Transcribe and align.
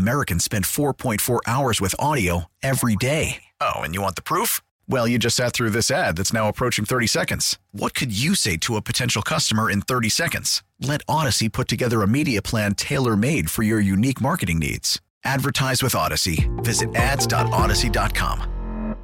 Americans 0.00 0.44
spend 0.44 0.64
4.4 0.64 1.40
hours 1.46 1.80
with 1.80 1.94
audio 1.98 2.44
every 2.62 2.96
day. 2.96 3.42
Oh, 3.60 3.80
and 3.80 3.94
you 3.94 4.02
want 4.02 4.14
the 4.14 4.22
proof? 4.22 4.60
Well, 4.88 5.08
you 5.08 5.18
just 5.18 5.36
sat 5.36 5.52
through 5.52 5.70
this 5.70 5.90
ad 5.90 6.16
that's 6.16 6.32
now 6.32 6.48
approaching 6.48 6.84
30 6.84 7.06
seconds. 7.06 7.58
What 7.72 7.94
could 7.94 8.16
you 8.16 8.34
say 8.34 8.56
to 8.58 8.76
a 8.76 8.82
potential 8.82 9.22
customer 9.22 9.70
in 9.70 9.82
30 9.82 10.08
seconds? 10.08 10.62
Let 10.80 11.04
Audacy 11.06 11.52
put 11.52 11.68
together 11.68 12.02
a 12.02 12.08
media 12.08 12.40
plan 12.40 12.74
tailor 12.74 13.16
made 13.16 13.50
for 13.50 13.62
your 13.62 13.80
unique 13.80 14.20
marketing 14.20 14.58
needs. 14.58 15.00
Advertise 15.24 15.82
with 15.82 15.92
Audacy. 15.92 16.48
Visit 16.64 16.94
ads.audacy.com. 16.94 18.96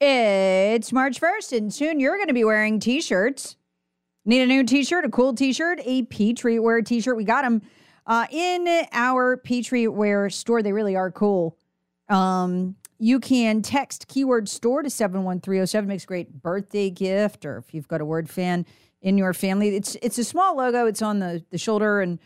It's 0.00 0.92
March 0.92 1.20
1st, 1.20 1.58
and 1.58 1.74
soon 1.74 1.98
you're 1.98 2.16
going 2.16 2.28
to 2.28 2.34
be 2.34 2.44
wearing 2.44 2.78
t 2.78 3.00
shirts. 3.00 3.56
Need 4.24 4.42
a 4.42 4.46
new 4.46 4.64
t 4.64 4.84
shirt, 4.84 5.04
a 5.04 5.08
cool 5.08 5.34
t 5.34 5.52
shirt, 5.52 5.80
a 5.84 6.02
Petrie 6.04 6.58
Wear 6.58 6.82
t 6.82 7.00
shirt? 7.00 7.16
We 7.16 7.24
got 7.24 7.42
them 7.42 7.62
uh, 8.08 8.26
in 8.32 8.86
our 8.92 9.36
Petrie 9.36 9.86
Wear 9.86 10.28
store. 10.30 10.62
They 10.62 10.72
really 10.72 10.96
are 10.96 11.12
cool. 11.12 11.56
Um, 12.08 12.74
you 12.98 13.20
can 13.20 13.62
text 13.62 14.08
keyword 14.08 14.48
store 14.48 14.82
to 14.82 14.90
71307. 14.90 15.86
Makes 15.86 16.02
a 16.04 16.06
great 16.06 16.42
birthday 16.42 16.90
gift, 16.90 17.44
or 17.44 17.58
if 17.58 17.72
you've 17.72 17.86
got 17.86 18.00
a 18.00 18.04
word 18.04 18.28
fan 18.28 18.66
in 19.02 19.16
your 19.16 19.32
family. 19.32 19.76
It's 19.76 19.96
it's 20.02 20.18
a 20.18 20.24
small 20.24 20.56
logo. 20.56 20.86
It's 20.86 21.02
on 21.02 21.20
the, 21.20 21.44
the 21.50 21.58
shoulder 21.58 22.00
and 22.00 22.18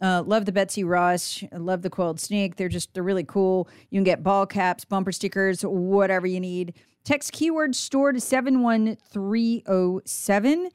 uh, 0.00 0.22
love 0.24 0.44
the 0.44 0.52
Betsy 0.52 0.84
Ross. 0.84 1.42
Love 1.52 1.82
the 1.82 1.90
coiled 1.90 2.20
snake. 2.20 2.54
They're 2.56 2.68
just 2.68 2.94
they're 2.94 3.02
really 3.02 3.24
cool. 3.24 3.68
You 3.90 3.96
can 3.96 4.04
get 4.04 4.22
ball 4.22 4.46
caps, 4.46 4.84
bumper 4.84 5.10
stickers, 5.10 5.62
whatever 5.62 6.28
you 6.28 6.38
need. 6.38 6.74
Text 7.02 7.32
keyword 7.32 7.74
store 7.74 8.12
to 8.12 8.20
71307. 8.20 10.70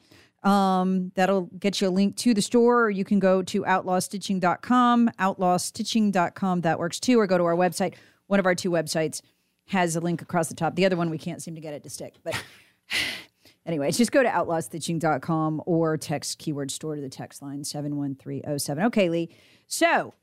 Um, 0.46 1.12
that'll 1.16 1.50
get 1.60 1.82
you 1.82 1.88
a 1.88 1.90
link 1.90 2.16
to 2.18 2.34
the 2.34 2.42
store, 2.42 2.84
or 2.84 2.90
you 2.92 3.04
can 3.04 3.20
go 3.20 3.42
to 3.42 3.64
outlawstitching.com, 3.64 5.10
outlawstitching.com. 5.20 6.62
That 6.62 6.80
works 6.80 7.00
too, 7.00 7.20
or 7.20 7.28
go 7.28 7.38
to 7.38 7.44
our 7.46 7.56
website. 7.56 7.96
One 8.28 8.40
of 8.40 8.46
our 8.46 8.56
two 8.56 8.70
websites 8.70 9.22
has 9.68 9.96
a 9.96 10.00
link 10.00 10.22
across 10.22 10.48
the 10.48 10.56
top. 10.56 10.76
The 10.76 10.86
other 10.86 10.96
one, 10.96 11.10
we 11.10 11.18
can't 11.18 11.42
seem 11.42 11.56
to 11.56 11.62
get 11.62 11.74
it 11.74 11.84
to 11.84 11.90
stick. 11.90 12.14
But 12.24 12.42
anyway, 13.66 13.92
just 13.92 14.12
go 14.12 14.22
to 14.22 14.30
outlawstitching.com 14.30 15.64
or 15.66 15.98
text 15.98 16.38
keyword 16.38 16.70
store 16.70 16.96
to 16.96 17.02
the 17.02 17.10
text 17.10 17.42
line 17.42 17.64
71307. 17.64 18.84
Okay, 18.86 19.10
Lee. 19.10 19.30
So, 19.68 20.14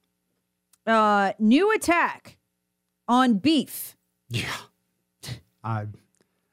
uh, 0.87 1.33
new 1.41 1.73
attack 1.73 2.39
on 3.09 3.35
beef. 3.35 3.97
Yeah. 4.29 4.55
I 5.65 5.87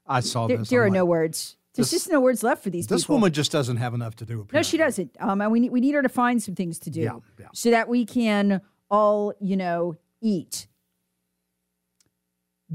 I 0.05 0.19
saw 0.21 0.47
There, 0.47 0.57
this. 0.57 0.69
there 0.69 0.81
I'm 0.81 0.87
are 0.87 0.89
like, 0.89 0.95
no 0.95 1.05
words. 1.05 1.55
There's 1.79 1.91
this- 1.91 2.01
just 2.03 2.11
no 2.11 2.19
words 2.21 2.43
left 2.43 2.63
for 2.63 2.69
these 2.69 2.85
people. 2.85 2.97
This 2.97 3.03
people. 3.03 3.15
woman 3.15 3.33
just 3.33 3.51
doesn't 3.51 3.77
have 3.77 3.93
enough 3.93 4.15
to 4.17 4.25
do. 4.25 4.47
No, 4.53 4.61
she 4.61 4.77
doesn't. 4.77 5.15
Um, 5.19 5.41
and 5.41 5.51
we 5.51 5.59
need 5.59 5.71
we 5.71 5.79
need 5.81 5.93
her 5.95 6.01
to 6.01 6.09
find 6.09 6.41
some 6.43 6.55
things 6.55 6.79
to 6.79 6.89
do 6.89 7.01
Yeah, 7.01 7.19
yeah. 7.39 7.47
so 7.53 7.71
that 7.71 7.87
we 7.89 8.05
can 8.05 8.61
all, 8.89 9.33
you 9.39 9.55
know, 9.57 9.95
eat. 10.21 10.67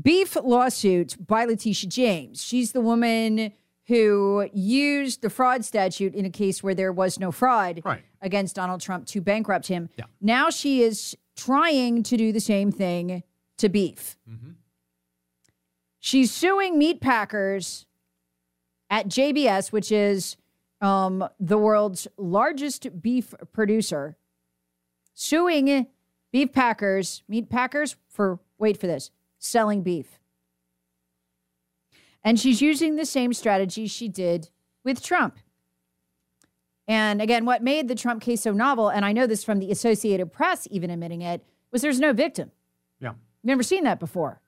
Beef 0.00 0.36
lawsuit 0.36 1.16
by 1.24 1.44
Letitia 1.44 1.88
James. 1.88 2.42
She's 2.42 2.72
the 2.72 2.80
woman 2.80 3.52
who 3.86 4.48
used 4.52 5.22
the 5.22 5.30
fraud 5.30 5.64
statute 5.64 6.14
in 6.14 6.24
a 6.24 6.30
case 6.30 6.62
where 6.62 6.74
there 6.74 6.92
was 6.92 7.20
no 7.20 7.30
fraud 7.30 7.80
Right. 7.84 8.02
against 8.20 8.56
Donald 8.56 8.80
Trump 8.80 9.06
to 9.08 9.20
bankrupt 9.20 9.68
him. 9.68 9.90
Yeah. 9.96 10.06
Now 10.20 10.50
she 10.50 10.82
is 10.82 11.16
trying 11.36 12.02
to 12.04 12.16
do 12.16 12.32
the 12.32 12.40
same 12.40 12.72
thing 12.72 13.22
to 13.58 13.68
beef. 13.68 14.16
Mm-hmm. 14.28 14.52
She's 16.00 16.32
suing 16.32 16.78
meat 16.78 17.00
packers 17.00 17.86
at 18.90 19.08
JBS, 19.08 19.72
which 19.72 19.90
is 19.90 20.36
um, 20.80 21.26
the 21.40 21.58
world's 21.58 22.06
largest 22.16 23.00
beef 23.00 23.34
producer, 23.52 24.16
suing 25.14 25.86
beef 26.32 26.52
packers, 26.52 27.22
meat 27.28 27.48
packers 27.48 27.96
for, 28.08 28.40
wait 28.58 28.78
for 28.78 28.86
this, 28.86 29.10
selling 29.38 29.82
beef. 29.82 30.18
And 32.22 32.40
she's 32.40 32.62
using 32.62 32.96
the 32.96 33.06
same 33.06 33.32
strategy 33.32 33.86
she 33.86 34.08
did 34.08 34.50
with 34.84 35.02
Trump. 35.02 35.38
And 36.86 37.22
again, 37.22 37.44
what 37.44 37.62
made 37.62 37.88
the 37.88 37.94
Trump 37.94 38.22
case 38.22 38.42
so 38.42 38.52
novel, 38.52 38.88
and 38.88 39.04
I 39.04 39.12
know 39.12 39.26
this 39.26 39.44
from 39.44 39.58
the 39.58 39.70
Associated 39.70 40.32
Press 40.32 40.68
even 40.70 40.90
admitting 40.90 41.22
it, 41.22 41.42
was 41.70 41.82
there's 41.82 42.00
no 42.00 42.12
victim. 42.12 42.50
Yeah. 43.00 43.14
Never 43.42 43.62
seen 43.62 43.84
that 43.84 44.00
before 44.00 44.40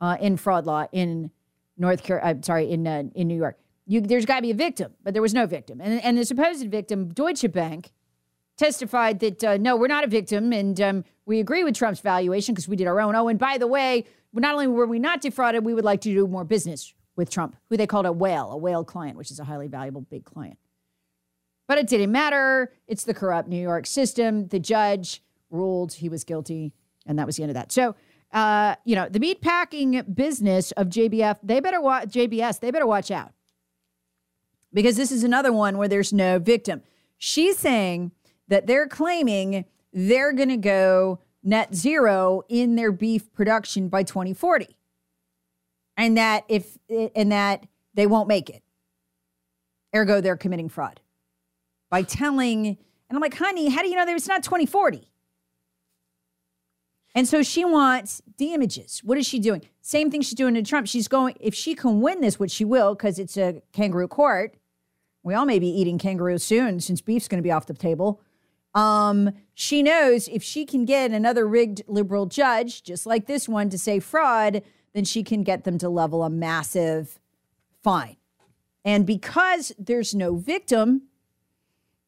uh, 0.00 0.16
in 0.20 0.36
fraud 0.36 0.66
law 0.66 0.86
in 0.92 1.30
North 1.76 2.02
Carolina. 2.02 2.30
I'm 2.30 2.42
sorry, 2.42 2.70
in 2.70 2.86
uh, 2.86 3.04
in 3.14 3.28
New 3.28 3.36
York. 3.36 3.58
You, 3.86 4.00
there's 4.00 4.24
got 4.24 4.36
to 4.36 4.42
be 4.42 4.50
a 4.50 4.54
victim, 4.54 4.92
but 5.02 5.12
there 5.12 5.22
was 5.22 5.34
no 5.34 5.46
victim. 5.46 5.80
And, 5.80 6.02
and 6.02 6.16
the 6.16 6.24
supposed 6.24 6.66
victim, 6.70 7.08
Deutsche 7.08 7.50
Bank, 7.52 7.92
testified 8.56 9.20
that 9.20 9.44
uh, 9.44 9.56
no, 9.56 9.76
we're 9.76 9.88
not 9.88 10.04
a 10.04 10.06
victim, 10.06 10.52
and 10.52 10.80
um, 10.80 11.04
we 11.26 11.40
agree 11.40 11.64
with 11.64 11.74
Trump's 11.74 12.00
valuation 12.00 12.54
because 12.54 12.68
we 12.68 12.76
did 12.76 12.86
our 12.86 13.00
own. 13.00 13.14
Oh, 13.14 13.28
and 13.28 13.38
by 13.38 13.58
the 13.58 13.66
way, 13.66 14.06
not 14.32 14.54
only 14.54 14.66
were 14.66 14.86
we 14.86 14.98
not 14.98 15.20
defrauded, 15.20 15.64
we 15.64 15.74
would 15.74 15.84
like 15.84 16.00
to 16.02 16.12
do 16.12 16.26
more 16.26 16.44
business 16.44 16.94
with 17.16 17.30
Trump, 17.30 17.56
who 17.68 17.76
they 17.76 17.86
called 17.86 18.06
a 18.06 18.12
whale, 18.12 18.50
a 18.50 18.56
whale 18.56 18.84
client, 18.84 19.16
which 19.16 19.30
is 19.30 19.38
a 19.38 19.44
highly 19.44 19.68
valuable 19.68 20.02
big 20.02 20.24
client. 20.24 20.58
But 21.66 21.78
it 21.78 21.86
didn't 21.86 22.12
matter. 22.12 22.72
It's 22.86 23.04
the 23.04 23.14
corrupt 23.14 23.48
New 23.48 23.60
York 23.60 23.86
system. 23.86 24.48
The 24.48 24.58
judge 24.58 25.22
ruled 25.50 25.94
he 25.94 26.08
was 26.08 26.24
guilty, 26.24 26.72
and 27.06 27.18
that 27.18 27.26
was 27.26 27.36
the 27.36 27.42
end 27.42 27.50
of 27.50 27.54
that. 27.54 27.72
So, 27.72 27.94
uh, 28.32 28.74
you 28.84 28.96
know, 28.96 29.08
the 29.08 29.20
meatpacking 29.20 30.14
business 30.14 30.72
of 30.72 30.88
JBF, 30.88 31.38
they 31.42 31.60
better 31.60 31.80
watch 31.80 32.08
JBS. 32.08 32.60
They 32.60 32.70
better 32.70 32.86
watch 32.86 33.10
out 33.10 33.32
because 34.74 34.96
this 34.96 35.10
is 35.10 35.24
another 35.24 35.52
one 35.52 35.78
where 35.78 35.88
there's 35.88 36.12
no 36.12 36.38
victim. 36.38 36.82
She's 37.16 37.56
saying 37.56 38.12
that 38.48 38.66
they're 38.66 38.88
claiming 38.88 39.64
they're 39.92 40.32
going 40.32 40.50
to 40.50 40.56
go 40.58 41.20
net 41.42 41.74
zero 41.74 42.42
in 42.48 42.74
their 42.74 42.92
beef 42.92 43.32
production 43.32 43.88
by 43.88 44.02
2040, 44.02 44.76
and 45.96 46.18
that 46.18 46.44
if 46.48 46.76
and 47.14 47.32
that 47.32 47.66
they 47.94 48.06
won't 48.06 48.28
make 48.28 48.50
it. 48.50 48.62
Ergo, 49.94 50.20
they're 50.20 50.36
committing 50.36 50.68
fraud 50.68 51.00
by 51.90 52.02
telling. 52.02 52.66
And 52.66 53.16
I'm 53.16 53.20
like, 53.20 53.36
honey, 53.36 53.68
how 53.68 53.82
do 53.82 53.88
you 53.88 53.94
know 53.94 54.04
that 54.04 54.16
it's 54.16 54.26
not 54.26 54.42
2040? 54.42 55.08
And 57.14 57.28
so 57.28 57.42
she 57.42 57.64
wants 57.64 58.20
damages. 58.36 59.00
What 59.04 59.18
is 59.18 59.26
she 59.26 59.38
doing? 59.38 59.62
Same 59.82 60.10
thing 60.10 60.22
she's 60.22 60.34
doing 60.34 60.54
to 60.54 60.62
Trump. 60.62 60.88
She's 60.88 61.06
going, 61.06 61.36
if 61.38 61.54
she 61.54 61.76
can 61.76 62.00
win 62.00 62.20
this, 62.20 62.40
which 62.40 62.50
she 62.50 62.64
will, 62.64 62.94
because 62.94 63.20
it's 63.20 63.36
a 63.36 63.62
kangaroo 63.72 64.08
court. 64.08 64.56
We 65.24 65.34
all 65.34 65.46
may 65.46 65.58
be 65.58 65.68
eating 65.68 65.98
kangaroo 65.98 66.38
soon 66.38 66.78
since 66.78 67.00
beef's 67.00 67.26
going 67.26 67.38
to 67.38 67.42
be 67.42 67.50
off 67.50 67.66
the 67.66 67.74
table. 67.74 68.20
Um, 68.74 69.32
she 69.54 69.82
knows 69.82 70.28
if 70.28 70.42
she 70.42 70.66
can 70.66 70.84
get 70.84 71.10
another 71.10 71.46
rigged 71.48 71.82
liberal 71.88 72.26
judge, 72.26 72.82
just 72.82 73.06
like 73.06 73.26
this 73.26 73.48
one, 73.48 73.70
to 73.70 73.78
say 73.78 73.98
fraud, 74.00 74.62
then 74.92 75.04
she 75.04 75.22
can 75.22 75.42
get 75.42 75.64
them 75.64 75.78
to 75.78 75.88
level 75.88 76.22
a 76.22 76.30
massive 76.30 77.18
fine. 77.82 78.16
And 78.84 79.06
because 79.06 79.72
there's 79.78 80.14
no 80.14 80.36
victim 80.36 81.02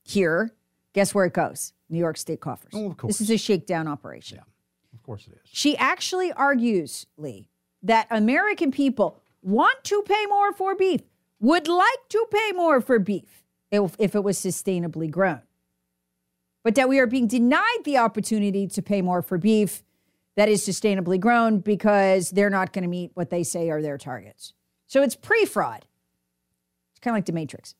here, 0.03 0.53
guess 0.93 1.15
where 1.15 1.25
it 1.25 1.33
goes? 1.33 1.73
New 1.89 1.99
York 1.99 2.17
State 2.17 2.41
coffers. 2.41 2.73
Oh, 2.75 2.91
of 2.91 2.97
course. 2.97 3.19
This 3.19 3.21
is 3.23 3.31
a 3.31 3.39
shakedown 3.39 3.89
operation. 3.89 4.39
Yeah, 4.39 4.45
of 4.93 5.03
course 5.03 5.27
it 5.27 5.33
is. 5.33 5.41
She 5.45 5.77
actually 5.77 6.33
argues, 6.33 7.07
Lee, 7.17 7.49
that 7.83 8.09
American 8.11 8.73
people 8.73 9.21
want 9.41 9.85
to 9.85 10.03
pay 10.03 10.27
more 10.27 10.53
for 10.53 10.75
beef, 10.75 11.03
would 11.41 11.69
like 11.69 12.09
to 12.11 12.27
pay 12.31 12.53
more 12.53 12.81
for 12.81 12.99
beef 12.99 13.45
if, 13.71 13.95
if 13.99 14.15
it 14.15 14.23
was 14.25 14.39
sustainably 14.39 15.11
grown. 15.11 15.43
But 16.65 16.75
that 16.75 16.89
we 16.89 16.99
are 16.99 17.07
being 17.07 17.27
denied 17.29 17.85
the 17.85 17.99
opportunity 17.99 18.67
to 18.69 18.83
pay 18.83 19.03
more 19.03 19.23
for 19.23 19.39
beef 19.39 19.83
that 20.37 20.49
is 20.49 20.67
sustainably 20.67 21.19
grown 21.19 21.61
because 21.61 22.31
they're 22.31 22.51
not 22.51 22.73
going 22.73 22.83
to 22.83 22.89
meet 22.89 23.11
what 23.15 23.31
they 23.31 23.43
say 23.43 23.71
are 23.71 23.81
their 23.81 23.99
targets. 23.99 24.53
So 24.87 25.03
it's 25.03 25.15
pre 25.17 25.45
fraud. 25.45 25.85
It's 26.93 27.01
kind 27.01 27.15
of 27.15 27.17
like 27.19 27.27
the 27.27 27.33
Matrix. 27.33 27.75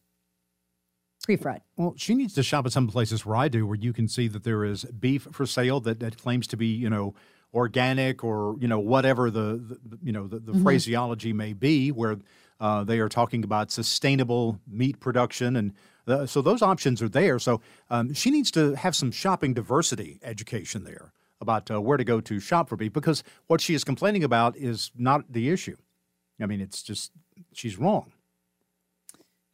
Pre 1.25 1.37
fraud. 1.37 1.61
Well, 1.77 1.95
she 1.97 2.15
needs 2.15 2.35
to 2.35 2.43
shop 2.43 2.67
at 2.67 2.73
some 2.73 2.87
places 2.87 3.27
where 3.27 3.37
I 3.37 3.49
do, 3.49 3.67
where 3.67 3.77
you 3.77 3.93
can 3.93 4.07
see 4.07 4.29
that 4.29 4.45
there 4.45 4.65
is 4.65 4.85
beef 4.85 5.27
for 5.33 5.45
sale 5.47 5.81
that, 5.81 5.99
that 6.01 6.17
claims 6.19 6.47
to 6.49 6.57
be, 6.57 6.67
you 6.67 6.89
know, 6.89 7.15
organic 7.53 8.23
or 8.23 8.57
you 8.61 8.69
know 8.69 8.79
whatever 8.79 9.31
the, 9.31 9.79
the 9.85 9.99
you 10.03 10.13
know 10.13 10.27
the, 10.27 10.39
the 10.39 10.53
Mhm. 10.53 10.63
phraseology 10.63 11.33
may 11.33 11.53
be, 11.53 11.91
where 11.91 12.17
uh, 12.61 12.85
they 12.85 12.99
are 12.99 13.09
talking 13.09 13.45
about 13.45 13.71
sustainable 13.71 14.61
meat 14.67 15.01
production, 15.01 15.57
and 15.57 15.73
uh, 16.07 16.27
so 16.27 16.41
those 16.41 16.63
options 16.63 17.03
are 17.03 17.09
there. 17.09 17.39
So 17.39 17.61
um, 17.91 18.15
she 18.15 18.31
needs 18.31 18.51
to 18.53 18.75
have 18.75 18.95
some 18.95 19.11
shopping 19.11 19.55
diversity 19.55 20.19
education 20.23 20.85
there 20.85 21.13
about 21.41 21.71
uh, 21.71 21.81
where 21.81 21.97
to 21.97 22.05
go 22.05 22.21
to 22.21 22.41
shop 22.41 22.69
for 22.69 22.77
beef, 22.77 22.93
because 22.93 23.23
what 23.47 23.61
she 23.61 23.75
is 23.75 23.85
complaining 23.85 24.25
about 24.25 24.57
is 24.57 24.91
not 24.97 25.33
the 25.33 25.51
issue. 25.51 25.77
I 26.41 26.47
mean, 26.47 26.61
it's 26.61 26.83
just 26.83 27.13
she's 27.53 27.79
wrong. 27.79 28.13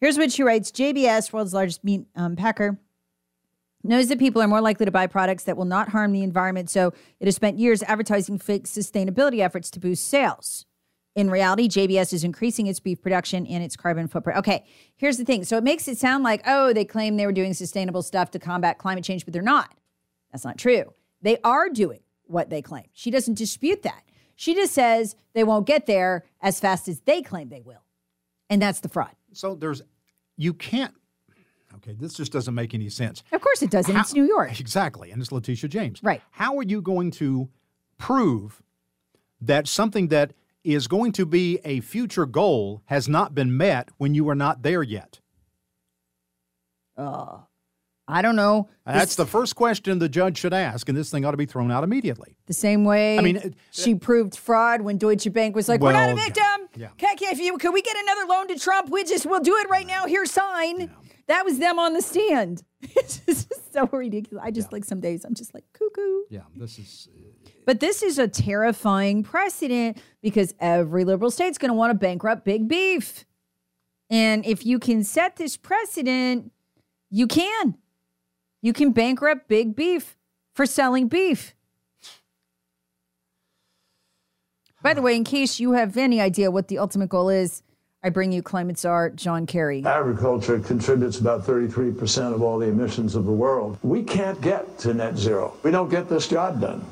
Here's 0.01 0.19
what 0.19 0.33
she 0.33 0.43
writes 0.43 0.71
JBS, 0.71 1.33
world's 1.33 1.55
largest 1.55 1.85
meat 1.85 2.07
um, 2.17 2.37
packer, 2.37 2.79
knows 3.85 4.09
that 4.09 4.19
people 4.19 4.43
are 4.43 4.49
more 4.49 4.61
likely 4.61 4.87
to 4.87 4.93
buy 4.93 5.07
products 5.07 5.45
that 5.45 5.57
will 5.57 5.65
not 5.65 5.89
harm 5.89 6.13
the 6.13 6.23
environment. 6.23 6.71
So 6.71 6.93
it 7.21 7.27
has 7.27 7.37
spent 7.37 7.59
years 7.59 7.83
advertising 7.85 8.39
fake 8.39 8.65
sustainability 8.65 9.41
efforts 9.41 9.71
to 9.73 9.81
boost 9.81 10.07
sales. 10.07 10.67
In 11.15 11.29
reality, 11.29 11.69
JBS 11.69 12.13
is 12.15 12.25
increasing 12.25 12.67
its 12.67 12.81
beef 12.81 13.03
production 13.03 13.47
and 13.47 13.63
its 13.63 13.77
carbon 13.77 14.09
footprint. 14.09 14.39
Okay, 14.39 14.65
here's 14.97 15.19
the 15.19 15.25
thing. 15.25 15.45
So 15.45 15.59
it 15.59 15.65
makes 15.65 15.87
it 15.87 15.99
sound 15.99 16.25
like, 16.25 16.43
oh, 16.47 16.73
they 16.73 16.87
claim 16.87 17.17
they 17.17 17.27
were 17.27 17.33
doing 17.33 17.53
sustainable 17.53 18.03
stuff 18.03 18.31
to 18.31 18.39
combat 18.39 18.79
climate 18.79 19.05
change, 19.05 19.27
but 19.27 19.35
they're 19.35 19.43
not. 19.43 19.75
That's 20.31 20.45
not 20.45 20.57
true. 20.57 20.95
They 21.21 21.39
are 21.45 21.69
doing 21.69 22.01
what 22.25 22.49
they 22.49 22.63
claim. 22.63 22.85
She 22.93 23.11
doesn't 23.11 23.35
dispute 23.35 23.83
that. 23.83 24.03
She 24.37 24.55
just 24.55 24.73
says 24.73 25.15
they 25.35 25.45
won't 25.45 25.67
get 25.67 25.87
there 25.87 26.25
as 26.41 26.59
fast 26.59 26.89
as 26.89 27.01
they 27.01 27.21
claim 27.21 27.51
they 27.51 27.61
will. 27.61 27.85
And 28.49 28.61
that's 28.61 28.81
the 28.81 28.89
fraud. 28.89 29.13
So 29.33 29.55
there's, 29.55 29.83
you 30.39 30.55
can't. 30.55 30.95
Okay, 31.77 31.93
this 31.93 32.15
just 32.15 32.33
doesn't 32.33 32.55
make 32.55 32.75
any 32.75 32.89
sense. 32.89 33.23
Of 33.33 33.41
course 33.41 33.63
it 33.63 33.71
doesn't. 33.71 33.95
it's 33.97 34.15
New 34.15 34.25
York. 34.25 34.59
Exactly, 34.61 35.11
and 35.11 35.21
it's 35.21 35.33
Letitia 35.33 35.69
James. 35.69 36.03
Right. 36.03 36.23
How 36.31 36.57
are 36.59 36.63
you 36.63 36.81
going 36.81 37.11
to 37.13 37.49
prove 37.99 38.63
that 39.41 39.69
something 39.69 40.09
that 40.09 40.33
is 40.65 40.87
going 40.89 41.13
to 41.13 41.27
be 41.27 41.59
a 41.65 41.81
future 41.81 42.27
goal 42.27 42.83
has 42.87 43.09
not 43.09 43.35
been 43.35 43.57
met 43.57 43.89
when 43.99 44.15
you 44.15 44.29
are 44.29 44.35
not 44.35 44.63
there 44.63 44.83
yet? 44.83 45.21
Uh, 46.97 47.39
I 48.09 48.21
don't 48.21 48.37
know. 48.37 48.69
That's 48.85 49.15
the 49.17 49.27
first 49.27 49.57
question 49.57 49.99
the 49.99 50.09
judge 50.09 50.39
should 50.39 50.53
ask, 50.53 50.89
and 50.89 50.99
this 50.99 51.11
thing 51.11 51.25
ought 51.25 51.31
to 51.31 51.37
be 51.37 51.47
thrown 51.47 51.71
out 51.71 51.85
immediately. 51.85 52.37
The 52.47 52.53
same 52.53 52.85
way 52.85 53.19
I 53.19 53.23
mean, 53.23 53.37
it- 53.37 53.55
she 53.71 53.95
proved 53.95 54.37
fraud 54.37 54.83
when 54.83 54.99
Deutsche 54.99 55.33
Bank 55.33 55.55
was 55.55 55.69
like, 55.69 55.81
"We're 55.81 55.93
not 55.93 56.11
a 56.11 56.15
Well, 56.15 56.17
yeah, 56.19 56.25
victim. 56.25 56.69
yeah. 56.77 56.89
Can, 56.99 57.39
you, 57.39 57.57
can 57.59 57.73
we 57.73 57.81
get 57.81 57.97
another 57.97 58.27
loan 58.27 58.49
to 58.49 58.59
Trump? 58.59 58.91
We 58.91 59.05
just 59.05 59.25
we'll 59.25 59.41
do 59.41 59.57
it 59.57 59.69
right 59.71 59.87
now. 59.87 60.07
Here, 60.07 60.27
sign." 60.27 60.91
That 61.29 61.45
was 61.45 61.59
them 61.61 61.79
on 61.79 61.95
the 61.95 62.03
stand. 62.03 62.65
it's 62.83 63.21
just 63.21 63.73
so 63.73 63.89
ridiculous. 63.93 64.43
I 64.45 64.51
just 64.51 64.73
like 64.73 64.85
some 64.85 65.01
days 65.01 65.25
I'm 65.25 65.35
just 65.35 65.55
like 65.55 65.65
cuckoo. 65.73 66.23
Yeah, 66.29 66.41
this 66.57 66.79
is. 66.81 67.09
But 67.65 67.81
this 67.81 68.03
is 68.03 68.19
a 68.19 68.29
terrifying 68.29 69.23
precedent 69.23 69.99
because 70.21 70.55
every 70.59 71.05
liberal 71.05 71.31
state's 71.31 71.59
going 71.59 71.71
to 71.71 71.75
want 71.75 71.91
to 71.91 71.99
bankrupt 71.99 72.45
big 72.45 72.69
beef. 72.69 73.25
And 74.11 74.45
if 74.45 74.67
you 74.67 74.79
can 74.79 75.05
set 75.05 75.37
this 75.37 75.57
precedent, 75.57 76.53
you 77.11 77.27
can. 77.27 77.77
You 78.61 78.73
can 78.73 78.93
bankrupt 78.93 79.49
big 79.49 79.75
beef 79.75 80.17
for 80.55 80.67
selling 80.67 81.09
beef. 81.09 81.55
By 84.83 84.95
the 84.95 85.03
way, 85.03 85.15
in 85.15 85.23
case 85.23 85.61
you 85.61 85.73
have 85.73 85.97
any 85.97 86.21
idea 86.21 86.51
what 86.51 86.67
the 86.67 86.79
ultimate 86.79 87.09
goal 87.09 87.29
is, 87.29 87.63
I 88.03 88.11
bring 88.11 88.33
you 88.33 88.43
climate 88.43 88.79
czar 88.79 89.11
John 89.11 89.47
Kerry. 89.47 89.85
Agriculture 89.87 90.59
contributes 90.59 91.21
about 91.21 91.47
33% 91.47 92.35
of 92.35 92.43
all 92.43 92.59
the 92.59 92.67
emissions 92.67 93.15
of 93.15 93.25
the 93.25 93.33
world. 93.33 93.79
We 93.83 94.03
can't 94.03 94.41
get 94.41 94.77
to 94.81 94.93
net 94.93 95.17
zero. 95.17 95.57
We 95.63 95.71
don't 95.71 95.89
get 95.89 96.09
this 96.09 96.27
job 96.27 96.61
done 96.61 96.85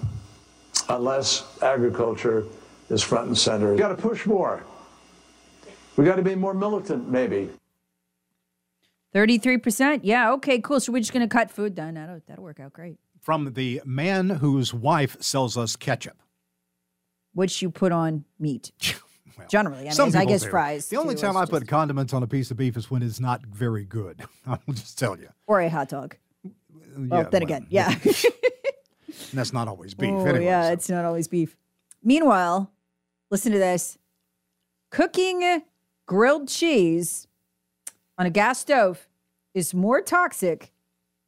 unless 0.96 1.44
agriculture 1.62 2.44
is 2.88 3.02
front 3.02 3.28
and 3.28 3.38
center. 3.38 3.72
We 3.72 3.78
got 3.78 3.88
to 3.88 3.94
push 4.02 4.26
more. 4.26 4.62
We 5.96 6.04
got 6.04 6.16
to 6.16 6.22
be 6.22 6.34
more 6.34 6.54
militant, 6.54 7.08
maybe. 7.08 7.50
33%? 9.14 10.00
Yeah, 10.02 10.32
okay, 10.32 10.60
cool. 10.60 10.80
So 10.80 10.92
we're 10.92 11.00
just 11.00 11.12
going 11.12 11.28
to 11.28 11.32
cut 11.32 11.50
food 11.50 11.76
then. 11.76 11.94
That'll, 11.94 12.20
that'll 12.26 12.44
work 12.44 12.60
out 12.60 12.72
great. 12.72 12.96
From 13.20 13.52
the 13.54 13.82
man 13.84 14.30
whose 14.30 14.72
wife 14.72 15.16
sells 15.20 15.56
us 15.56 15.76
ketchup. 15.76 16.16
Which 17.34 17.60
you 17.62 17.70
put 17.70 17.92
on 17.92 18.24
meat. 18.38 18.72
Generally, 19.48 19.88
I, 19.88 20.04
mean, 20.04 20.16
I 20.16 20.24
guess 20.26 20.42
do. 20.42 20.50
fries. 20.50 20.88
The 20.88 20.96
only 20.96 21.14
too, 21.14 21.22
time 21.22 21.36
I 21.36 21.42
just- 21.42 21.52
put 21.52 21.66
condiments 21.66 22.12
on 22.12 22.22
a 22.22 22.26
piece 22.26 22.50
of 22.50 22.56
beef 22.56 22.76
is 22.76 22.90
when 22.90 23.02
it's 23.02 23.20
not 23.20 23.42
very 23.46 23.84
good. 23.84 24.22
I'll 24.46 24.58
just 24.70 24.98
tell 24.98 25.18
you. 25.18 25.28
Or 25.46 25.60
a 25.60 25.68
hot 25.68 25.88
dog. 25.88 26.16
Well, 26.96 27.22
Yeah, 27.22 27.28
then 27.30 27.42
again, 27.42 27.66
yeah. 27.70 27.94
And 29.30 29.38
that's 29.38 29.52
not 29.52 29.68
always 29.68 29.94
beef. 29.94 30.10
Oh, 30.12 30.24
anyway, 30.24 30.44
yeah, 30.44 30.70
it's 30.70 30.88
not 30.88 31.04
always 31.04 31.28
beef. 31.28 31.56
Meanwhile, 32.02 32.70
listen 33.30 33.52
to 33.52 33.58
this 33.58 33.98
cooking 34.90 35.62
grilled 36.06 36.48
cheese 36.48 37.26
on 38.18 38.26
a 38.26 38.30
gas 38.30 38.58
stove 38.60 39.08
is 39.54 39.72
more 39.74 40.00
toxic, 40.00 40.72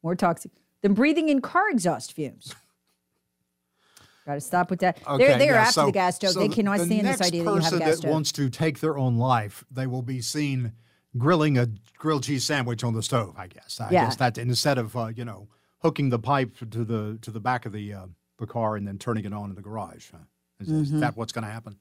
more 0.01 0.15
toxic 0.15 0.51
than 0.81 0.93
breathing 0.93 1.29
in 1.29 1.41
car 1.41 1.69
exhaust 1.69 2.13
fumes. 2.13 2.53
Got 4.25 4.35
to 4.35 4.41
stop 4.41 4.69
with 4.69 4.79
that. 4.79 4.99
they're 5.17 5.37
they're 5.37 5.53
yeah, 5.53 5.61
after 5.61 5.71
so- 5.73 5.85
the 5.87 5.91
gas 5.91 6.15
stove. 6.15 6.31
so 6.31 6.39
they 6.39 6.47
cannot 6.47 6.79
the 6.79 6.85
stand 6.85 7.07
this 7.07 7.21
idea 7.21 7.43
that 7.43 7.49
you 7.55 7.59
have 7.59 7.73
a 7.73 7.79
gas 7.79 7.87
that 7.89 7.97
stove. 7.97 8.11
wants 8.11 8.31
to 8.33 8.49
take 8.49 8.79
their 8.79 8.97
own 8.97 9.17
life, 9.17 9.65
they 9.69 9.85
will 9.85 10.01
be 10.01 10.21
seen 10.21 10.71
grilling 11.17 11.57
a 11.57 11.67
grilled 11.97 12.23
cheese 12.23 12.45
sandwich 12.45 12.83
on 12.85 12.93
the 12.93 13.03
stove. 13.03 13.35
I 13.37 13.47
guess. 13.47 13.81
I 13.81 13.89
Yeah. 13.91 14.05
guess 14.05 14.15
that 14.17 14.37
instead 14.37 14.77
of 14.77 14.95
uh, 14.95 15.07
you 15.13 15.25
know 15.25 15.47
hooking 15.83 16.09
the 16.09 16.19
pipe 16.19 16.55
to 16.71 16.83
the 16.85 17.17
to 17.21 17.29
the 17.29 17.39
back 17.39 17.65
of 17.65 17.73
the 17.73 17.93
uh, 17.93 18.05
the 18.39 18.47
car 18.47 18.75
and 18.77 18.87
then 18.87 18.97
turning 18.97 19.25
it 19.25 19.33
on 19.33 19.49
in 19.49 19.55
the 19.55 19.61
garage. 19.61 20.07
huh? 20.11 20.17
Is, 20.59 20.69
is 20.69 20.91
Mhm. 20.91 20.99
that 21.01 21.15
what's 21.17 21.31
going 21.33 21.45
to 21.45 21.51
happen? 21.51 21.77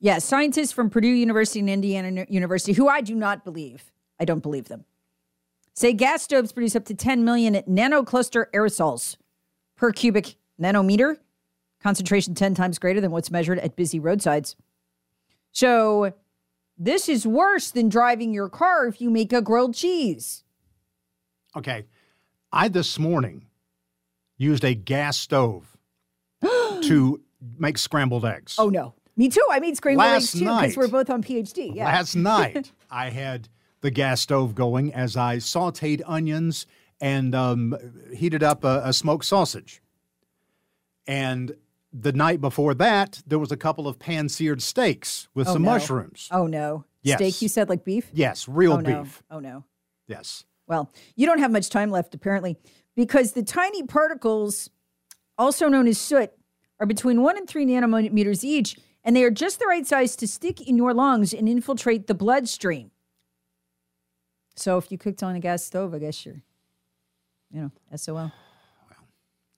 Yeah, 0.00 0.18
scientists 0.18 0.72
from 0.72 0.90
Purdue 0.90 1.08
University 1.08 1.60
and 1.60 1.68
Indiana 1.70 2.26
University, 2.28 2.72
who 2.72 2.88
I 2.88 3.00
do 3.00 3.14
not 3.14 3.44
believe, 3.44 3.92
I 4.20 4.24
don't 4.24 4.42
believe 4.42 4.68
them, 4.68 4.84
say 5.74 5.92
gas 5.92 6.22
stoves 6.22 6.52
produce 6.52 6.74
up 6.76 6.84
to 6.86 6.94
10 6.94 7.24
million 7.24 7.54
nanocluster 7.68 8.46
aerosols 8.52 9.16
per 9.76 9.92
cubic 9.92 10.36
nanometer, 10.60 11.18
concentration 11.82 12.34
10 12.34 12.54
times 12.54 12.78
greater 12.78 13.00
than 13.00 13.10
what's 13.10 13.30
measured 13.30 13.58
at 13.58 13.74
busy 13.76 13.98
roadsides. 13.98 14.56
So 15.52 16.12
this 16.78 17.08
is 17.08 17.26
worse 17.26 17.70
than 17.70 17.88
driving 17.88 18.32
your 18.34 18.48
car 18.48 18.86
if 18.86 19.00
you 19.00 19.08
make 19.10 19.32
a 19.32 19.40
grilled 19.42 19.74
cheese. 19.74 20.44
Okay, 21.56 21.86
I 22.52 22.68
this 22.68 22.98
morning 22.98 23.46
used 24.36 24.64
a 24.64 24.74
gas 24.74 25.16
stove 25.16 25.76
to 26.42 27.20
make 27.58 27.78
scrambled 27.78 28.24
eggs. 28.24 28.56
Oh 28.58 28.68
no. 28.68 28.94
Me 29.16 29.28
too. 29.28 29.46
I 29.50 29.60
made 29.60 29.76
scrambled 29.76 30.04
Last 30.06 30.22
eggs 30.22 30.32
too 30.32 30.44
because 30.44 30.76
we're 30.76 30.88
both 30.88 31.08
on 31.10 31.22
PhD. 31.22 31.74
Yeah. 31.74 31.86
Last 31.86 32.14
night, 32.16 32.72
I 32.90 33.10
had 33.10 33.48
the 33.80 33.90
gas 33.90 34.20
stove 34.20 34.54
going 34.54 34.92
as 34.92 35.16
I 35.16 35.36
sauteed 35.36 36.02
onions 36.06 36.66
and 37.00 37.34
um, 37.34 37.76
heated 38.14 38.42
up 38.42 38.64
a, 38.64 38.82
a 38.84 38.92
smoked 38.92 39.24
sausage. 39.24 39.82
And 41.06 41.54
the 41.92 42.12
night 42.12 42.40
before 42.40 42.74
that, 42.74 43.22
there 43.26 43.38
was 43.38 43.52
a 43.52 43.56
couple 43.56 43.86
of 43.88 43.98
pan 43.98 44.28
seared 44.28 44.60
steaks 44.62 45.28
with 45.34 45.48
Oh, 45.48 45.54
some 45.54 45.62
no. 45.62 45.70
mushrooms. 45.72 46.28
Oh 46.30 46.46
no. 46.46 46.84
Yes. 47.02 47.18
Steak 47.18 47.42
you 47.42 47.48
said 47.48 47.68
like 47.68 47.84
beef? 47.84 48.10
Yes, 48.12 48.48
real 48.48 48.74
oh, 48.74 48.80
no. 48.80 49.02
beef. 49.02 49.22
Oh 49.30 49.38
no. 49.38 49.64
Yes. 50.08 50.44
Well, 50.66 50.92
you 51.14 51.26
don't 51.26 51.38
have 51.38 51.50
much 51.52 51.70
time 51.70 51.90
left, 51.90 52.14
apparently, 52.14 52.56
because 52.94 53.32
the 53.32 53.42
tiny 53.42 53.82
particles, 53.82 54.70
also 55.38 55.68
known 55.68 55.86
as 55.86 55.98
soot, 55.98 56.30
are 56.80 56.86
between 56.86 57.22
one 57.22 57.36
and 57.36 57.48
three 57.48 57.64
nanometers 57.64 58.44
each, 58.44 58.76
and 59.04 59.14
they 59.14 59.22
are 59.22 59.30
just 59.30 59.58
the 59.58 59.66
right 59.66 59.86
size 59.86 60.16
to 60.16 60.26
stick 60.26 60.60
in 60.60 60.76
your 60.76 60.92
lungs 60.92 61.32
and 61.32 61.48
infiltrate 61.48 62.06
the 62.06 62.14
bloodstream. 62.14 62.90
So 64.56 64.78
if 64.78 64.90
you 64.90 64.98
cooked 64.98 65.22
on 65.22 65.36
a 65.36 65.40
gas 65.40 65.62
stove, 65.62 65.94
I 65.94 65.98
guess 65.98 66.24
you're, 66.24 66.42
you 67.52 67.60
know, 67.60 67.96
SOL. 67.96 68.32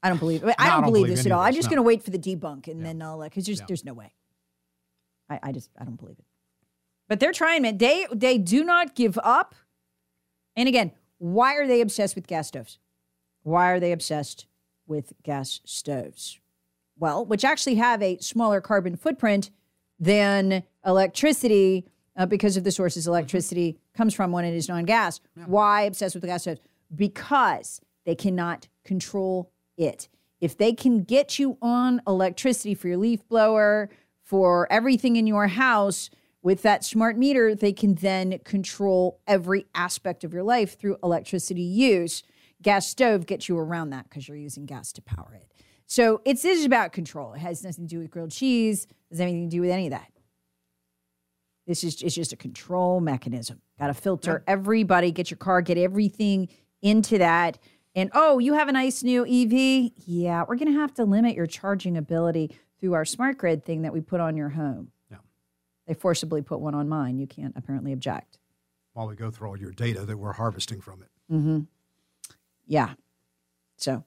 I 0.02 0.08
don't 0.08 0.18
believe. 0.18 0.44
I, 0.44 0.48
No, 0.48 0.54
I 0.58 0.66
don't 0.66 0.82
don't 0.82 0.90
believe 0.90 1.04
believe 1.04 1.16
this 1.16 1.26
at 1.26 1.32
all. 1.32 1.40
I'm 1.40 1.54
just 1.54 1.66
no. 1.66 1.70
going 1.70 1.76
to 1.78 1.82
wait 1.82 2.02
for 2.02 2.10
the 2.10 2.18
debunk, 2.18 2.68
and 2.68 2.84
then 2.84 3.02
I'll 3.02 3.20
uh, 3.20 3.24
because 3.24 3.46
there's 3.46 3.60
there's 3.66 3.84
no 3.84 3.94
way. 3.94 4.12
I, 5.28 5.40
I 5.42 5.52
just 5.52 5.70
I 5.78 5.84
don't 5.84 5.98
believe 5.98 6.18
it. 6.18 6.24
But 7.08 7.20
they're 7.20 7.32
trying, 7.32 7.62
man. 7.62 7.78
They 7.78 8.06
they 8.14 8.38
do 8.38 8.64
not 8.64 8.94
give 8.94 9.18
up. 9.22 9.54
And 10.58 10.66
again, 10.66 10.90
why 11.18 11.54
are 11.54 11.68
they 11.68 11.80
obsessed 11.80 12.16
with 12.16 12.26
gas 12.26 12.48
stoves? 12.48 12.80
Why 13.44 13.70
are 13.70 13.78
they 13.78 13.92
obsessed 13.92 14.46
with 14.88 15.12
gas 15.22 15.60
stoves? 15.64 16.40
Well, 16.98 17.24
which 17.24 17.44
actually 17.44 17.76
have 17.76 18.02
a 18.02 18.18
smaller 18.18 18.60
carbon 18.60 18.96
footprint 18.96 19.50
than 20.00 20.64
electricity 20.84 21.86
uh, 22.16 22.26
because 22.26 22.56
of 22.56 22.64
the 22.64 22.72
sources 22.72 23.06
electricity 23.06 23.78
comes 23.96 24.14
from 24.14 24.32
when 24.32 24.44
it 24.44 24.52
is 24.52 24.68
non-gas. 24.68 25.20
Why 25.46 25.82
obsessed 25.82 26.16
with 26.16 26.22
the 26.22 26.26
gas 26.26 26.42
stoves? 26.42 26.60
Because 26.92 27.80
they 28.04 28.16
cannot 28.16 28.66
control 28.84 29.52
it. 29.76 30.08
If 30.40 30.56
they 30.56 30.72
can 30.72 31.04
get 31.04 31.38
you 31.38 31.56
on 31.62 32.02
electricity 32.04 32.74
for 32.74 32.88
your 32.88 32.96
leaf 32.96 33.26
blower, 33.28 33.90
for 34.24 34.66
everything 34.72 35.14
in 35.14 35.28
your 35.28 35.46
house 35.46 36.10
with 36.42 36.62
that 36.62 36.84
smart 36.84 37.18
meter, 37.18 37.54
they 37.54 37.72
can 37.72 37.94
then 37.94 38.38
control 38.44 39.20
every 39.26 39.66
aspect 39.74 40.24
of 40.24 40.32
your 40.32 40.44
life 40.44 40.78
through 40.78 40.96
electricity 41.02 41.62
use. 41.62 42.22
Gas 42.62 42.86
stove 42.86 43.26
gets 43.26 43.48
you 43.48 43.58
around 43.58 43.90
that 43.90 44.08
because 44.08 44.28
you're 44.28 44.36
using 44.36 44.66
gas 44.66 44.92
to 44.92 45.02
power 45.02 45.34
it. 45.34 45.52
So 45.86 46.20
it's 46.24 46.44
is 46.44 46.64
about 46.64 46.92
control. 46.92 47.32
It 47.32 47.38
has 47.38 47.64
nothing 47.64 47.86
to 47.86 47.94
do 47.94 47.98
with 47.98 48.10
grilled 48.10 48.30
cheese. 48.30 48.86
Doesn't 49.10 49.22
anything 49.22 49.48
to 49.48 49.56
do 49.56 49.60
with 49.62 49.70
any 49.70 49.86
of 49.86 49.92
that. 49.92 50.12
This 51.66 51.84
is 51.84 52.02
it's 52.02 52.14
just 52.14 52.32
a 52.32 52.36
control 52.36 53.00
mechanism. 53.00 53.60
Got 53.78 53.88
to 53.88 53.94
filter 53.94 54.42
everybody. 54.46 55.12
Get 55.12 55.30
your 55.30 55.38
car. 55.38 55.60
Get 55.60 55.78
everything 55.78 56.48
into 56.82 57.18
that. 57.18 57.58
And 57.94 58.10
oh, 58.14 58.38
you 58.38 58.54
have 58.54 58.68
a 58.68 58.72
nice 58.72 59.02
new 59.02 59.24
EV. 59.26 59.92
Yeah, 60.06 60.44
we're 60.48 60.56
going 60.56 60.72
to 60.72 60.78
have 60.78 60.94
to 60.94 61.04
limit 61.04 61.34
your 61.34 61.46
charging 61.46 61.96
ability 61.96 62.54
through 62.78 62.94
our 62.94 63.04
smart 63.04 63.38
grid 63.38 63.64
thing 63.64 63.82
that 63.82 63.92
we 63.92 64.00
put 64.00 64.20
on 64.20 64.36
your 64.36 64.50
home. 64.50 64.92
They 65.88 65.94
forcibly 65.94 66.42
put 66.42 66.60
one 66.60 66.74
on 66.74 66.86
mine. 66.88 67.18
You 67.18 67.26
can't 67.26 67.54
apparently 67.56 67.92
object. 67.94 68.38
While 68.92 69.08
we 69.08 69.16
go 69.16 69.30
through 69.30 69.48
all 69.48 69.56
your 69.56 69.72
data 69.72 70.04
that 70.04 70.18
we're 70.18 70.34
harvesting 70.34 70.82
from 70.82 71.02
it. 71.02 71.08
Mm-hmm. 71.32 71.60
Yeah. 72.66 72.90
So 73.78 74.04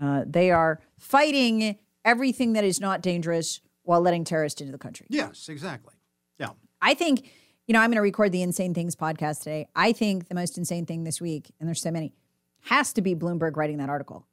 uh, 0.00 0.22
they 0.24 0.52
are 0.52 0.80
fighting 0.96 1.76
everything 2.04 2.52
that 2.52 2.62
is 2.62 2.80
not 2.80 3.02
dangerous 3.02 3.60
while 3.82 4.00
letting 4.00 4.22
terrorists 4.22 4.60
into 4.60 4.70
the 4.70 4.78
country. 4.78 5.06
Yes, 5.10 5.48
exactly. 5.48 5.94
Yeah. 6.38 6.50
I 6.80 6.94
think, 6.94 7.28
you 7.66 7.72
know, 7.72 7.80
I'm 7.80 7.90
going 7.90 7.96
to 7.96 8.02
record 8.02 8.30
the 8.30 8.42
Insane 8.42 8.72
Things 8.72 8.94
podcast 8.94 9.40
today. 9.40 9.66
I 9.74 9.92
think 9.92 10.28
the 10.28 10.36
most 10.36 10.58
insane 10.58 10.86
thing 10.86 11.02
this 11.02 11.20
week, 11.20 11.50
and 11.58 11.68
there's 11.68 11.82
so 11.82 11.90
many, 11.90 12.12
has 12.60 12.92
to 12.92 13.02
be 13.02 13.16
Bloomberg 13.16 13.56
writing 13.56 13.78
that 13.78 13.88
article. 13.88 14.26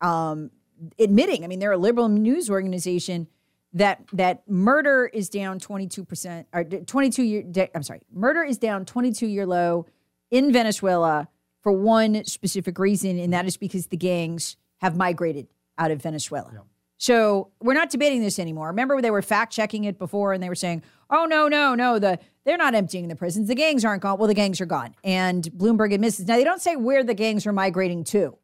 Um, 0.00 0.50
admitting, 0.98 1.44
I 1.44 1.46
mean, 1.46 1.58
they're 1.58 1.72
a 1.72 1.76
liberal 1.76 2.08
news 2.08 2.48
organization 2.48 3.28
that 3.74 4.00
that 4.12 4.48
murder 4.48 5.10
is 5.12 5.28
down 5.28 5.60
22% 5.60 6.46
or 6.52 6.64
22 6.64 7.22
year 7.22 7.68
I'm 7.74 7.82
sorry, 7.82 8.02
murder 8.12 8.42
is 8.42 8.56
down 8.56 8.84
22 8.84 9.26
year 9.26 9.46
low 9.46 9.86
in 10.30 10.52
Venezuela 10.52 11.28
for 11.60 11.72
one 11.72 12.24
specific 12.24 12.78
reason 12.78 13.18
and 13.18 13.32
that 13.32 13.46
is 13.46 13.56
because 13.56 13.88
the 13.88 13.96
gangs 13.96 14.56
have 14.78 14.96
migrated 14.96 15.48
out 15.76 15.90
of 15.90 16.00
Venezuela. 16.00 16.50
So 16.98 17.50
we're 17.60 17.74
not 17.74 17.90
debating 17.90 18.22
this 18.22 18.38
anymore. 18.38 18.68
Remember 18.68 19.00
they 19.02 19.10
were 19.10 19.22
fact 19.22 19.52
checking 19.52 19.84
it 19.84 19.98
before 19.98 20.32
and 20.32 20.42
they 20.42 20.48
were 20.48 20.54
saying, 20.54 20.82
"Oh 21.10 21.26
no, 21.26 21.48
no, 21.48 21.74
no, 21.74 21.98
the 21.98 22.18
they're 22.44 22.56
not 22.56 22.74
emptying 22.74 23.08
the 23.08 23.16
prisons. 23.16 23.48
The 23.48 23.54
gangs 23.54 23.84
aren't 23.84 24.02
gone." 24.02 24.18
Well, 24.18 24.28
the 24.28 24.34
gangs 24.34 24.60
are 24.60 24.66
gone. 24.66 24.94
And 25.02 25.42
Bloomberg 25.42 25.92
admits 25.92 26.18
this. 26.18 26.26
Now 26.26 26.36
they 26.36 26.44
don't 26.44 26.62
say 26.62 26.76
where 26.76 27.02
the 27.02 27.14
gangs 27.14 27.46
are 27.46 27.52
migrating 27.52 28.04
to. 28.04 28.38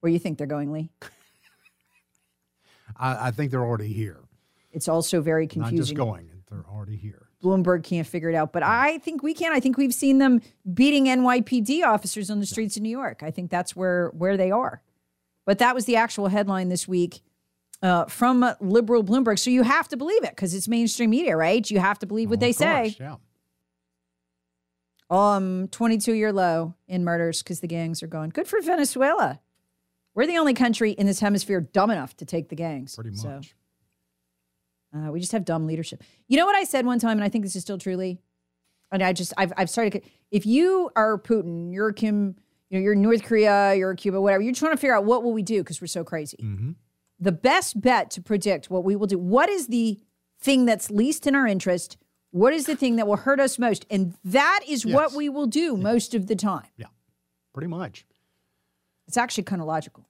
Where 0.00 0.12
you 0.12 0.18
think 0.18 0.36
they're 0.36 0.46
going, 0.46 0.70
Lee? 0.70 0.90
I, 2.96 3.28
I 3.28 3.30
think 3.30 3.50
they're 3.50 3.64
already 3.64 3.92
here. 3.92 4.21
It's 4.72 4.88
also 4.88 5.20
very 5.20 5.44
Not 5.44 5.50
confusing. 5.50 5.78
just 5.78 5.94
going, 5.94 6.30
they're 6.50 6.64
already 6.68 6.96
here. 6.96 7.28
Bloomberg 7.42 7.82
can't 7.84 8.06
figure 8.06 8.28
it 8.30 8.34
out, 8.34 8.52
but 8.52 8.62
I 8.62 8.98
think 8.98 9.22
we 9.22 9.34
can. 9.34 9.52
I 9.52 9.60
think 9.60 9.76
we've 9.76 9.92
seen 9.94 10.18
them 10.18 10.40
beating 10.72 11.06
NYPD 11.06 11.84
officers 11.84 12.30
on 12.30 12.38
the 12.40 12.46
streets 12.46 12.76
of 12.76 12.82
New 12.82 12.88
York. 12.90 13.22
I 13.22 13.30
think 13.32 13.50
that's 13.50 13.74
where 13.74 14.08
where 14.10 14.36
they 14.36 14.50
are. 14.52 14.80
But 15.44 15.58
that 15.58 15.74
was 15.74 15.84
the 15.86 15.96
actual 15.96 16.28
headline 16.28 16.68
this 16.68 16.86
week 16.86 17.20
uh, 17.82 18.04
from 18.04 18.48
liberal 18.60 19.02
Bloomberg. 19.02 19.40
So 19.40 19.50
you 19.50 19.64
have 19.64 19.88
to 19.88 19.96
believe 19.96 20.22
it 20.22 20.30
because 20.30 20.54
it's 20.54 20.68
mainstream 20.68 21.10
media, 21.10 21.36
right? 21.36 21.68
You 21.68 21.80
have 21.80 21.98
to 21.98 22.06
believe 22.06 22.30
what 22.30 22.38
they 22.38 22.50
Of 22.50 22.56
say. 22.56 22.82
course, 22.82 23.00
yeah. 23.00 23.16
Um, 25.10 25.68
22 25.72 26.14
year 26.14 26.32
low 26.32 26.74
in 26.88 27.04
murders 27.04 27.42
because 27.42 27.60
the 27.60 27.66
gangs 27.66 28.02
are 28.02 28.06
gone. 28.06 28.30
Good 28.30 28.46
for 28.48 28.60
Venezuela. 28.62 29.40
We're 30.14 30.26
the 30.26 30.38
only 30.38 30.54
country 30.54 30.92
in 30.92 31.06
this 31.06 31.20
hemisphere 31.20 31.60
dumb 31.60 31.90
enough 31.90 32.16
to 32.18 32.24
take 32.24 32.48
the 32.48 32.56
gangs. 32.56 32.94
Pretty 32.94 33.14
So, 33.16 33.28
much. 33.28 33.54
Uh, 34.94 35.10
we 35.10 35.20
just 35.20 35.32
have 35.32 35.44
dumb 35.44 35.66
leadership. 35.66 36.02
You 36.28 36.36
know 36.36 36.46
what 36.46 36.56
I 36.56 36.64
said 36.64 36.86
one 36.86 36.98
time, 36.98 37.16
and 37.18 37.24
I 37.24 37.28
think 37.28 37.44
this 37.44 37.56
is 37.56 37.62
still 37.62 37.78
truly. 37.78 38.20
And 38.90 39.02
I 39.02 39.12
just 39.12 39.32
I've 39.36 39.52
I've 39.56 39.70
started. 39.70 40.02
If 40.30 40.44
you 40.44 40.90
are 40.96 41.18
Putin, 41.18 41.72
you're 41.72 41.92
Kim, 41.92 42.36
you 42.68 42.78
know, 42.78 42.82
you're 42.82 42.94
North 42.94 43.22
Korea, 43.22 43.74
you're 43.74 43.94
Cuba, 43.94 44.20
whatever. 44.20 44.42
You're 44.42 44.54
trying 44.54 44.72
to 44.72 44.76
figure 44.76 44.94
out 44.94 45.04
what 45.04 45.22
will 45.22 45.32
we 45.32 45.42
do 45.42 45.62
because 45.62 45.80
we're 45.80 45.86
so 45.86 46.04
crazy. 46.04 46.36
Mm-hmm. 46.42 46.72
The 47.18 47.32
best 47.32 47.80
bet 47.80 48.10
to 48.12 48.20
predict 48.20 48.70
what 48.70 48.84
we 48.84 48.96
will 48.96 49.06
do. 49.06 49.18
What 49.18 49.48
is 49.48 49.68
the 49.68 49.98
thing 50.40 50.66
that's 50.66 50.90
least 50.90 51.26
in 51.26 51.34
our 51.34 51.46
interest? 51.46 51.96
What 52.32 52.52
is 52.52 52.66
the 52.66 52.76
thing 52.76 52.96
that 52.96 53.06
will 53.06 53.16
hurt 53.16 53.40
us 53.40 53.58
most? 53.58 53.86
And 53.90 54.14
that 54.24 54.60
is 54.66 54.84
what 54.84 55.12
we 55.12 55.28
will 55.28 55.46
do 55.46 55.76
most 55.76 56.14
of 56.14 56.26
the 56.26 56.34
time. 56.34 56.66
Yeah. 56.76 56.86
Pretty 57.52 57.68
much. 57.68 58.06
It's 59.06 59.16
actually 59.16 59.44
kind 59.44 59.60
of 59.60 59.68
logical. 59.68 60.06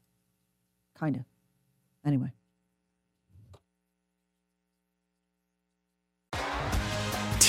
Kind 0.96 1.16
of. 1.16 1.24
Anyway. 2.06 2.32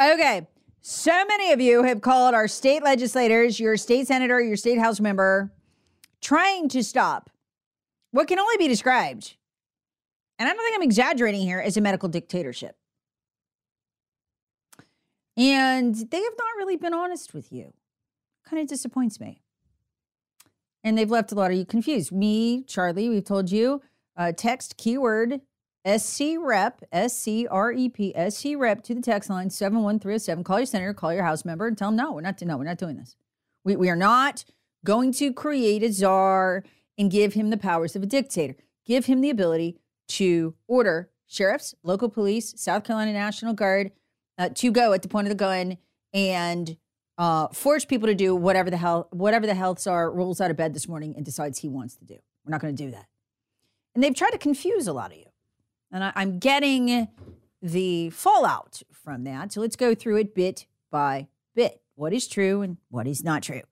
Okay. 0.00 0.46
So 0.80 1.24
many 1.26 1.52
of 1.52 1.60
you 1.60 1.82
have 1.82 2.00
called 2.00 2.34
our 2.34 2.48
state 2.48 2.82
legislators, 2.82 3.60
your 3.60 3.76
state 3.76 4.06
senator, 4.06 4.40
your 4.40 4.56
state 4.56 4.78
house 4.78 4.98
member, 4.98 5.52
trying 6.22 6.70
to 6.70 6.82
stop 6.82 7.28
what 8.12 8.26
can 8.26 8.38
only 8.38 8.56
be 8.56 8.66
described, 8.66 9.36
and 10.38 10.48
I 10.48 10.52
don't 10.52 10.64
think 10.64 10.76
I'm 10.76 10.82
exaggerating 10.82 11.42
here, 11.42 11.60
as 11.60 11.76
a 11.76 11.80
medical 11.80 12.08
dictatorship. 12.08 12.76
And 15.36 15.94
they 15.94 16.22
have 16.22 16.32
not 16.38 16.56
really 16.56 16.76
been 16.76 16.94
honest 16.94 17.34
with 17.34 17.52
you. 17.52 17.72
Kind 18.48 18.62
of 18.62 18.68
disappoints 18.68 19.20
me. 19.20 19.42
And 20.82 20.96
they've 20.96 21.10
left 21.10 21.30
a 21.30 21.34
lot 21.34 21.50
of 21.50 21.56
you 21.56 21.64
confused. 21.64 22.10
Me, 22.10 22.64
Charlie, 22.64 23.10
we've 23.10 23.24
told 23.24 23.50
you 23.50 23.82
uh, 24.16 24.32
text 24.32 24.76
keyword 24.76 25.40
SC 25.86 26.36
Rep, 26.38 26.82
S 26.92 27.16
C 27.16 27.46
R 27.46 27.72
E 27.72 27.88
P, 27.88 28.14
SC 28.28 28.48
Rep 28.56 28.82
to 28.84 28.94
the 28.94 29.00
text 29.00 29.30
line 29.30 29.50
71307. 29.50 30.44
Call 30.44 30.58
your 30.58 30.66
senator, 30.66 30.92
call 30.92 31.12
your 31.12 31.24
House 31.24 31.44
member, 31.44 31.66
and 31.66 31.76
tell 31.76 31.88
them 31.88 31.96
no, 31.96 32.12
we're 32.12 32.20
not, 32.20 32.40
no, 32.42 32.56
we're 32.58 32.64
not 32.64 32.78
doing 32.78 32.96
this. 32.96 33.16
We, 33.64 33.76
we 33.76 33.88
are 33.88 33.96
not 33.96 34.44
going 34.84 35.12
to 35.12 35.32
create 35.32 35.82
a 35.82 35.92
czar 35.92 36.64
and 36.98 37.10
give 37.10 37.34
him 37.34 37.50
the 37.50 37.56
powers 37.56 37.96
of 37.96 38.02
a 38.02 38.06
dictator. 38.06 38.56
Give 38.84 39.06
him 39.06 39.20
the 39.20 39.30
ability 39.30 39.78
to 40.08 40.54
order 40.66 41.10
sheriffs, 41.26 41.74
local 41.82 42.08
police, 42.08 42.54
South 42.56 42.84
Carolina 42.84 43.12
National 43.12 43.54
Guard 43.54 43.92
uh, 44.36 44.50
to 44.54 44.70
go 44.70 44.92
at 44.92 45.02
the 45.02 45.08
point 45.08 45.26
of 45.26 45.30
the 45.30 45.36
gun 45.36 45.78
and 46.12 46.76
uh, 47.18 47.48
force 47.48 47.84
people 47.84 48.08
to 48.08 48.14
do 48.14 48.34
whatever 48.34 48.70
the 48.70 48.76
hell 48.78 49.08
whatever 49.12 49.46
the 49.46 49.54
health 49.54 49.78
czar 49.78 50.10
rolls 50.10 50.40
out 50.40 50.50
of 50.50 50.56
bed 50.56 50.74
this 50.74 50.88
morning 50.88 51.14
and 51.16 51.24
decides 51.24 51.58
he 51.58 51.68
wants 51.68 51.96
to 51.96 52.04
do. 52.04 52.16
We're 52.44 52.50
not 52.50 52.60
going 52.60 52.74
to 52.74 52.84
do 52.84 52.90
that. 52.90 53.06
And 53.94 54.02
they've 54.02 54.14
tried 54.14 54.30
to 54.30 54.38
confuse 54.38 54.86
a 54.86 54.92
lot 54.92 55.12
of 55.12 55.18
you. 55.18 55.29
And 55.92 56.04
I, 56.04 56.12
I'm 56.14 56.38
getting 56.38 57.08
the 57.62 58.10
fallout 58.10 58.82
from 58.92 59.24
that. 59.24 59.52
So 59.52 59.60
let's 59.60 59.76
go 59.76 59.94
through 59.94 60.16
it 60.18 60.34
bit 60.34 60.66
by 60.90 61.28
bit. 61.54 61.80
What 61.94 62.12
is 62.12 62.28
true 62.28 62.62
and 62.62 62.78
what 62.88 63.06
is 63.06 63.22
not 63.22 63.42
true. 63.42 63.62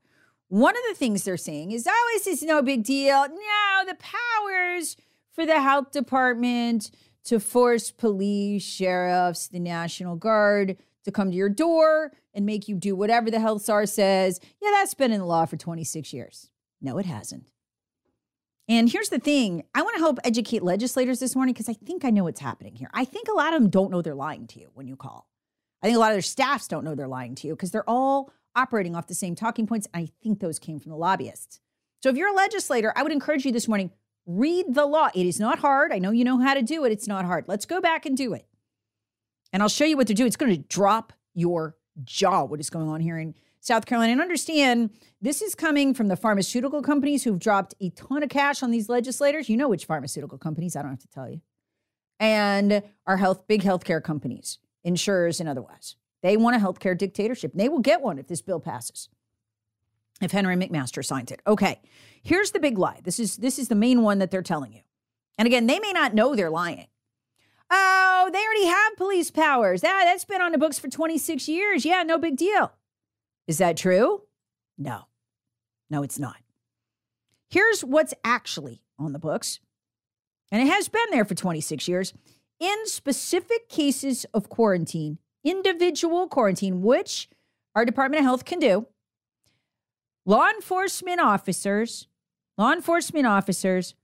One 0.48 0.74
of 0.74 0.82
the 0.88 0.94
things 0.94 1.24
they're 1.24 1.36
saying 1.36 1.72
is, 1.72 1.86
oh, 1.88 2.10
this 2.14 2.26
is 2.26 2.42
no 2.42 2.62
big 2.62 2.82
deal. 2.82 3.26
No, 3.28 3.84
the 3.86 3.96
powers 3.96 4.96
for 5.32 5.44
the 5.44 5.60
health 5.60 5.92
department 5.92 6.90
to 7.24 7.38
force 7.38 7.90
police, 7.90 8.62
sheriffs, 8.62 9.48
the 9.48 9.60
National 9.60 10.16
Guard 10.16 10.78
to 11.04 11.12
come 11.12 11.30
to 11.30 11.36
your 11.36 11.50
door 11.50 12.12
and 12.32 12.46
make 12.46 12.68
you 12.68 12.76
do 12.76 12.96
whatever 12.96 13.30
the 13.30 13.40
health 13.40 13.62
czar 13.62 13.84
says. 13.86 14.40
Yeah, 14.62 14.70
that's 14.72 14.94
been 14.94 15.12
in 15.12 15.20
the 15.20 15.26
law 15.26 15.44
for 15.44 15.56
26 15.56 16.12
years. 16.12 16.50
No, 16.80 16.98
it 16.98 17.06
hasn't. 17.06 17.44
And 18.68 18.90
here's 18.90 19.08
the 19.08 19.18
thing 19.18 19.64
I 19.74 19.82
want 19.82 19.96
to 19.96 20.00
help 20.00 20.18
educate 20.24 20.62
legislators 20.62 21.20
this 21.20 21.34
morning 21.34 21.54
because 21.54 21.68
I 21.68 21.72
think 21.72 22.04
I 22.04 22.10
know 22.10 22.24
what's 22.24 22.40
happening 22.40 22.74
here. 22.74 22.90
I 22.92 23.04
think 23.04 23.28
a 23.28 23.34
lot 23.34 23.54
of 23.54 23.60
them 23.60 23.70
don't 23.70 23.90
know 23.90 24.02
they're 24.02 24.14
lying 24.14 24.46
to 24.48 24.60
you 24.60 24.70
when 24.74 24.86
you 24.86 24.94
call. 24.94 25.26
I 25.82 25.86
think 25.86 25.96
a 25.96 26.00
lot 26.00 26.10
of 26.10 26.14
their 26.14 26.22
staffs 26.22 26.68
don't 26.68 26.84
know 26.84 26.94
they're 26.94 27.08
lying 27.08 27.34
to 27.36 27.46
you 27.46 27.54
because 27.54 27.70
they're 27.70 27.88
all 27.88 28.30
operating 28.54 28.94
off 28.94 29.06
the 29.06 29.14
same 29.14 29.34
talking 29.34 29.66
points. 29.66 29.88
And 29.94 30.04
I 30.04 30.10
think 30.22 30.40
those 30.40 30.58
came 30.58 30.80
from 30.80 30.90
the 30.90 30.98
lobbyists. 30.98 31.60
So 32.02 32.10
if 32.10 32.16
you're 32.16 32.28
a 32.28 32.34
legislator, 32.34 32.92
I 32.94 33.02
would 33.02 33.12
encourage 33.12 33.46
you 33.46 33.52
this 33.52 33.68
morning 33.68 33.90
read 34.26 34.74
the 34.74 34.84
law. 34.84 35.08
It 35.14 35.26
is 35.26 35.40
not 35.40 35.60
hard. 35.60 35.92
I 35.92 35.98
know 35.98 36.10
you 36.10 36.24
know 36.24 36.38
how 36.38 36.52
to 36.54 36.62
do 36.62 36.84
it. 36.84 36.92
It's 36.92 37.08
not 37.08 37.24
hard. 37.24 37.46
Let's 37.48 37.64
go 37.64 37.80
back 37.80 38.04
and 38.04 38.16
do 38.16 38.34
it. 38.34 38.46
And 39.52 39.62
I'll 39.62 39.70
show 39.70 39.86
you 39.86 39.96
what 39.96 40.08
to 40.08 40.14
do. 40.14 40.26
It's 40.26 40.36
going 40.36 40.54
to 40.54 40.62
drop 40.68 41.14
your 41.34 41.76
jaw 42.04 42.44
what 42.44 42.60
is 42.60 42.68
going 42.68 42.88
on 42.88 43.00
here 43.00 43.18
in 43.18 43.34
South 43.60 43.86
Carolina. 43.86 44.12
And 44.12 44.20
understand 44.20 44.90
this 45.20 45.42
is 45.42 45.54
coming 45.54 45.94
from 45.94 46.08
the 46.08 46.16
pharmaceutical 46.16 46.82
companies 46.82 47.24
who've 47.24 47.38
dropped 47.38 47.74
a 47.80 47.90
ton 47.90 48.22
of 48.22 48.28
cash 48.28 48.62
on 48.62 48.70
these 48.70 48.88
legislators. 48.88 49.48
You 49.48 49.56
know 49.56 49.68
which 49.68 49.84
pharmaceutical 49.84 50.38
companies, 50.38 50.76
I 50.76 50.82
don't 50.82 50.92
have 50.92 51.00
to 51.00 51.08
tell 51.08 51.28
you. 51.28 51.40
And 52.20 52.82
our 53.06 53.16
health, 53.16 53.46
big 53.46 53.62
healthcare 53.62 54.02
companies, 54.02 54.58
insurers 54.84 55.40
and 55.40 55.48
otherwise. 55.48 55.96
They 56.22 56.36
want 56.36 56.56
a 56.56 56.58
healthcare 56.58 56.96
dictatorship. 56.96 57.52
And 57.52 57.60
they 57.60 57.68
will 57.68 57.80
get 57.80 58.00
one 58.02 58.18
if 58.18 58.26
this 58.26 58.42
bill 58.42 58.60
passes. 58.60 59.08
If 60.20 60.32
Henry 60.32 60.56
McMaster 60.56 61.04
signs 61.04 61.30
it. 61.30 61.40
Okay. 61.46 61.80
Here's 62.22 62.50
the 62.50 62.58
big 62.58 62.76
lie. 62.76 63.00
This 63.04 63.20
is 63.20 63.36
this 63.36 63.58
is 63.58 63.68
the 63.68 63.76
main 63.76 64.02
one 64.02 64.18
that 64.18 64.32
they're 64.32 64.42
telling 64.42 64.72
you. 64.72 64.80
And 65.38 65.46
again, 65.46 65.66
they 65.66 65.78
may 65.78 65.92
not 65.92 66.14
know 66.14 66.34
they're 66.34 66.50
lying. 66.50 66.88
Oh, 67.70 68.30
they 68.32 68.42
already 68.42 68.66
have 68.66 68.96
police 68.96 69.30
powers. 69.30 69.82
That, 69.82 70.04
that's 70.04 70.24
been 70.24 70.42
on 70.42 70.52
the 70.52 70.58
books 70.58 70.78
for 70.78 70.88
26 70.88 71.48
years. 71.48 71.84
Yeah, 71.84 72.02
no 72.02 72.18
big 72.18 72.36
deal. 72.36 72.72
Is 73.48 73.58
that 73.58 73.76
true? 73.76 74.22
No. 74.76 75.06
No, 75.90 76.04
it's 76.04 76.18
not. 76.18 76.36
Here's 77.50 77.82
what's 77.82 78.14
actually 78.22 78.82
on 78.98 79.12
the 79.12 79.18
books, 79.18 79.58
and 80.52 80.62
it 80.62 80.70
has 80.70 80.88
been 80.88 81.06
there 81.10 81.24
for 81.24 81.34
26 81.34 81.88
years. 81.88 82.12
In 82.60 82.86
specific 82.86 83.68
cases 83.68 84.26
of 84.34 84.48
quarantine, 84.50 85.18
individual 85.44 86.28
quarantine, 86.28 86.82
which 86.82 87.28
our 87.74 87.84
Department 87.84 88.20
of 88.20 88.24
Health 88.24 88.44
can 88.44 88.58
do, 88.58 88.86
law 90.26 90.48
enforcement 90.48 91.20
officers, 91.20 92.06
law 92.58 92.72
enforcement 92.72 93.26
officers 93.26 93.94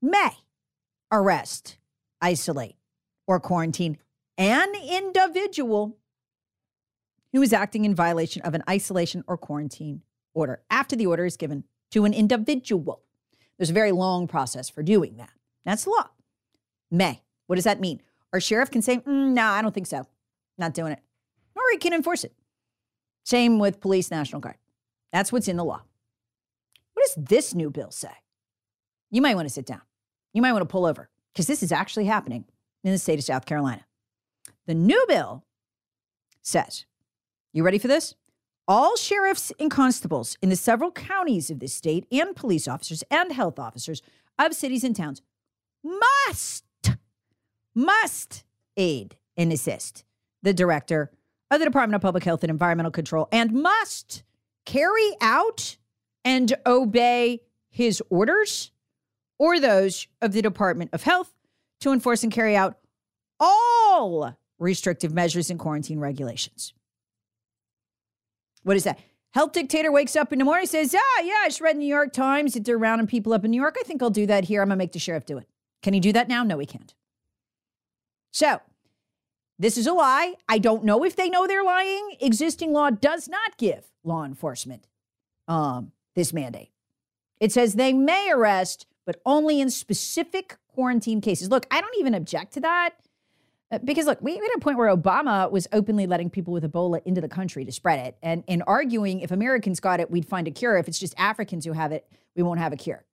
may 0.00 0.30
arrest, 1.12 1.76
isolate, 2.22 2.76
or 3.26 3.38
quarantine 3.38 3.98
an 4.38 4.72
individual 4.74 5.98
who 7.34 7.42
is 7.42 7.52
acting 7.52 7.84
in 7.84 7.96
violation 7.96 8.40
of 8.42 8.54
an 8.54 8.62
isolation 8.70 9.24
or 9.26 9.36
quarantine 9.36 10.00
order 10.34 10.62
after 10.70 10.94
the 10.94 11.06
order 11.06 11.26
is 11.26 11.36
given 11.36 11.64
to 11.90 12.04
an 12.04 12.14
individual. 12.14 13.02
There's 13.58 13.70
a 13.70 13.74
very 13.74 13.90
long 13.90 14.28
process 14.28 14.70
for 14.70 14.84
doing 14.84 15.16
that. 15.16 15.32
That's 15.64 15.82
the 15.82 15.90
law. 15.90 16.10
May. 16.92 17.22
What 17.46 17.56
does 17.56 17.64
that 17.64 17.80
mean? 17.80 18.00
Our 18.32 18.40
sheriff 18.40 18.70
can 18.70 18.82
say, 18.82 18.98
mm, 18.98 19.32
no, 19.32 19.42
I 19.42 19.62
don't 19.62 19.74
think 19.74 19.88
so. 19.88 20.06
Not 20.58 20.74
doing 20.74 20.92
it. 20.92 21.00
Or 21.56 21.62
he 21.72 21.78
can 21.78 21.92
enforce 21.92 22.22
it. 22.22 22.32
Same 23.24 23.58
with 23.58 23.80
police, 23.80 24.12
National 24.12 24.40
Guard. 24.40 24.56
That's 25.12 25.32
what's 25.32 25.48
in 25.48 25.56
the 25.56 25.64
law. 25.64 25.82
What 26.92 27.04
does 27.04 27.24
this 27.24 27.52
new 27.52 27.68
bill 27.68 27.90
say? 27.90 28.12
You 29.10 29.20
might 29.20 29.34
want 29.34 29.48
to 29.48 29.54
sit 29.54 29.66
down. 29.66 29.82
You 30.32 30.40
might 30.40 30.52
want 30.52 30.62
to 30.62 30.72
pull 30.72 30.86
over 30.86 31.10
because 31.32 31.48
this 31.48 31.64
is 31.64 31.72
actually 31.72 32.04
happening 32.04 32.44
in 32.84 32.92
the 32.92 32.98
state 32.98 33.18
of 33.18 33.24
South 33.24 33.44
Carolina. 33.44 33.84
The 34.66 34.74
new 34.74 35.04
bill 35.08 35.44
says 36.42 36.86
you 37.54 37.62
ready 37.62 37.78
for 37.78 37.88
this? 37.88 38.14
All 38.66 38.96
sheriffs 38.96 39.52
and 39.60 39.70
constables 39.70 40.36
in 40.42 40.48
the 40.48 40.56
several 40.56 40.90
counties 40.90 41.50
of 41.50 41.60
this 41.60 41.72
state 41.72 42.04
and 42.10 42.34
police 42.34 42.66
officers 42.66 43.04
and 43.10 43.32
health 43.32 43.58
officers 43.58 44.02
of 44.38 44.54
cities 44.54 44.82
and 44.82 44.96
towns 44.96 45.22
must, 45.84 46.64
must 47.74 48.44
aid 48.76 49.16
and 49.36 49.52
assist 49.52 50.04
the 50.42 50.52
director 50.52 51.12
of 51.50 51.60
the 51.60 51.64
Department 51.64 51.94
of 51.94 52.02
Public 52.02 52.24
Health 52.24 52.42
and 52.42 52.50
Environmental 52.50 52.90
Control 52.90 53.28
and 53.30 53.52
must 53.52 54.24
carry 54.66 55.12
out 55.20 55.76
and 56.24 56.54
obey 56.66 57.40
his 57.70 58.02
orders 58.10 58.72
or 59.38 59.60
those 59.60 60.08
of 60.20 60.32
the 60.32 60.42
Department 60.42 60.90
of 60.92 61.02
Health 61.02 61.32
to 61.80 61.92
enforce 61.92 62.24
and 62.24 62.32
carry 62.32 62.56
out 62.56 62.78
all 63.38 64.36
restrictive 64.58 65.14
measures 65.14 65.50
and 65.50 65.60
quarantine 65.60 66.00
regulations. 66.00 66.72
What 68.64 68.76
is 68.76 68.84
that? 68.84 68.98
Health 69.30 69.52
dictator 69.52 69.90
wakes 69.90 70.16
up 70.16 70.32
in 70.32 70.38
the 70.38 70.44
morning 70.44 70.66
says, 70.66 70.94
Ah, 70.94 71.22
yeah, 71.22 71.42
I 71.42 71.48
just 71.48 71.60
read 71.60 71.76
New 71.76 71.86
York 71.86 72.12
Times 72.12 72.54
that 72.54 72.64
they're 72.64 72.78
rounding 72.78 73.06
people 73.06 73.32
up 73.32 73.44
in 73.44 73.50
New 73.50 73.60
York. 73.60 73.76
I 73.78 73.82
think 73.82 74.02
I'll 74.02 74.10
do 74.10 74.26
that 74.26 74.44
here. 74.44 74.62
I'm 74.62 74.70
to 74.70 74.76
make 74.76 74.92
the 74.92 74.98
sheriff 74.98 75.26
do 75.26 75.38
it. 75.38 75.48
Can 75.82 75.94
he 75.94 76.00
do 76.00 76.12
that 76.12 76.28
now? 76.28 76.42
No, 76.42 76.58
he 76.58 76.66
can't. 76.66 76.94
So, 78.30 78.60
this 79.58 79.76
is 79.76 79.86
a 79.86 79.92
lie. 79.92 80.34
I 80.48 80.58
don't 80.58 80.84
know 80.84 81.04
if 81.04 81.14
they 81.14 81.28
know 81.28 81.46
they're 81.46 81.64
lying. 81.64 82.16
Existing 82.20 82.72
law 82.72 82.90
does 82.90 83.28
not 83.28 83.56
give 83.56 83.84
law 84.02 84.24
enforcement 84.24 84.86
um, 85.46 85.92
this 86.14 86.32
mandate. 86.32 86.70
It 87.40 87.52
says 87.52 87.74
they 87.74 87.92
may 87.92 88.30
arrest, 88.30 88.86
but 89.04 89.20
only 89.26 89.60
in 89.60 89.70
specific 89.70 90.56
quarantine 90.68 91.20
cases. 91.20 91.50
Look, 91.50 91.66
I 91.70 91.80
don't 91.80 91.96
even 91.98 92.14
object 92.14 92.54
to 92.54 92.60
that. 92.60 92.90
Uh, 93.74 93.78
because 93.82 94.06
look, 94.06 94.22
we 94.22 94.36
had 94.36 94.48
a 94.54 94.60
point 94.60 94.78
where 94.78 94.94
Obama 94.94 95.50
was 95.50 95.66
openly 95.72 96.06
letting 96.06 96.30
people 96.30 96.52
with 96.52 96.70
Ebola 96.70 97.02
into 97.04 97.20
the 97.20 97.28
country 97.28 97.64
to 97.64 97.72
spread 97.72 97.98
it, 97.98 98.16
and 98.22 98.44
and 98.46 98.62
arguing 98.66 99.20
if 99.20 99.32
Americans 99.32 99.80
got 99.80 99.98
it, 99.98 100.10
we'd 100.10 100.26
find 100.26 100.46
a 100.46 100.50
cure. 100.50 100.76
If 100.76 100.86
it's 100.86 100.98
just 100.98 101.14
Africans 101.18 101.64
who 101.64 101.72
have 101.72 101.90
it, 101.90 102.06
we 102.36 102.42
won't 102.42 102.60
have 102.60 102.72
a 102.72 102.76
cure. 102.76 103.04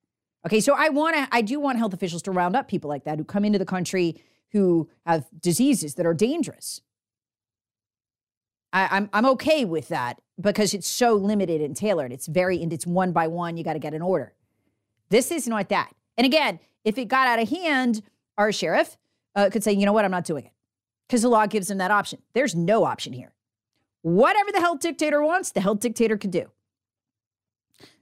Okay, 0.46 0.60
so 0.60 0.74
I 0.76 0.88
want 0.88 1.16
to, 1.16 1.28
I 1.30 1.40
do 1.40 1.60
want 1.60 1.78
health 1.78 1.94
officials 1.94 2.22
to 2.22 2.32
round 2.32 2.56
up 2.56 2.68
people 2.68 2.88
like 2.88 3.04
that 3.04 3.18
who 3.18 3.24
come 3.24 3.44
into 3.44 3.58
the 3.58 3.64
country 3.64 4.22
who 4.50 4.88
have 5.06 5.24
diseases 5.40 5.94
that 5.94 6.06
are 6.06 6.14
dangerous. 6.14 6.80
I, 8.72 8.88
I'm 8.90 9.10
I'm 9.12 9.26
okay 9.26 9.64
with 9.64 9.88
that 9.88 10.20
because 10.40 10.74
it's 10.74 10.88
so 10.88 11.14
limited 11.14 11.60
and 11.60 11.76
tailored. 11.76 12.12
It's 12.12 12.26
very 12.28 12.62
and 12.62 12.72
it's 12.72 12.86
one 12.86 13.12
by 13.12 13.26
one. 13.26 13.56
You 13.56 13.64
got 13.64 13.72
to 13.72 13.80
get 13.80 13.94
an 13.94 14.02
order. 14.02 14.32
This 15.08 15.32
is 15.32 15.48
not 15.48 15.68
that. 15.70 15.92
And 16.16 16.24
again, 16.24 16.60
if 16.84 16.98
it 16.98 17.06
got 17.06 17.26
out 17.26 17.40
of 17.40 17.48
hand, 17.48 18.02
our 18.38 18.52
sheriff 18.52 18.96
uh, 19.34 19.50
could 19.50 19.64
say, 19.64 19.72
you 19.72 19.86
know 19.86 19.92
what, 19.92 20.04
I'm 20.04 20.10
not 20.10 20.24
doing 20.24 20.44
it 20.44 20.51
because 21.12 21.20
the 21.20 21.28
law 21.28 21.44
gives 21.44 21.68
them 21.68 21.76
that 21.76 21.90
option. 21.90 22.22
There's 22.32 22.54
no 22.54 22.84
option 22.84 23.12
here. 23.12 23.34
Whatever 24.00 24.50
the 24.50 24.60
health 24.60 24.80
dictator 24.80 25.22
wants, 25.22 25.52
the 25.52 25.60
health 25.60 25.80
dictator 25.80 26.16
can 26.16 26.30
do. 26.30 26.50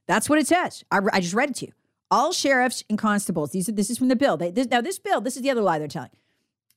That's 0.07 0.29
what 0.29 0.38
it 0.38 0.46
says. 0.46 0.85
I, 0.92 1.01
I 1.12 1.18
just 1.18 1.35
read 1.35 1.51
it 1.51 1.57
to 1.57 1.66
you. 1.66 1.73
All 2.12 2.31
sheriffs 2.31 2.85
and 2.88 2.96
constables, 2.96 3.51
these 3.51 3.68
are, 3.68 3.73
this 3.73 3.90
is 3.90 3.99
from 3.99 4.07
the 4.07 4.14
bill. 4.14 4.37
They, 4.37 4.53
this, 4.53 4.68
now, 4.68 4.81
this 4.81 5.01
bill, 5.01 5.20
this 5.20 5.35
is 5.35 5.42
the 5.42 5.51
other 5.51 5.61
lie 5.61 5.81
they're 5.81 5.88
telling. 5.88 6.11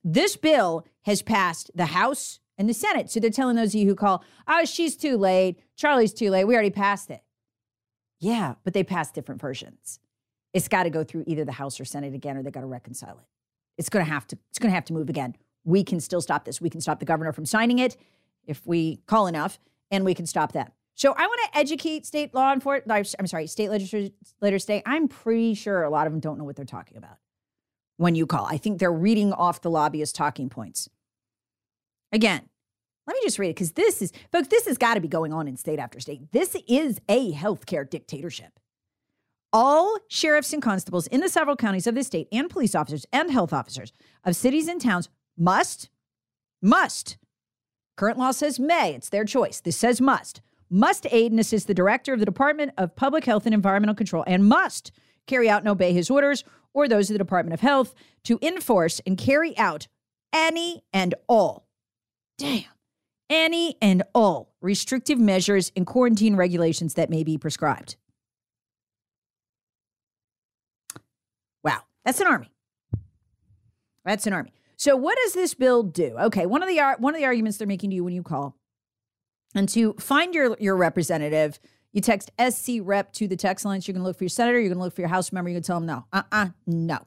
This 0.04 0.36
bill 0.36 0.88
has 1.04 1.22
passed 1.22 1.70
the 1.76 1.86
House 1.86 2.40
and 2.58 2.68
the 2.68 2.74
Senate. 2.74 3.12
So 3.12 3.20
they're 3.20 3.30
telling 3.30 3.56
those 3.56 3.76
of 3.76 3.82
you 3.82 3.86
who 3.86 3.94
call, 3.94 4.24
oh, 4.48 4.66
she's 4.66 4.98
too 4.98 5.18
late. 5.18 5.60
Charlie's 5.76 6.16
too 6.16 6.32
late. 6.32 6.46
We 6.46 6.56
already 6.56 6.72
passed 6.72 7.12
it. 7.12 7.22
Yeah, 8.18 8.56
but 8.64 8.74
they 8.74 8.84
passed 8.84 9.14
different 9.14 9.40
versions. 9.40 10.00
It's 10.52 10.68
got 10.68 10.84
to 10.84 10.90
go 10.90 11.04
through 11.04 11.26
either 11.28 11.46
the 11.46 11.52
House 11.52 11.80
or 11.80 11.86
Senate 11.86 12.16
again, 12.16 12.38
or 12.38 12.42
they 12.42 12.50
got 12.50 12.62
to 12.62 12.66
reconcile 12.66 13.20
it. 13.20 13.28
It's 13.78 13.90
going 13.90 14.04
to 14.04 14.12
have 14.12 14.26
to. 14.30 14.38
It's 14.50 14.58
going 14.58 14.72
to 14.72 14.76
have 14.76 14.86
to 14.86 14.94
move 14.94 15.10
again. 15.10 15.36
We 15.64 15.84
can 15.84 16.00
still 16.00 16.22
stop 16.22 16.46
this. 16.46 16.60
We 16.60 16.70
can 16.70 16.82
stop 16.82 17.00
the 17.00 17.06
governor 17.06 17.34
from 17.34 17.46
signing 17.46 17.80
it 17.80 17.98
if 18.46 18.66
we 18.66 18.98
call 19.08 19.28
enough, 19.28 19.60
and 19.92 20.04
we 20.04 20.14
can 20.14 20.26
stop 20.26 20.52
that. 20.54 20.74
So 20.96 21.14
I 21.14 21.26
want 21.26 21.40
to 21.46 21.58
educate 21.58 22.06
state 22.06 22.34
law 22.34 22.54
enforcement. 22.54 23.16
I'm 23.18 23.28
sorry, 23.28 23.48
state 23.48 23.70
legislators 23.70 24.12
today. 24.42 24.84
I'm 24.86 25.08
pretty 25.08 25.54
sure 25.54 25.84
a 25.84 25.90
lot 25.90 26.06
of 26.06 26.14
them 26.14 26.20
don't 26.20 26.38
know 26.38 26.44
what 26.44 26.56
they're 26.56 26.66
talking 26.66 26.98
about 26.98 27.18
when 27.98 28.16
you 28.16 28.28
call. 28.28 28.46
I 28.46 28.58
think 28.58 28.80
they're 28.80 28.92
reading 28.92 29.34
off 29.34 29.62
the 29.62 29.72
lobbyist 29.72 30.16
talking 30.16 30.50
points. 30.50 30.90
Again, 32.12 32.50
let 33.08 33.16
me 33.16 33.22
just 33.24 33.40
read 33.40 33.50
it 33.50 33.56
because 33.56 33.72
this 33.72 34.02
is, 34.02 34.12
folks, 34.32 34.50
this 34.50 34.66
has 34.66 34.78
got 34.78 34.94
to 34.94 35.02
be 35.02 35.08
going 35.08 35.34
on 35.34 35.48
in 35.48 35.58
state 35.58 35.80
after 35.80 36.00
state. 36.00 36.32
This 36.32 36.56
is 36.68 37.02
a 37.10 37.34
healthcare 37.34 37.90
dictatorship. 37.90 38.60
All 39.52 39.98
sheriffs 40.08 40.54
and 40.54 40.62
constables 40.62 41.08
in 41.08 41.22
the 41.22 41.30
several 41.30 41.56
counties 41.56 41.88
of 41.88 41.96
the 41.96 42.04
state 42.04 42.28
and 42.32 42.50
police 42.50 42.76
officers 42.76 43.06
and 43.12 43.32
health 43.32 43.54
officers 43.54 43.94
of 44.24 44.36
cities 44.36 44.68
and 44.68 44.80
towns 44.82 45.10
must, 45.38 45.90
must, 46.62 47.18
current 47.96 48.18
law 48.18 48.32
says 48.32 48.60
may, 48.60 48.94
it's 48.94 49.10
their 49.10 49.26
choice. 49.26 49.60
This 49.60 49.78
says 49.78 50.02
must, 50.02 50.42
must 50.70 51.06
aid 51.12 51.32
and 51.32 51.40
assist 51.40 51.68
the 51.68 51.74
director 51.74 52.14
of 52.14 52.20
the 52.20 52.26
Department 52.26 52.72
of 52.78 52.96
Public 52.96 53.26
Health 53.26 53.46
and 53.46 53.54
Environmental 53.54 53.96
Control 53.96 54.24
and 54.26 54.46
must 54.46 54.92
carry 55.28 55.50
out 55.50 55.62
and 55.62 55.70
obey 55.70 55.94
his 55.94 56.10
orders 56.10 56.44
or 56.74 56.88
those 56.88 57.10
of 57.10 57.14
the 57.14 57.20
Department 57.20 57.54
of 57.54 57.60
Health 57.62 57.94
to 58.24 58.40
enforce 58.42 59.00
and 59.06 59.18
carry 59.18 59.58
out 59.58 59.88
any 60.34 60.84
and 60.92 61.14
all, 61.28 61.68
damn, 62.38 62.64
any 63.30 63.78
and 63.82 64.04
all 64.14 64.54
restrictive 64.62 65.20
measures 65.20 65.72
and 65.76 65.86
quarantine 65.86 66.36
regulations 66.36 66.96
that 66.96 67.10
may 67.10 67.24
be 67.24 67.38
prescribed. 67.38 67.96
Wow, 71.64 71.82
that's 72.04 72.20
an 72.20 72.28
army. 72.28 72.52
That's 74.04 74.28
an 74.28 74.34
army. 74.34 74.52
So 74.84 74.98
what 74.98 75.18
does 75.24 75.32
this 75.32 75.54
bill 75.54 75.84
do? 75.84 76.18
Okay, 76.20 76.46
one 76.46 76.62
of 76.62 76.68
the 76.68 76.96
one 76.98 77.16
of 77.16 77.18
the 77.18 77.24
arguments 77.24 77.58
they're 77.58 77.66
making 77.66 77.92
to 77.92 77.96
you 77.96 78.04
when 78.04 78.14
you 78.14 78.22
call, 78.22 78.58
and 79.56 79.70
to 79.70 79.94
find 79.94 80.36
your 80.36 80.58
your 80.60 80.76
representative, 80.76 81.58
you 81.94 82.02
text 82.02 82.32
SC 82.38 82.82
rep 82.82 83.14
to 83.14 83.26
the 83.26 83.38
text 83.38 83.64
lines. 83.64 83.88
You're 83.88 83.94
going 83.94 84.04
to 84.04 84.08
look 84.08 84.18
for 84.18 84.26
your 84.26 84.30
senator. 84.30 84.60
You're 84.60 84.68
going 84.68 84.80
to 84.80 84.84
look 84.84 84.94
for 84.94 85.00
your 85.00 85.08
House 85.08 85.32
member. 85.32 85.50
You're 85.50 85.56
going 85.56 85.64
to 85.64 85.68
tell 85.68 85.80
them 85.80 85.88
no, 85.88 86.06
uh, 86.12 86.24
uh 86.34 86.50
no, 86.68 87.00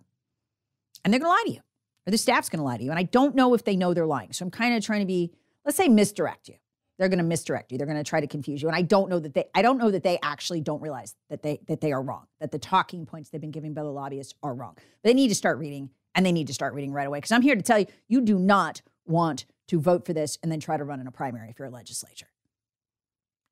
and 1.04 1.12
they're 1.12 1.20
going 1.20 1.30
to 1.30 1.36
lie 1.36 1.44
to 1.48 1.52
you, 1.52 1.60
or 2.06 2.12
the 2.12 2.16
staff's 2.16 2.48
going 2.48 2.60
to 2.60 2.64
lie 2.64 2.78
to 2.78 2.82
you. 2.82 2.88
And 2.88 2.98
I 2.98 3.02
don't 3.02 3.34
know 3.34 3.52
if 3.52 3.64
they 3.64 3.76
know 3.76 3.92
they're 3.92 4.06
lying. 4.06 4.32
So 4.32 4.46
I'm 4.46 4.50
kind 4.50 4.74
of 4.74 4.82
trying 4.82 5.00
to 5.00 5.06
be, 5.06 5.34
let's 5.66 5.76
say, 5.76 5.88
misdirect 5.88 6.48
you. 6.48 6.54
They're 6.98 7.10
going 7.10 7.18
to 7.18 7.24
misdirect 7.24 7.72
you. 7.72 7.76
They're 7.76 7.86
going 7.86 8.02
to 8.02 8.08
try 8.08 8.22
to 8.22 8.26
confuse 8.26 8.62
you. 8.62 8.68
And 8.68 8.76
I 8.76 8.80
don't 8.80 9.10
know 9.10 9.18
that 9.18 9.34
they, 9.34 9.44
I 9.54 9.60
don't 9.60 9.76
know 9.76 9.90
that 9.90 10.02
they 10.02 10.18
actually 10.22 10.62
don't 10.62 10.80
realize 10.80 11.14
that 11.28 11.42
they 11.42 11.60
that 11.68 11.82
they 11.82 11.92
are 11.92 12.00
wrong. 12.00 12.24
That 12.40 12.52
the 12.52 12.58
talking 12.58 13.04
points 13.04 13.28
they've 13.28 13.38
been 13.38 13.50
giving 13.50 13.74
by 13.74 13.82
the 13.82 13.92
lobbyists 13.92 14.32
are 14.42 14.54
wrong. 14.54 14.78
They 15.02 15.12
need 15.12 15.28
to 15.28 15.34
start 15.34 15.58
reading 15.58 15.90
and 16.16 16.24
they 16.24 16.32
need 16.32 16.48
to 16.48 16.54
start 16.54 16.74
reading 16.74 16.92
right 16.92 17.06
away. 17.06 17.18
Because 17.18 17.30
I'm 17.30 17.42
here 17.42 17.54
to 17.54 17.62
tell 17.62 17.78
you, 17.78 17.86
you 18.08 18.22
do 18.22 18.38
not 18.38 18.80
want 19.04 19.44
to 19.68 19.78
vote 19.78 20.06
for 20.06 20.14
this 20.14 20.38
and 20.42 20.50
then 20.50 20.58
try 20.58 20.76
to 20.76 20.82
run 20.82 20.98
in 20.98 21.06
a 21.06 21.12
primary 21.12 21.50
if 21.50 21.58
you're 21.58 21.68
a 21.68 21.70
legislature. 21.70 22.28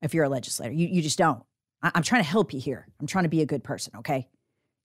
If 0.01 0.13
you're 0.13 0.25
a 0.25 0.29
legislator, 0.29 0.73
you, 0.73 0.87
you 0.87 1.01
just 1.01 1.17
don't. 1.17 1.43
I, 1.81 1.91
I'm 1.95 2.03
trying 2.03 2.23
to 2.23 2.29
help 2.29 2.53
you 2.53 2.59
here. 2.59 2.87
I'm 2.99 3.07
trying 3.07 3.23
to 3.23 3.29
be 3.29 3.41
a 3.41 3.45
good 3.45 3.63
person, 3.63 3.93
okay? 3.99 4.27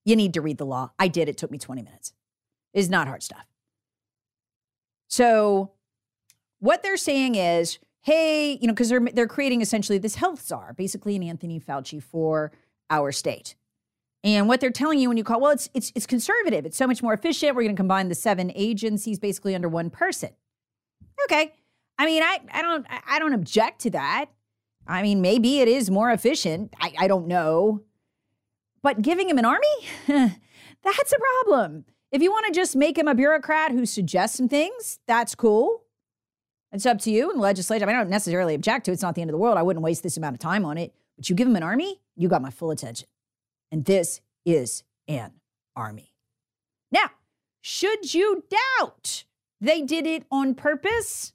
You 0.05 0.15
need 0.15 0.35
to 0.35 0.41
read 0.41 0.59
the 0.59 0.67
law. 0.67 0.91
I 0.99 1.09
did. 1.09 1.29
It 1.29 1.39
took 1.39 1.51
me 1.51 1.59
20 1.59 1.83
minutes. 1.83 2.13
It's 2.75 2.89
not 2.89 3.09
hard 3.09 3.23
stuff. 3.23 3.47
So, 5.09 5.73
what 6.61 6.83
they're 6.83 6.97
saying 6.97 7.35
is, 7.35 7.79
hey, 8.03 8.59
you 8.61 8.69
know, 8.69 8.73
because 8.73 8.91
they're 8.91 9.01
they're 9.13 9.27
creating 9.27 9.61
essentially 9.61 9.99
this 9.99 10.15
health 10.15 10.41
czar, 10.41 10.73
basically 10.75 11.17
an 11.17 11.23
Anthony 11.25 11.59
Fauci 11.59 12.01
for 12.01 12.53
our 12.91 13.11
state. 13.11 13.57
And 14.23 14.49
what 14.49 14.61
they're 14.61 14.71
telling 14.71 14.99
you 14.99 15.09
when 15.09 15.17
you 15.17 15.25
call, 15.25 15.41
well, 15.41 15.51
it's 15.51 15.71
it's 15.73 15.93
it's 15.95 16.07
conservative. 16.07 16.67
It's 16.67 16.77
so 16.77 16.87
much 16.87 17.03
more 17.03 17.15
efficient. 17.15 17.55
We're 17.57 17.63
going 17.63 17.75
to 17.75 17.81
combine 17.81 18.09
the 18.09 18.15
seven 18.15 18.53
agencies 18.55 19.19
basically 19.19 19.55
under 19.55 19.69
one 19.69 19.89
person. 19.89 20.31
Okay. 21.25 21.55
I 21.99 22.07
mean, 22.07 22.23
I 22.23 22.41
I 22.53 22.63
don't 22.63 22.87
I 23.07 23.19
don't 23.19 23.33
object 23.33 23.81
to 23.83 23.91
that. 23.91 24.27
I 24.87 25.03
mean, 25.03 25.21
maybe 25.21 25.61
it 25.61 25.69
is 25.69 25.91
more 25.91 26.11
efficient. 26.11 26.75
I, 26.81 26.93
I 26.99 27.09
don't 27.09 27.29
know. 27.29 27.83
But 28.83 29.03
giving 29.03 29.29
him 29.29 29.39
an 29.39 29.45
army? 29.45 29.67
that's 30.07 31.13
a 31.13 31.19
problem. 31.45 31.85
If 32.11 32.23
you 32.23 32.31
want 32.31 32.47
to 32.47 32.53
just 32.53 32.75
make 32.75 32.99
him 32.99 33.07
a 33.07 33.15
bureaucrat 33.15 33.71
who 33.73 33.87
suggests 33.87 34.37
some 34.37 34.49
things, 34.49 34.99
that's 35.07 35.35
cool. 35.35 35.85
It's 36.73 36.87
up 36.87 36.99
to 37.01 37.11
you 37.11 37.31
and 37.31 37.41
legislature. 37.41 37.85
I, 37.85 37.87
mean, 37.87 37.97
I 37.97 38.01
don't 38.01 38.11
necessarily 38.11 38.55
object 38.55 38.87
to 38.87 38.91
it. 38.91 38.95
It's 38.95 39.03
not 39.03 39.15
the 39.15 39.21
end 39.21 39.31
of 39.31 39.33
the 39.33 39.39
world. 39.39 39.59
I 39.59 39.63
wouldn't 39.63 39.85
waste 39.85 40.03
this 40.03 40.17
amount 40.17 40.35
of 40.35 40.41
time 40.41 40.65
on 40.65 40.79
it. 40.79 40.95
But 41.17 41.29
you 41.29 41.37
give 41.37 41.47
him 41.47 41.57
an 41.57 41.63
army, 41.63 42.01
you 42.17 42.29
got 42.29 42.43
my 42.43 42.51
full 42.51 42.71
attention. 42.71 43.07
And 43.71 43.85
this 43.85 44.21
is 44.45 44.83
an 45.09 45.33
army. 45.77 46.13
Now, 46.91 47.11
should 47.61 48.15
you 48.15 48.45
doubt 48.79 49.25
they 49.61 49.83
did 49.83 50.07
it 50.07 50.25
on 50.31 50.55
purpose? 50.55 51.33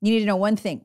You 0.00 0.12
need 0.12 0.20
to 0.20 0.26
know 0.26 0.36
one 0.36 0.56
thing. 0.56 0.84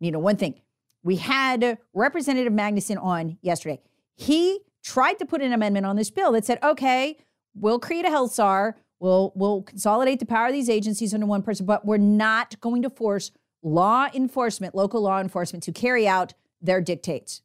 You 0.00 0.12
know 0.12 0.18
one 0.18 0.36
thing. 0.36 0.60
We 1.02 1.16
had 1.16 1.78
Representative 1.94 2.52
Magnuson 2.52 3.02
on 3.02 3.38
yesterday. 3.40 3.80
He 4.14 4.60
tried 4.82 5.14
to 5.14 5.26
put 5.26 5.42
an 5.42 5.52
amendment 5.52 5.86
on 5.86 5.96
this 5.96 6.10
bill 6.10 6.32
that 6.32 6.44
said, 6.44 6.58
okay, 6.62 7.16
we'll 7.54 7.78
create 7.78 8.04
a 8.04 8.08
health 8.08 8.34
czar, 8.34 8.76
we'll, 9.00 9.32
we'll 9.34 9.62
consolidate 9.62 10.20
the 10.20 10.26
power 10.26 10.46
of 10.46 10.52
these 10.52 10.70
agencies 10.70 11.12
under 11.14 11.26
one 11.26 11.42
person, 11.42 11.66
but 11.66 11.84
we're 11.84 11.96
not 11.96 12.58
going 12.60 12.82
to 12.82 12.90
force 12.90 13.30
law 13.62 14.08
enforcement, 14.14 14.74
local 14.74 15.00
law 15.02 15.20
enforcement, 15.20 15.62
to 15.64 15.72
carry 15.72 16.06
out 16.06 16.34
their 16.60 16.80
dictates 16.80 17.42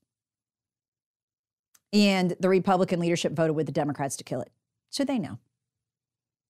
and 1.93 2.35
the 2.39 2.49
Republican 2.49 2.99
leadership 2.99 3.33
voted 3.33 3.55
with 3.55 3.65
the 3.65 3.71
Democrats 3.71 4.15
to 4.17 4.23
kill 4.23 4.41
it. 4.41 4.51
So 4.89 5.03
they 5.03 5.19
know. 5.19 5.39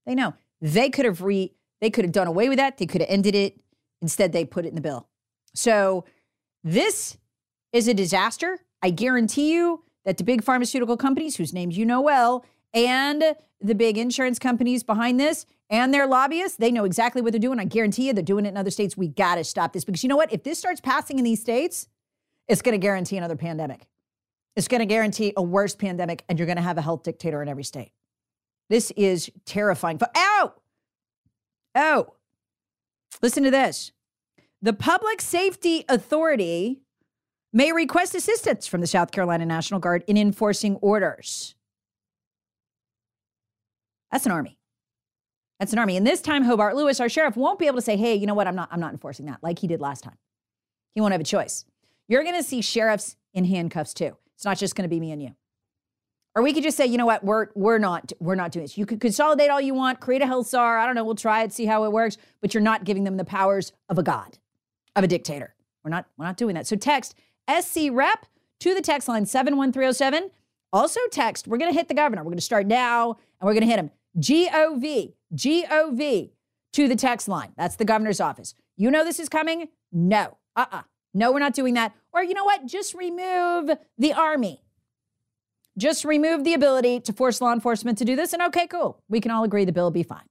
They 0.06 0.15
know. 0.15 0.34
They 0.62 0.89
could 0.89 1.06
have 1.06 1.21
re 1.21 1.54
they 1.80 1.89
could 1.89 2.06
have 2.06 2.12
done 2.12 2.27
away 2.27 2.47
with 2.47 2.60
that. 2.60 2.77
They 2.77 2.86
could 2.86 3.01
have 3.01 3.10
ended 3.10 3.34
it. 3.34 3.60
Instead, 4.01 4.34
they 4.34 4.45
put 4.45 4.65
it 4.65 4.69
in 4.69 4.75
the 4.75 4.82
bill. 4.82 5.08
So 5.56 6.06
this 6.63 7.17
is 7.73 7.88
a 7.88 7.93
disaster. 7.93 8.60
I 8.84 8.91
guarantee 8.91 9.51
you 9.54 9.84
that 10.06 10.17
the 10.17 10.23
big 10.23 10.43
pharmaceutical 10.43 10.97
companies, 10.97 11.36
whose 11.36 11.54
names 11.54 11.77
you 11.77 11.86
know 11.86 12.01
well, 12.01 12.45
and 12.73 13.36
the 13.60 13.75
big 13.75 13.97
insurance 13.97 14.39
companies 14.39 14.84
behind 14.84 15.19
this 15.19 15.45
and 15.69 15.93
their 15.93 16.08
lobbyists, 16.08 16.58
they 16.58 16.71
know 16.71 16.84
exactly 16.84 17.21
what 17.21 17.34
they're 17.34 17.39
doing. 17.39 17.60
I 17.60 17.65
guarantee 17.65 18.08
you 18.08 18.13
they're 18.13 18.23
doing 18.23 18.45
it 18.45 18.49
in 18.49 18.58
other 18.58 18.71
states. 18.71 18.95
We 18.97 19.08
got 19.08 19.36
to 19.36 19.43
stop 19.43 19.73
this 19.73 19.84
because 19.84 20.04
you 20.04 20.10
know 20.10 20.15
what? 20.15 20.32
If 20.32 20.43
this 20.43 20.60
starts 20.60 20.82
passing 20.82 21.17
in 21.17 21.25
these 21.25 21.41
states, 21.41 21.88
it's 22.47 22.62
going 22.62 22.73
to 22.73 22.80
guarantee 22.80 23.17
another 23.17 23.36
pandemic. 23.36 23.88
It's 24.56 24.68
going 24.68 24.80
to 24.80 24.86
guarantee 24.86 25.34
a 25.38 25.42
worse 25.42 25.76
pandemic, 25.76 26.24
and 26.28 26.38
you're 26.38 26.46
going 26.46 26.58
to 26.58 26.62
have 26.62 26.78
a 26.78 26.82
health 26.82 27.04
dictator 27.04 27.42
in 27.42 27.48
every 27.48 27.64
state. 27.64 27.92
This 28.70 28.92
is 28.92 29.30
terrifying. 29.46 30.00
Oh, 30.16 30.54
oh, 31.76 32.14
listen 33.22 33.44
to 33.44 33.52
this. 33.52 33.92
The 34.62 34.74
Public 34.74 35.22
Safety 35.22 35.86
Authority 35.90 36.82
may 37.54 37.72
request 37.72 38.16
assistance 38.16 38.68
from 38.68 38.82
the 38.82 38.88
South 38.88 39.12
Carolina 39.12 39.46
National 39.46 39.80
Guard 39.80 40.04
in 40.08 40.18
enforcing 40.18 40.76
orders. 40.78 41.56
That's 44.12 44.26
an 44.26 44.32
army. 44.32 44.58
That's 45.60 45.74
an 45.74 45.80
army. 45.80 45.96
And 45.96 46.06
this 46.06 46.22
time, 46.22 46.44
Hobart 46.44 46.76
Lewis, 46.76 47.00
our 47.00 47.10
sheriff, 47.10 47.38
won't 47.38 47.60
be 47.60 47.68
able 47.68 47.78
to 47.78 47.82
say, 47.82 47.96
hey, 47.96 48.16
you 48.16 48.26
know 48.26 48.34
what? 48.34 48.48
I'm 48.48 48.56
not, 48.56 48.70
I'm 48.72 48.80
not 48.80 48.92
enforcing 48.92 49.26
that 49.28 49.40
like 49.42 49.60
he 49.60 49.68
did 49.68 49.80
last 49.80 50.04
time. 50.04 50.18
He 50.94 51.02
won't 51.02 51.12
have 51.12 51.22
a 51.22 51.26
choice. 51.26 51.66
You're 52.08 52.24
going 52.24 52.36
to 52.36 52.44
see 52.44 52.62
sheriffs 52.62 53.16
in 53.34 53.46
handcuffs 53.46 53.94
too. 53.94 54.18
It's 54.41 54.45
not 54.47 54.58
just 54.58 54.75
going 54.75 54.89
to 54.89 54.89
be 54.89 54.99
me 54.99 55.12
and 55.12 55.21
you. 55.21 55.36
Or 56.34 56.41
we 56.41 56.51
could 56.51 56.63
just 56.63 56.75
say, 56.75 56.88
you 56.88 56.97
know 56.97 57.06
what, 57.06 57.23
we're 57.23 57.49
we're 57.54 57.77
not 57.77 58.12
we're 58.19 58.34
not 58.34 58.51
doing 58.51 58.63
this. 58.63 58.75
You 58.75 58.88
could 58.88 58.99
consolidate 58.99 59.51
all 59.51 59.62
you 59.62 59.75
want, 59.75 59.99
create 59.99 60.23
a 60.23 60.25
health 60.25 60.47
czar. 60.47 60.80
I 60.80 60.88
don't 60.88 60.95
know, 60.95 61.04
we'll 61.04 61.13
try 61.13 61.43
it, 61.43 61.54
see 61.54 61.67
how 61.67 61.84
it 61.84 61.91
works, 61.91 62.17
but 62.41 62.51
you're 62.51 62.63
not 62.63 62.84
giving 62.84 63.04
them 63.04 63.17
the 63.17 63.23
powers 63.23 63.71
of 63.88 63.99
a 63.99 64.04
god, 64.04 64.39
of 64.95 65.04
a 65.04 65.08
dictator. 65.08 65.54
We're 65.84 65.91
not 65.91 66.08
we're 66.17 66.25
not 66.25 66.38
doing 66.38 66.56
that. 66.56 66.65
So 66.65 66.75
text 66.75 67.13
SC 67.47 67.89
rep 67.91 68.25
to 68.62 68.73
the 68.73 68.82
text 68.82 69.08
line 69.08 69.27
71307. 69.27 70.32
Also 70.73 71.01
text, 71.12 71.47
we're 71.47 71.60
going 71.60 71.71
to 71.71 71.77
hit 71.77 71.88
the 71.88 71.93
governor. 71.93 72.23
We're 72.23 72.32
going 72.32 72.38
to 72.38 72.43
start 72.43 72.65
now 72.65 73.19
and 73.39 73.45
we're 73.45 73.54
going 73.54 73.62
to 73.62 73.67
hit 73.67 73.77
him. 73.77 73.91
GOV, 74.19 75.13
GOV 75.36 76.30
to 76.73 76.88
the 76.88 76.95
text 76.95 77.27
line. 77.27 77.51
That's 77.58 77.75
the 77.75 77.86
governor's 77.86 78.19
office. 78.19 78.56
You 78.75 78.89
know 78.89 79.04
this 79.04 79.19
is 79.19 79.30
coming? 79.30 79.67
No. 79.91 80.39
Uh-uh. 80.56 80.82
No, 81.13 81.32
we're 81.32 81.39
not 81.39 81.54
doing 81.54 81.75
that. 81.75 81.93
Or 82.13 82.24
you 82.24 82.34
know 82.34 82.43
what? 82.43 82.65
Just 82.65 82.93
remove 82.93 83.71
the 83.97 84.13
army. 84.13 84.63
Just 85.78 86.04
remove 86.04 86.43
the 86.43 86.54
ability 86.54 87.00
to 87.02 87.13
force 87.13 87.39
law 87.39 87.54
enforcement 87.54 87.97
to 88.00 88.06
do 88.06 88.15
this. 88.15 88.34
And 88.34 88.41
okay, 88.43 88.67
cool. 88.67 89.02
We 89.08 89.21
can 89.21 89.32
all 89.32 89.43
agree 89.43 89.65
the 89.65 89.71
bill 89.71 89.86
will 89.86 89.91
be 89.91 90.04
fine. 90.04 90.31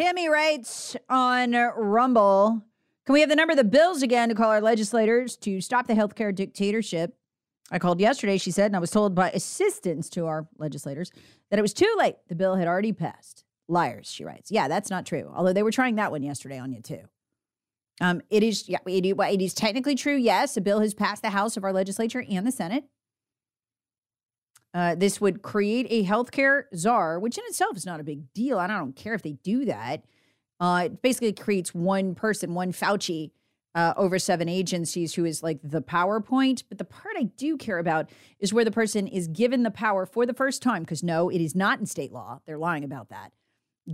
Tammy 0.00 0.30
writes 0.30 0.96
on 1.10 1.52
Rumble 1.52 2.64
Can 3.04 3.12
we 3.12 3.20
have 3.20 3.28
the 3.28 3.36
number 3.36 3.52
of 3.52 3.58
the 3.58 3.64
bills 3.64 4.02
again 4.02 4.30
to 4.30 4.34
call 4.34 4.48
our 4.48 4.62
legislators 4.62 5.36
to 5.38 5.60
stop 5.60 5.86
the 5.86 5.92
healthcare 5.92 6.34
dictatorship? 6.34 7.14
I 7.70 7.78
called 7.78 8.00
yesterday, 8.00 8.38
she 8.38 8.50
said, 8.50 8.66
and 8.66 8.76
I 8.76 8.78
was 8.78 8.90
told 8.90 9.14
by 9.14 9.30
assistants 9.32 10.08
to 10.10 10.24
our 10.24 10.48
legislators 10.56 11.12
that 11.50 11.58
it 11.58 11.62
was 11.62 11.74
too 11.74 11.94
late. 11.98 12.16
The 12.28 12.34
bill 12.34 12.54
had 12.56 12.66
already 12.66 12.94
passed. 12.94 13.44
Liars, 13.68 14.10
she 14.10 14.24
writes. 14.24 14.50
Yeah, 14.50 14.68
that's 14.68 14.88
not 14.88 15.04
true. 15.04 15.30
Although 15.34 15.52
they 15.52 15.62
were 15.62 15.70
trying 15.70 15.96
that 15.96 16.10
one 16.10 16.22
yesterday 16.22 16.58
on 16.58 16.72
you, 16.72 16.80
too. 16.80 17.02
Um, 18.00 18.22
it 18.30 18.42
is, 18.42 18.70
yeah, 18.70 18.78
it, 18.86 19.04
it 19.04 19.42
is 19.42 19.52
technically 19.52 19.96
true. 19.96 20.16
Yes, 20.16 20.56
a 20.56 20.62
bill 20.62 20.80
has 20.80 20.94
passed 20.94 21.20
the 21.20 21.28
House 21.28 21.58
of 21.58 21.64
our 21.64 21.74
legislature 21.74 22.24
and 22.26 22.46
the 22.46 22.52
Senate. 22.52 22.84
Uh, 24.72 24.94
this 24.94 25.20
would 25.20 25.42
create 25.42 25.86
a 25.90 26.04
healthcare 26.04 26.64
czar, 26.74 27.18
which 27.18 27.36
in 27.36 27.44
itself 27.46 27.76
is 27.76 27.86
not 27.86 28.00
a 28.00 28.04
big 28.04 28.32
deal. 28.32 28.58
I 28.58 28.66
don't 28.66 28.94
care 28.94 29.14
if 29.14 29.22
they 29.22 29.32
do 29.32 29.64
that. 29.64 30.04
Uh, 30.60 30.82
it 30.86 31.02
basically 31.02 31.32
creates 31.32 31.74
one 31.74 32.14
person, 32.14 32.54
one 32.54 32.72
Fauci 32.72 33.30
uh, 33.74 33.94
over 33.96 34.18
seven 34.18 34.48
agencies 34.48 35.14
who 35.14 35.24
is 35.24 35.42
like 35.42 35.58
the 35.62 35.82
PowerPoint. 35.82 36.64
But 36.68 36.78
the 36.78 36.84
part 36.84 37.16
I 37.18 37.24
do 37.24 37.56
care 37.56 37.78
about 37.78 38.10
is 38.38 38.52
where 38.52 38.64
the 38.64 38.70
person 38.70 39.06
is 39.06 39.28
given 39.28 39.62
the 39.62 39.70
power 39.70 40.06
for 40.06 40.26
the 40.26 40.34
first 40.34 40.62
time, 40.62 40.82
because 40.82 41.02
no, 41.02 41.28
it 41.28 41.40
is 41.40 41.54
not 41.54 41.80
in 41.80 41.86
state 41.86 42.12
law. 42.12 42.40
They're 42.46 42.58
lying 42.58 42.84
about 42.84 43.08
that. 43.10 43.32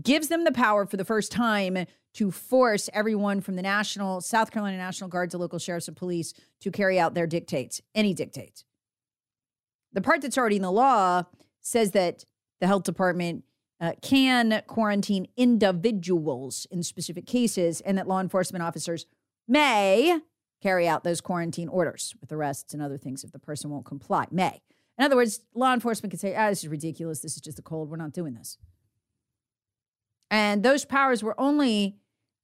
Gives 0.03 0.29
them 0.29 0.45
the 0.45 0.53
power 0.53 0.87
for 0.87 0.97
the 0.97 1.05
first 1.05 1.33
time 1.33 1.87
to 2.15 2.31
force 2.31 2.91
everyone 2.93 3.41
from 3.41 3.57
the 3.57 3.63
National, 3.63 4.21
South 4.21 4.51
Carolina 4.51 4.79
National 4.79 5.09
Guard 5.09 5.31
to 5.31 5.39
local 5.39 5.59
sheriffs 5.59 5.89
and 5.89 5.97
police 5.97 6.33
to 6.61 6.71
carry 6.71 6.99
out 6.99 7.15
their 7.15 7.27
dictates, 7.27 7.81
any 7.95 8.15
dictates. 8.15 8.65
The 9.97 10.03
part 10.03 10.21
that's 10.21 10.37
already 10.37 10.57
in 10.57 10.63
the 10.63 10.71
law 10.71 11.25
says 11.63 11.93
that 11.93 12.27
the 12.61 12.67
health 12.67 12.83
department 12.83 13.45
uh, 13.81 13.93
can 14.03 14.63
quarantine 14.67 15.27
individuals 15.39 16.67
in 16.71 16.83
specific 16.83 17.27
cases 17.27 17.81
and 17.81 17.97
that 17.97 18.07
law 18.07 18.21
enforcement 18.21 18.63
officers 18.63 19.07
may 19.49 20.21
carry 20.63 20.87
out 20.87 21.03
those 21.03 21.23
quarantine 21.23 21.69
orders 21.69 22.15
with 22.21 22.31
arrests 22.31 22.75
and 22.75 22.83
other 22.83 22.99
things 22.99 23.25
if 23.25 23.33
the 23.33 23.39
person 23.39 23.71
won't 23.71 23.87
comply. 23.87 24.27
May. 24.31 24.61
In 24.99 25.05
other 25.07 25.17
words, 25.17 25.41
law 25.55 25.73
enforcement 25.73 26.11
can 26.11 26.19
say, 26.19 26.37
ah, 26.37 26.51
this 26.51 26.63
is 26.63 26.69
ridiculous. 26.69 27.21
This 27.21 27.37
is 27.37 27.41
just 27.41 27.59
a 27.59 27.63
cold. 27.63 27.89
We're 27.89 27.97
not 27.97 28.13
doing 28.13 28.35
this. 28.35 28.59
And 30.31 30.63
those 30.63 30.85
powers 30.85 31.23
were 31.23 31.39
only 31.41 31.97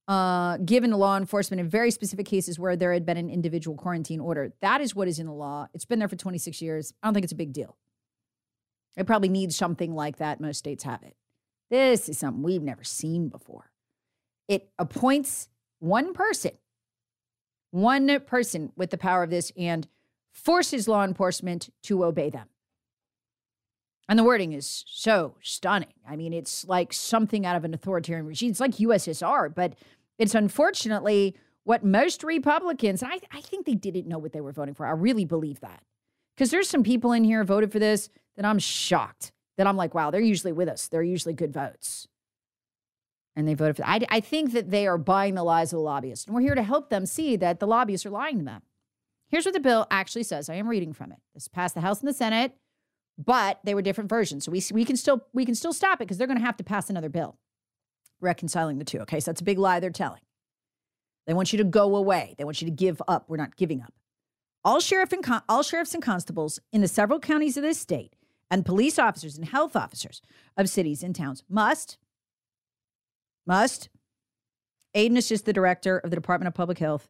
uh, 0.09 0.57
given 0.59 0.91
to 0.91 0.97
law 0.97 1.17
enforcement 1.17 1.61
in 1.61 1.69
very 1.69 1.91
specific 1.91 2.27
cases 2.27 2.59
where 2.59 2.77
there 2.77 2.93
had 2.93 3.07
been 3.07 3.17
an 3.17 3.31
individual 3.31 3.77
quarantine 3.77 4.21
order. 4.21 4.53
That 4.61 4.81
is 4.81 4.95
what 4.95 5.09
is 5.09 5.19
in 5.19 5.27
the 5.27 5.33
law. 5.33 5.69
It's 5.75 5.85
been 5.85 5.99
there 5.99 6.09
for 6.09 6.17
26 6.17 6.61
years. 6.61 6.93
I 7.03 7.07
don't 7.07 7.15
think 7.15 7.25
it's 7.25 7.33
a 7.33 7.37
big 7.37 7.53
deal. 7.53 7.77
It 8.97 9.07
probably 9.07 9.29
needs 9.29 9.57
something 9.57 9.95
like 9.95 10.19
that. 10.19 10.41
Most 10.41 10.59
states 10.59 10.85
have 10.85 11.03
it. 11.03 11.17
This 11.71 12.09
is 12.09 12.19
something 12.19 12.43
we've 12.43 12.63
never 12.63 12.85
seen 12.85 13.29
before. 13.29 13.71
It 14.49 14.71
appoints 14.79 15.49
one 15.79 16.13
person, 16.13 16.53
one 17.71 18.21
person 18.21 18.73
with 18.77 18.91
the 18.91 18.99
power 18.99 19.23
of 19.23 19.31
this, 19.31 19.53
and 19.57 19.89
forces 20.33 20.89
law 20.89 21.05
enforcement 21.05 21.71
to 21.85 22.05
obey 22.05 22.29
them. 22.29 22.49
And 24.09 24.19
the 24.19 24.25
wording 24.25 24.53
is 24.53 24.85
so 24.89 25.37
stunning. 25.43 25.93
I 26.09 26.17
mean, 26.17 26.33
it's 26.33 26.67
like 26.67 26.93
something 26.93 27.47
out 27.47 27.57
of 27.57 27.65
an 27.65 27.73
authoritarian 27.73 28.27
regime. 28.27 28.51
It's 28.51 28.61
like 28.61 28.73
USSR, 28.73 29.55
but 29.55 29.75
it's 30.19 30.35
unfortunately 30.35 31.37
what 31.65 31.85
most 31.85 32.25
Republicans, 32.25 33.03
I, 33.03 33.21
I 33.31 33.41
think 33.41 33.67
they 33.67 33.75
didn't 33.75 34.07
know 34.07 34.19
what 34.19 34.33
they 34.33 34.41
were 34.41 34.53
voting 34.53 34.75
for. 34.75 34.87
I 34.87 34.91
really 34.91 35.25
believe 35.25 35.61
that. 35.61 35.83
Because 36.35 36.51
there's 36.51 36.69
some 36.69 36.83
people 36.83 37.13
in 37.13 37.25
here 37.25 37.45
voted 37.45 37.71
for 37.71 37.79
this 37.79 38.09
that 38.37 38.45
I'm 38.45 38.59
shocked 38.59 39.33
that 39.57 39.67
I'm 39.67 39.77
like, 39.77 39.95
wow, 39.95 40.11
they're 40.11 40.21
usually 40.21 40.53
with 40.53 40.69
us. 40.69 40.89
They're 40.89 41.03
usually 41.03 41.35
good 41.35 41.53
votes. 41.53 42.09
And 43.37 43.47
they 43.47 43.55
voted 43.55 43.77
for 43.77 43.87
I, 43.87 44.01
I 44.11 44.21
think 44.21 44.53
that 44.53 44.71
they 44.71 44.87
are 44.87 44.99
buying 44.99 45.35
the 45.35 45.45
lies 45.45 45.73
of 45.73 45.79
the 45.79 45.83
lobbyists. 45.83 46.27
And 46.27 46.35
we're 46.35 46.43
here 46.43 46.55
to 46.55 46.63
help 46.63 46.91
them 46.91 47.07
see 47.07 47.37
that 47.37 47.61
the 47.61 47.67
lobbyists 47.67 48.05
are 48.07 48.11
lying 48.11 48.39
to 48.39 48.45
them. 48.45 48.63
Here's 49.29 49.45
what 49.45 49.55
the 49.55 49.61
bill 49.61 49.87
actually 49.91 50.25
says. 50.25 50.51
I 50.51 50.55
am 50.55 50.69
reading 50.69 50.93
from 50.93 51.13
it. 51.13 51.19
This 51.33 51.49
passed 51.49 51.75
the 51.75 51.81
House 51.81 52.01
and 52.01 52.09
the 52.09 52.15
Senate 52.15 52.53
but 53.19 53.61
they 53.65 53.75
were 53.75 53.83
different 53.83 54.11
versions. 54.11 54.45
So 54.45 54.53
we 54.53 54.63
we 54.73 54.85
can 54.85 54.97
still 54.97 55.27
we 55.33 55.45
can 55.45 55.55
still 55.55 55.73
stop 55.73 56.01
it 56.01 56.05
because 56.05 56.19
they're 56.19 56.27
going 56.27 56.39
to 56.39 56.45
have 56.45 56.57
to 56.59 56.65
pass 56.65 56.91
another 56.91 57.09
bill 57.09 57.39
reconciling 58.21 58.79
the 58.79 58.85
two. 58.85 59.01
Okay, 59.01 59.21
so 59.21 59.31
that's 59.31 59.41
a 59.41 59.45
big 59.45 59.59
lie 59.59 59.81
they're 59.81 59.91
telling. 59.91 60.21
They 61.27 61.35
want 61.35 61.53
you 61.53 61.59
to 61.59 61.65
go 61.65 61.95
away. 61.95 62.35
They 62.39 62.45
want 62.45 62.61
you 62.61 62.67
to 62.67 62.75
give 62.75 63.01
up. 63.07 63.29
We're 63.29 63.37
not 63.37 63.57
giving 63.57 63.81
up. 63.83 63.93
All 64.65 64.81
sheriff 64.81 65.13
and 65.13 65.23
con- 65.23 65.43
all 65.49 65.63
sheriffs 65.63 65.95
and 65.95 66.03
constables 66.03 66.61
in 66.73 66.81
the 66.81 66.89
several 66.89 67.19
counties 67.19 67.57
of 67.57 67.63
this 67.63 67.79
state 67.79 68.15
and 68.51 68.67
police 68.67 68.99
officers 68.99 69.37
and 69.37 69.49
health 69.49 69.75
officers 69.75 70.23
of 70.57 70.69
cities 70.69 71.03
and 71.03 71.15
towns 71.15 71.43
must 71.49 71.99
must 73.47 73.89
aid 74.95 75.11
and 75.11 75.19
assist 75.19 75.45
the 75.47 75.53
director 75.53 75.99
of 75.99 76.11
the 76.11 76.17
Department 76.17 76.49
of 76.49 76.55
Public 76.55 76.79
Health 76.79 77.09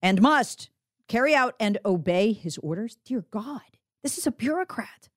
and 0.00 0.20
must 0.20 0.70
carry 1.06 1.34
out 1.34 1.54
and 1.60 1.78
obey 1.84 2.32
his 2.32 2.58
orders. 2.58 2.96
Dear 3.04 3.24
God. 3.30 3.60
This 4.02 4.18
is 4.18 4.26
a 4.26 4.32
bureaucrat. 4.32 5.08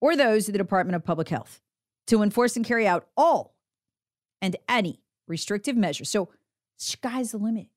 Or 0.00 0.16
those 0.16 0.48
of 0.48 0.52
the 0.52 0.58
Department 0.58 0.96
of 0.96 1.04
Public 1.04 1.28
Health 1.28 1.60
to 2.08 2.22
enforce 2.22 2.56
and 2.56 2.66
carry 2.66 2.86
out 2.86 3.06
all 3.16 3.54
and 4.40 4.56
any 4.68 5.00
restrictive 5.28 5.76
measures. 5.76 6.10
So, 6.10 6.28
sky's 6.76 7.30
the 7.30 7.38
limit. 7.38 7.68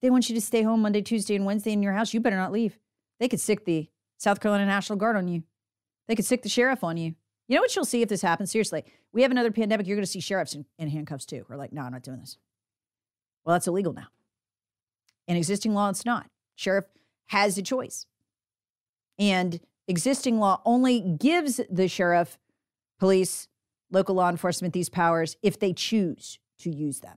They 0.00 0.10
want 0.10 0.28
you 0.28 0.34
to 0.34 0.40
stay 0.40 0.62
home 0.62 0.80
Monday, 0.80 1.02
Tuesday, 1.02 1.34
and 1.34 1.44
Wednesday 1.44 1.72
in 1.72 1.82
your 1.82 1.92
house. 1.92 2.14
You 2.14 2.20
better 2.20 2.36
not 2.36 2.52
leave. 2.52 2.78
They 3.20 3.28
could 3.28 3.40
sick 3.40 3.64
the 3.64 3.88
South 4.16 4.40
Carolina 4.40 4.66
National 4.66 4.98
Guard 4.98 5.16
on 5.16 5.28
you. 5.28 5.42
They 6.06 6.14
could 6.14 6.24
sick 6.24 6.42
the 6.42 6.48
sheriff 6.48 6.82
on 6.82 6.96
you. 6.96 7.14
You 7.48 7.56
know 7.56 7.62
what 7.62 7.74
you'll 7.74 7.84
see 7.84 8.02
if 8.02 8.08
this 8.08 8.22
happens? 8.22 8.50
Seriously, 8.50 8.84
we 9.12 9.22
have 9.22 9.30
another 9.30 9.50
pandemic. 9.50 9.86
You're 9.86 9.96
going 9.96 10.04
to 10.04 10.10
see 10.10 10.20
sheriffs 10.20 10.54
in, 10.54 10.66
in 10.78 10.88
handcuffs 10.88 11.26
too. 11.26 11.44
We're 11.48 11.56
like, 11.56 11.72
no, 11.72 11.82
I'm 11.82 11.92
not 11.92 12.02
doing 12.02 12.20
this. 12.20 12.38
Well, 13.44 13.54
that's 13.54 13.66
illegal 13.66 13.92
now. 13.92 14.08
In 15.26 15.36
existing 15.36 15.74
law, 15.74 15.88
it's 15.88 16.04
not. 16.04 16.28
Sheriff 16.56 16.84
has 17.26 17.56
a 17.58 17.62
choice. 17.62 18.06
And 19.18 19.60
existing 19.86 20.38
law 20.38 20.60
only 20.64 21.00
gives 21.00 21.60
the 21.70 21.88
sheriff, 21.88 22.38
police, 22.98 23.48
local 23.90 24.14
law 24.14 24.28
enforcement 24.28 24.74
these 24.74 24.88
powers 24.88 25.36
if 25.42 25.58
they 25.58 25.72
choose 25.72 26.38
to 26.60 26.70
use 26.70 27.00
them. 27.00 27.16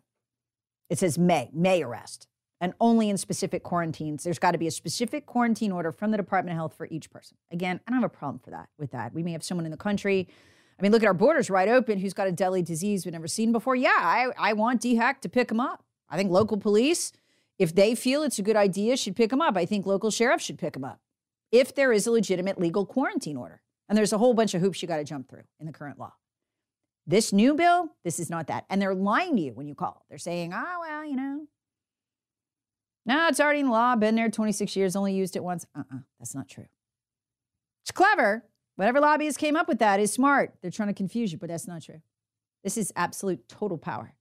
It 0.90 1.00
says 1.00 1.18
may, 1.18 1.50
may 1.54 1.84
arrest, 1.84 2.28
and 2.60 2.74
only 2.80 3.10
in 3.10 3.18
specific 3.18 3.64
quarantines. 3.64 4.24
There's 4.24 4.40
got 4.40 4.52
to 4.52 4.58
be 4.58 4.68
a 4.68 4.72
specific 4.72 5.26
quarantine 5.26 5.72
order 5.72 5.92
from 5.92 6.12
the 6.12 6.18
Department 6.18 6.54
of 6.54 6.58
Health 6.58 6.76
for 6.76 6.88
each 6.88 7.10
person. 7.10 7.38
Again, 7.52 7.80
I 7.88 7.92
don't 7.92 8.02
have 8.02 8.12
a 8.12 8.14
problem 8.14 8.40
for 8.40 8.52
that 8.52 8.70
with 8.78 8.92
that. 8.92 9.14
We 9.14 9.24
may 9.24 9.32
have 9.32 9.44
someone 9.44 9.66
in 9.66 9.72
the 9.72 9.78
country. 9.78 10.28
I 10.78 10.82
mean, 10.82 10.92
look 10.92 11.04
at 11.04 11.08
our 11.08 11.14
borders 11.14 11.50
right 11.50 11.70
open 11.70 12.00
who's 12.00 12.14
got 12.14 12.28
a 12.28 12.32
deadly 12.32 12.62
disease 12.62 13.06
we've 13.06 13.14
never 13.14 13.28
seen 13.28 13.52
before. 13.52 13.76
Yeah, 13.76 13.90
I, 13.96 14.28
I 14.38 14.54
want 14.54 14.82
DHEC 14.82 15.22
to 15.22 15.30
pick 15.30 15.48
them 15.48 15.60
up. 15.60 15.84
I 16.10 16.18
think 16.18 16.32
local 16.32 16.58
police, 16.58 17.14
if 17.58 17.74
they 17.74 17.96
feel 17.96 18.24
it's 18.24 18.40
a 18.40 18.44
good 18.44 18.56
idea, 18.56 18.98
should 18.98 19.16
pick 19.16 19.30
them 19.30 19.42
up. 19.42 19.56
I 19.56 19.66
think 19.66 19.86
local 19.86 20.12
sheriffs 20.12 20.44
should 20.44 20.58
pick 20.58 20.74
them 20.74 20.84
up 20.84 21.00
if 21.52 21.76
there 21.76 21.92
is 21.92 22.08
a 22.08 22.12
legitimate 22.12 22.60
legal 22.60 22.86
quarantine 22.86 23.38
order. 23.38 23.62
And 23.90 23.98
there's 23.98 24.14
a 24.14 24.18
whole 24.18 24.34
bunch 24.34 24.54
of 24.54 24.62
hoops 24.62 24.82
you 24.82 24.88
got 24.88 24.98
to 24.98 25.04
jump 25.04 25.30
through 25.30 25.44
in 25.60 25.66
the 25.66 25.74
current 25.74 26.00
law. 26.00 26.14
This 27.06 27.34
new 27.34 27.56
bill, 27.56 27.90
this 28.06 28.20
is 28.20 28.30
not 28.30 28.48
that. 28.48 28.66
And 28.70 28.82
they're 28.82 28.96
lying 28.96 29.36
to 29.36 29.42
you 29.42 29.54
when 29.54 29.68
you 29.68 29.76
call. 29.76 30.06
They're 30.08 30.18
saying, 30.18 30.54
oh, 30.54 30.78
well, 30.80 31.04
you 31.04 31.16
know, 31.16 31.48
no, 33.06 33.28
it's 33.28 33.40
already 33.40 33.62
in 33.62 33.70
law, 33.70 33.96
been 33.96 34.16
there 34.16 34.30
26 34.30 34.76
years, 34.76 34.96
only 34.96 35.14
used 35.14 35.36
it 35.36 35.44
once. 35.44 35.66
Uh 35.76 35.80
uh-uh, 35.80 35.98
uh, 35.98 36.00
that's 36.20 36.36
not 36.36 36.48
true. 36.48 36.68
It's 37.84 37.92
clever. 37.92 38.46
Whatever 38.76 39.00
lobbyists 39.00 39.38
came 39.38 39.56
up 39.56 39.68
with 39.68 39.80
that 39.80 40.00
is 40.00 40.14
smart. 40.14 40.54
They're 40.62 40.72
trying 40.72 40.90
to 40.90 40.94
confuse 40.94 41.32
you, 41.32 41.38
but 41.38 41.50
that's 41.50 41.68
not 41.68 41.82
true. 41.82 42.02
This 42.64 42.78
is 42.78 42.94
absolute 42.96 43.48
total 43.48 43.78
power 43.78 44.14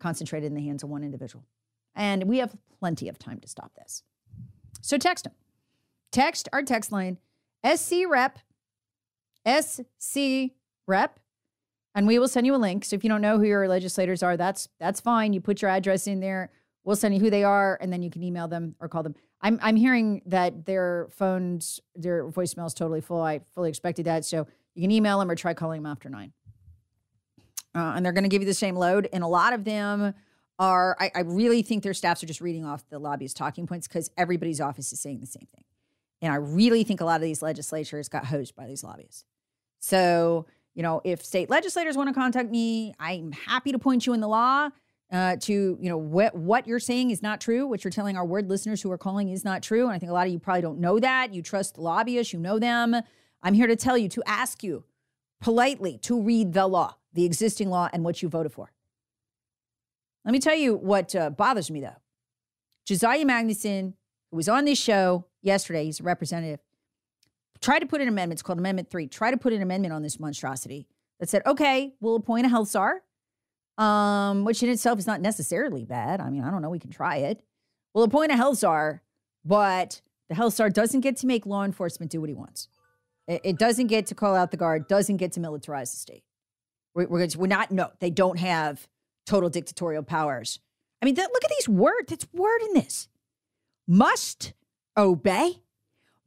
concentrated 0.00 0.48
in 0.48 0.54
the 0.54 0.64
hands 0.64 0.82
of 0.82 0.88
one 0.88 1.04
individual. 1.04 1.44
And 1.94 2.24
we 2.24 2.38
have 2.38 2.56
plenty 2.78 3.08
of 3.08 3.18
time 3.18 3.38
to 3.40 3.48
stop 3.48 3.72
this. 3.74 4.02
So 4.80 4.96
text 4.98 5.24
them. 5.24 5.34
Text 6.12 6.48
our 6.52 6.62
text 6.62 6.92
line 6.92 7.18
SC 7.64 8.02
Rep, 8.08 8.38
SC 9.46 10.52
Rep, 10.86 11.18
and 11.94 12.06
we 12.06 12.18
will 12.18 12.28
send 12.28 12.46
you 12.46 12.54
a 12.54 12.56
link. 12.56 12.84
So 12.84 12.94
if 12.96 13.02
you 13.02 13.10
don't 13.10 13.22
know 13.22 13.38
who 13.38 13.46
your 13.46 13.66
legislators 13.66 14.22
are, 14.22 14.36
that's 14.36 14.68
that's 14.78 15.00
fine. 15.00 15.32
You 15.32 15.40
put 15.40 15.62
your 15.62 15.70
address 15.70 16.06
in 16.06 16.20
there. 16.20 16.50
We'll 16.84 16.96
send 16.96 17.14
you 17.14 17.20
who 17.20 17.30
they 17.30 17.44
are, 17.44 17.78
and 17.80 17.92
then 17.92 18.02
you 18.02 18.10
can 18.10 18.22
email 18.22 18.46
them 18.46 18.74
or 18.78 18.88
call 18.88 19.02
them. 19.02 19.14
I'm 19.40 19.58
I'm 19.62 19.76
hearing 19.76 20.22
that 20.26 20.66
their 20.66 21.08
phones, 21.10 21.80
their 21.96 22.28
voicemail 22.28 22.66
is 22.66 22.74
totally 22.74 23.00
full. 23.00 23.22
I 23.22 23.40
fully 23.54 23.70
expected 23.70 24.04
that. 24.06 24.24
So 24.24 24.46
you 24.74 24.82
can 24.82 24.90
email 24.90 25.18
them 25.18 25.30
or 25.30 25.34
try 25.34 25.54
calling 25.54 25.82
them 25.82 25.90
after 25.90 26.08
nine. 26.08 26.32
Uh, 27.74 27.92
and 27.96 28.04
they're 28.04 28.12
going 28.12 28.24
to 28.24 28.28
give 28.28 28.42
you 28.42 28.46
the 28.46 28.54
same 28.54 28.76
load. 28.76 29.08
And 29.12 29.24
a 29.24 29.26
lot 29.26 29.52
of 29.54 29.64
them 29.64 30.14
are, 30.58 30.96
I, 31.00 31.10
I 31.14 31.20
really 31.20 31.62
think 31.62 31.82
their 31.82 31.94
staffs 31.94 32.22
are 32.22 32.26
just 32.26 32.40
reading 32.40 32.64
off 32.64 32.86
the 32.90 32.98
lobbyist 32.98 33.36
talking 33.36 33.66
points 33.66 33.88
because 33.88 34.10
everybody's 34.16 34.60
office 34.60 34.92
is 34.92 35.00
saying 35.00 35.20
the 35.20 35.26
same 35.26 35.46
thing. 35.54 35.64
And 36.22 36.32
I 36.32 36.36
really 36.36 36.84
think 36.84 37.00
a 37.00 37.04
lot 37.04 37.16
of 37.16 37.22
these 37.22 37.42
legislatures 37.42 38.08
got 38.08 38.24
hosed 38.24 38.56
by 38.56 38.66
these 38.66 38.82
lobbyists. 38.82 39.24
So, 39.80 40.46
you 40.74 40.82
know, 40.82 41.02
if 41.04 41.22
state 41.24 41.50
legislators 41.50 41.96
want 41.96 42.08
to 42.08 42.14
contact 42.14 42.50
me, 42.50 42.94
I'm 42.98 43.32
happy 43.32 43.72
to 43.72 43.78
point 43.78 44.06
you 44.06 44.14
in 44.14 44.20
the 44.20 44.28
law 44.28 44.70
uh, 45.10 45.36
to, 45.36 45.52
you 45.78 45.88
know, 45.90 45.98
what, 45.98 46.34
what 46.34 46.66
you're 46.66 46.78
saying 46.78 47.10
is 47.10 47.20
not 47.20 47.40
true. 47.40 47.66
What 47.66 47.84
you're 47.84 47.90
telling 47.90 48.16
our 48.16 48.24
word 48.24 48.48
listeners 48.48 48.80
who 48.80 48.90
are 48.90 48.96
calling 48.96 49.28
is 49.28 49.44
not 49.44 49.62
true. 49.62 49.84
And 49.84 49.92
I 49.92 49.98
think 49.98 50.08
a 50.08 50.14
lot 50.14 50.26
of 50.26 50.32
you 50.32 50.38
probably 50.38 50.62
don't 50.62 50.78
know 50.78 50.98
that. 51.00 51.34
You 51.34 51.42
trust 51.42 51.76
lobbyists, 51.76 52.32
you 52.32 52.38
know 52.38 52.58
them. 52.58 52.96
I'm 53.42 53.54
here 53.54 53.66
to 53.66 53.76
tell 53.76 53.98
you, 53.98 54.08
to 54.10 54.22
ask 54.24 54.62
you 54.62 54.84
politely 55.40 55.98
to 55.98 56.22
read 56.22 56.52
the 56.52 56.66
law. 56.66 56.94
the 57.12 57.24
existing 57.24 57.68
law 57.68 57.88
and 57.92 58.04
what 58.04 58.22
you 58.22 58.28
voted 58.28 58.52
for. 58.52 58.72
Let 60.24 60.32
me 60.32 60.38
tell 60.38 60.54
you 60.54 60.74
what 60.74 61.14
uh, 61.14 61.30
bothers 61.30 61.70
me 61.70 61.80
though. 61.80 61.96
Josiah 62.86 63.24
Magnuson, 63.24 63.94
who 64.30 64.36
was 64.36 64.48
on 64.48 64.64
this 64.64 64.78
show 64.80 65.26
yesterday, 65.42 65.84
he's 65.84 66.00
a 66.00 66.02
representative, 66.02 66.60
tried 67.60 67.80
to 67.80 67.86
put 67.86 68.00
an 68.00 68.08
amendment, 68.08 68.36
it's 68.36 68.42
called 68.42 68.58
Amendment 68.58 68.90
3, 68.90 69.06
try 69.08 69.30
to 69.30 69.36
put 69.36 69.52
an 69.52 69.62
amendment 69.62 69.94
on 69.94 70.02
this 70.02 70.18
monstrosity 70.18 70.86
that 71.20 71.28
said, 71.28 71.42
okay, 71.46 71.94
we'll 72.00 72.16
appoint 72.16 72.46
a 72.46 72.48
health 72.48 72.68
czar, 72.68 73.02
um, 73.78 74.44
which 74.44 74.62
in 74.62 74.68
itself 74.68 74.98
is 74.98 75.06
not 75.06 75.20
necessarily 75.20 75.84
bad. 75.84 76.20
I 76.20 76.30
mean, 76.30 76.42
I 76.42 76.50
don't 76.50 76.62
know, 76.62 76.70
we 76.70 76.78
can 76.78 76.90
try 76.90 77.16
it. 77.16 77.42
We'll 77.94 78.04
appoint 78.04 78.32
a 78.32 78.36
health 78.36 78.58
czar, 78.58 79.02
but 79.44 80.00
the 80.28 80.34
health 80.34 80.54
czar 80.54 80.70
doesn't 80.70 81.00
get 81.00 81.16
to 81.18 81.26
make 81.26 81.46
law 81.46 81.64
enforcement 81.64 82.10
do 82.10 82.20
what 82.20 82.28
he 82.28 82.34
wants. 82.34 82.68
It, 83.28 83.40
it 83.44 83.58
doesn't 83.58 83.86
get 83.86 84.06
to 84.06 84.14
call 84.14 84.34
out 84.34 84.50
the 84.50 84.56
guard, 84.56 84.88
doesn't 84.88 85.18
get 85.18 85.32
to 85.32 85.40
militarize 85.40 85.90
the 85.90 85.98
state. 85.98 86.24
We're, 86.94 87.06
we're, 87.06 87.28
we're 87.36 87.46
not, 87.46 87.70
no, 87.70 87.90
they 88.00 88.10
don't 88.10 88.38
have 88.38 88.88
total 89.26 89.48
dictatorial 89.48 90.02
powers. 90.02 90.58
I 91.00 91.04
mean, 91.04 91.14
that, 91.14 91.30
look 91.32 91.44
at 91.44 91.50
these 91.50 91.68
words. 91.68 92.08
That's 92.08 92.26
word 92.32 92.62
in 92.62 92.74
this. 92.74 93.08
Must 93.88 94.52
obey. 94.96 95.62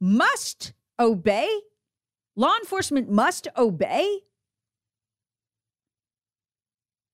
Must 0.00 0.72
obey. 0.98 1.60
Law 2.36 2.54
enforcement 2.60 3.10
must 3.10 3.48
obey. 3.56 4.20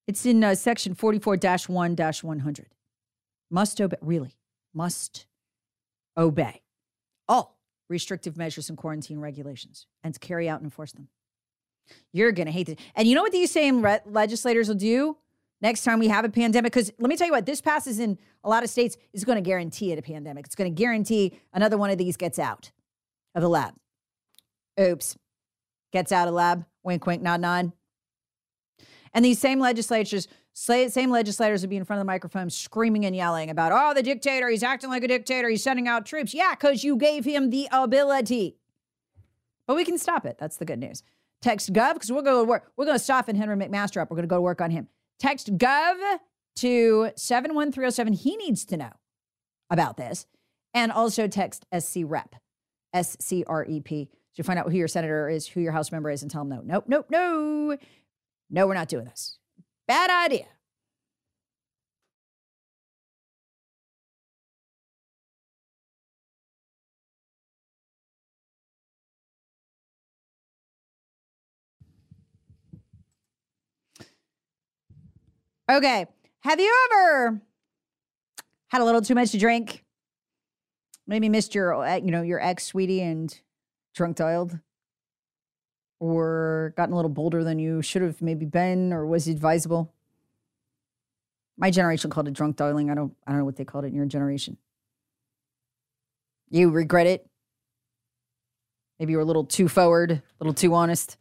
It's 0.05 0.25
in 0.25 0.43
uh, 0.43 0.55
section 0.55 0.95
44 0.95 1.37
1 1.67 1.95
100. 1.95 2.67
Must 3.49 3.81
obey. 3.81 3.97
Really? 4.01 4.35
Must 4.73 5.25
obey 6.17 6.61
all 7.27 7.57
restrictive 7.89 8.37
measures 8.37 8.69
and 8.69 8.77
quarantine 8.77 9.19
regulations 9.19 9.87
and 10.03 10.19
carry 10.19 10.49
out 10.49 10.59
and 10.59 10.65
enforce 10.65 10.91
them. 10.91 11.07
You're 12.11 12.31
going 12.31 12.45
to 12.47 12.51
hate 12.51 12.67
this. 12.67 12.77
And 12.95 13.07
you 13.07 13.15
know 13.15 13.21
what 13.21 13.31
these 13.31 13.51
same 13.51 13.83
re- 13.83 13.99
legislators 14.05 14.67
will 14.67 14.75
do 14.75 15.17
next 15.63 15.83
time 15.83 15.97
we 15.97 16.09
have 16.09 16.25
a 16.25 16.29
pandemic? 16.29 16.71
Because 16.71 16.91
let 16.99 17.09
me 17.09 17.15
tell 17.15 17.25
you 17.25 17.33
what, 17.33 17.47
this 17.47 17.61
passes 17.61 17.99
in 17.99 18.19
a 18.43 18.49
lot 18.49 18.63
of 18.63 18.69
states 18.69 18.97
is 19.13 19.23
going 19.23 19.37
to 19.37 19.41
guarantee 19.41 19.91
it 19.91 19.97
a 19.97 20.03
pandemic. 20.03 20.45
It's 20.45 20.55
going 20.55 20.73
to 20.73 20.75
guarantee 20.75 21.39
another 21.53 21.77
one 21.77 21.89
of 21.89 21.97
these 21.97 22.17
gets 22.17 22.37
out 22.37 22.71
of 23.33 23.41
the 23.41 23.49
lab. 23.49 23.73
Oops. 24.79 25.17
Gets 25.91 26.11
out 26.11 26.27
of 26.27 26.33
lab. 26.35 26.65
Wink, 26.83 27.07
wink, 27.07 27.23
nod, 27.23 27.41
nod. 27.41 27.71
And 29.13 29.23
these 29.23 29.39
same 29.39 29.59
legislatures, 29.59 30.27
same 30.53 31.09
legislators 31.09 31.61
would 31.61 31.69
be 31.69 31.77
in 31.77 31.85
front 31.85 31.99
of 31.99 32.01
the 32.01 32.11
microphone 32.11 32.49
screaming 32.49 33.05
and 33.05 33.15
yelling 33.15 33.49
about, 33.49 33.71
oh, 33.71 33.93
the 33.93 34.03
dictator, 34.03 34.49
he's 34.49 34.63
acting 34.63 34.89
like 34.89 35.03
a 35.03 35.07
dictator, 35.07 35.47
he's 35.49 35.63
sending 35.63 35.87
out 35.87 36.05
troops. 36.05 36.33
Yeah, 36.33 36.51
because 36.51 36.83
you 36.83 36.97
gave 36.97 37.23
him 37.23 37.51
the 37.51 37.69
ability. 37.71 38.57
But 39.65 39.75
we 39.75 39.85
can 39.85 39.97
stop 39.97 40.25
it. 40.25 40.37
That's 40.39 40.57
the 40.57 40.65
good 40.65 40.79
news. 40.79 41.03
Text 41.41 41.71
Gov, 41.71 41.93
because 41.93 42.11
we're 42.11 42.21
going 42.21 42.43
to 42.43 42.49
work. 42.49 42.71
We're 42.75 42.85
going 42.85 42.97
to 42.97 43.03
soften 43.03 43.35
Henry 43.35 43.55
McMaster 43.55 44.01
up. 44.01 44.09
We're 44.09 44.15
going 44.15 44.27
to 44.27 44.29
go 44.29 44.37
to 44.37 44.41
work 44.41 44.59
on 44.59 44.71
him. 44.71 44.87
Text 45.23 45.57
Gov 45.57 45.95
to 46.57 47.09
71307. 47.15 48.11
He 48.11 48.35
needs 48.35 48.65
to 48.65 48.75
know 48.75 48.91
about 49.69 49.95
this. 49.95 50.25
And 50.73 50.91
also 50.91 51.27
text 51.29 51.65
SC 51.73 51.99
Rep, 52.03 52.35
S 52.93 53.15
C 53.21 53.45
R 53.47 53.65
E 53.65 53.79
P. 53.79 54.09
to 54.35 54.43
find 54.43 54.59
out 54.59 54.69
who 54.69 54.77
your 54.77 54.89
senator 54.89 55.29
is, 55.29 55.47
who 55.47 55.61
your 55.61 55.71
House 55.71 55.93
member 55.93 56.09
is, 56.09 56.23
and 56.23 56.29
tell 56.29 56.43
them 56.43 56.49
no. 56.49 56.61
Nope, 56.65 56.85
nope, 56.89 57.05
no. 57.09 57.77
No, 58.49 58.67
we're 58.67 58.73
not 58.73 58.89
doing 58.89 59.05
this. 59.05 59.37
Bad 59.87 60.09
idea. 60.09 60.47
Okay. 75.73 76.05
Have 76.41 76.59
you 76.59 76.71
ever 76.91 77.41
had 78.67 78.81
a 78.81 78.85
little 78.85 79.01
too 79.01 79.15
much 79.15 79.31
to 79.31 79.39
drink? 79.39 79.83
Maybe 81.07 81.29
missed 81.29 81.55
your, 81.55 81.73
uh, 81.73 81.95
you 81.95 82.11
know, 82.11 82.21
your 82.21 82.39
ex 82.39 82.65
sweetie 82.65 83.01
and 83.01 83.35
drunk 83.95 84.17
dialed? 84.17 84.59
Or 85.99 86.75
gotten 86.77 86.93
a 86.93 86.95
little 86.95 87.09
bolder 87.09 87.43
than 87.43 87.57
you 87.57 87.81
should 87.81 88.03
have 88.03 88.21
maybe 88.21 88.45
been 88.45 88.93
or 88.93 89.07
was 89.07 89.27
it 89.27 89.31
advisable? 89.31 89.91
My 91.57 91.71
generation 91.71 92.11
called 92.11 92.27
it 92.27 92.35
drunk 92.35 92.57
dialing. 92.57 92.91
I 92.91 92.93
don't 92.93 93.15
I 93.25 93.31
don't 93.31 93.39
know 93.39 93.45
what 93.45 93.55
they 93.55 93.65
called 93.65 93.85
it 93.85 93.87
in 93.87 93.95
your 93.95 94.05
generation. 94.05 94.57
You 96.51 96.69
regret 96.69 97.07
it? 97.07 97.25
Maybe 98.99 99.13
you 99.13 99.17
were 99.17 99.23
a 99.23 99.25
little 99.25 99.45
too 99.45 99.67
forward, 99.67 100.11
a 100.11 100.21
little 100.39 100.53
too 100.53 100.75
honest. 100.75 101.17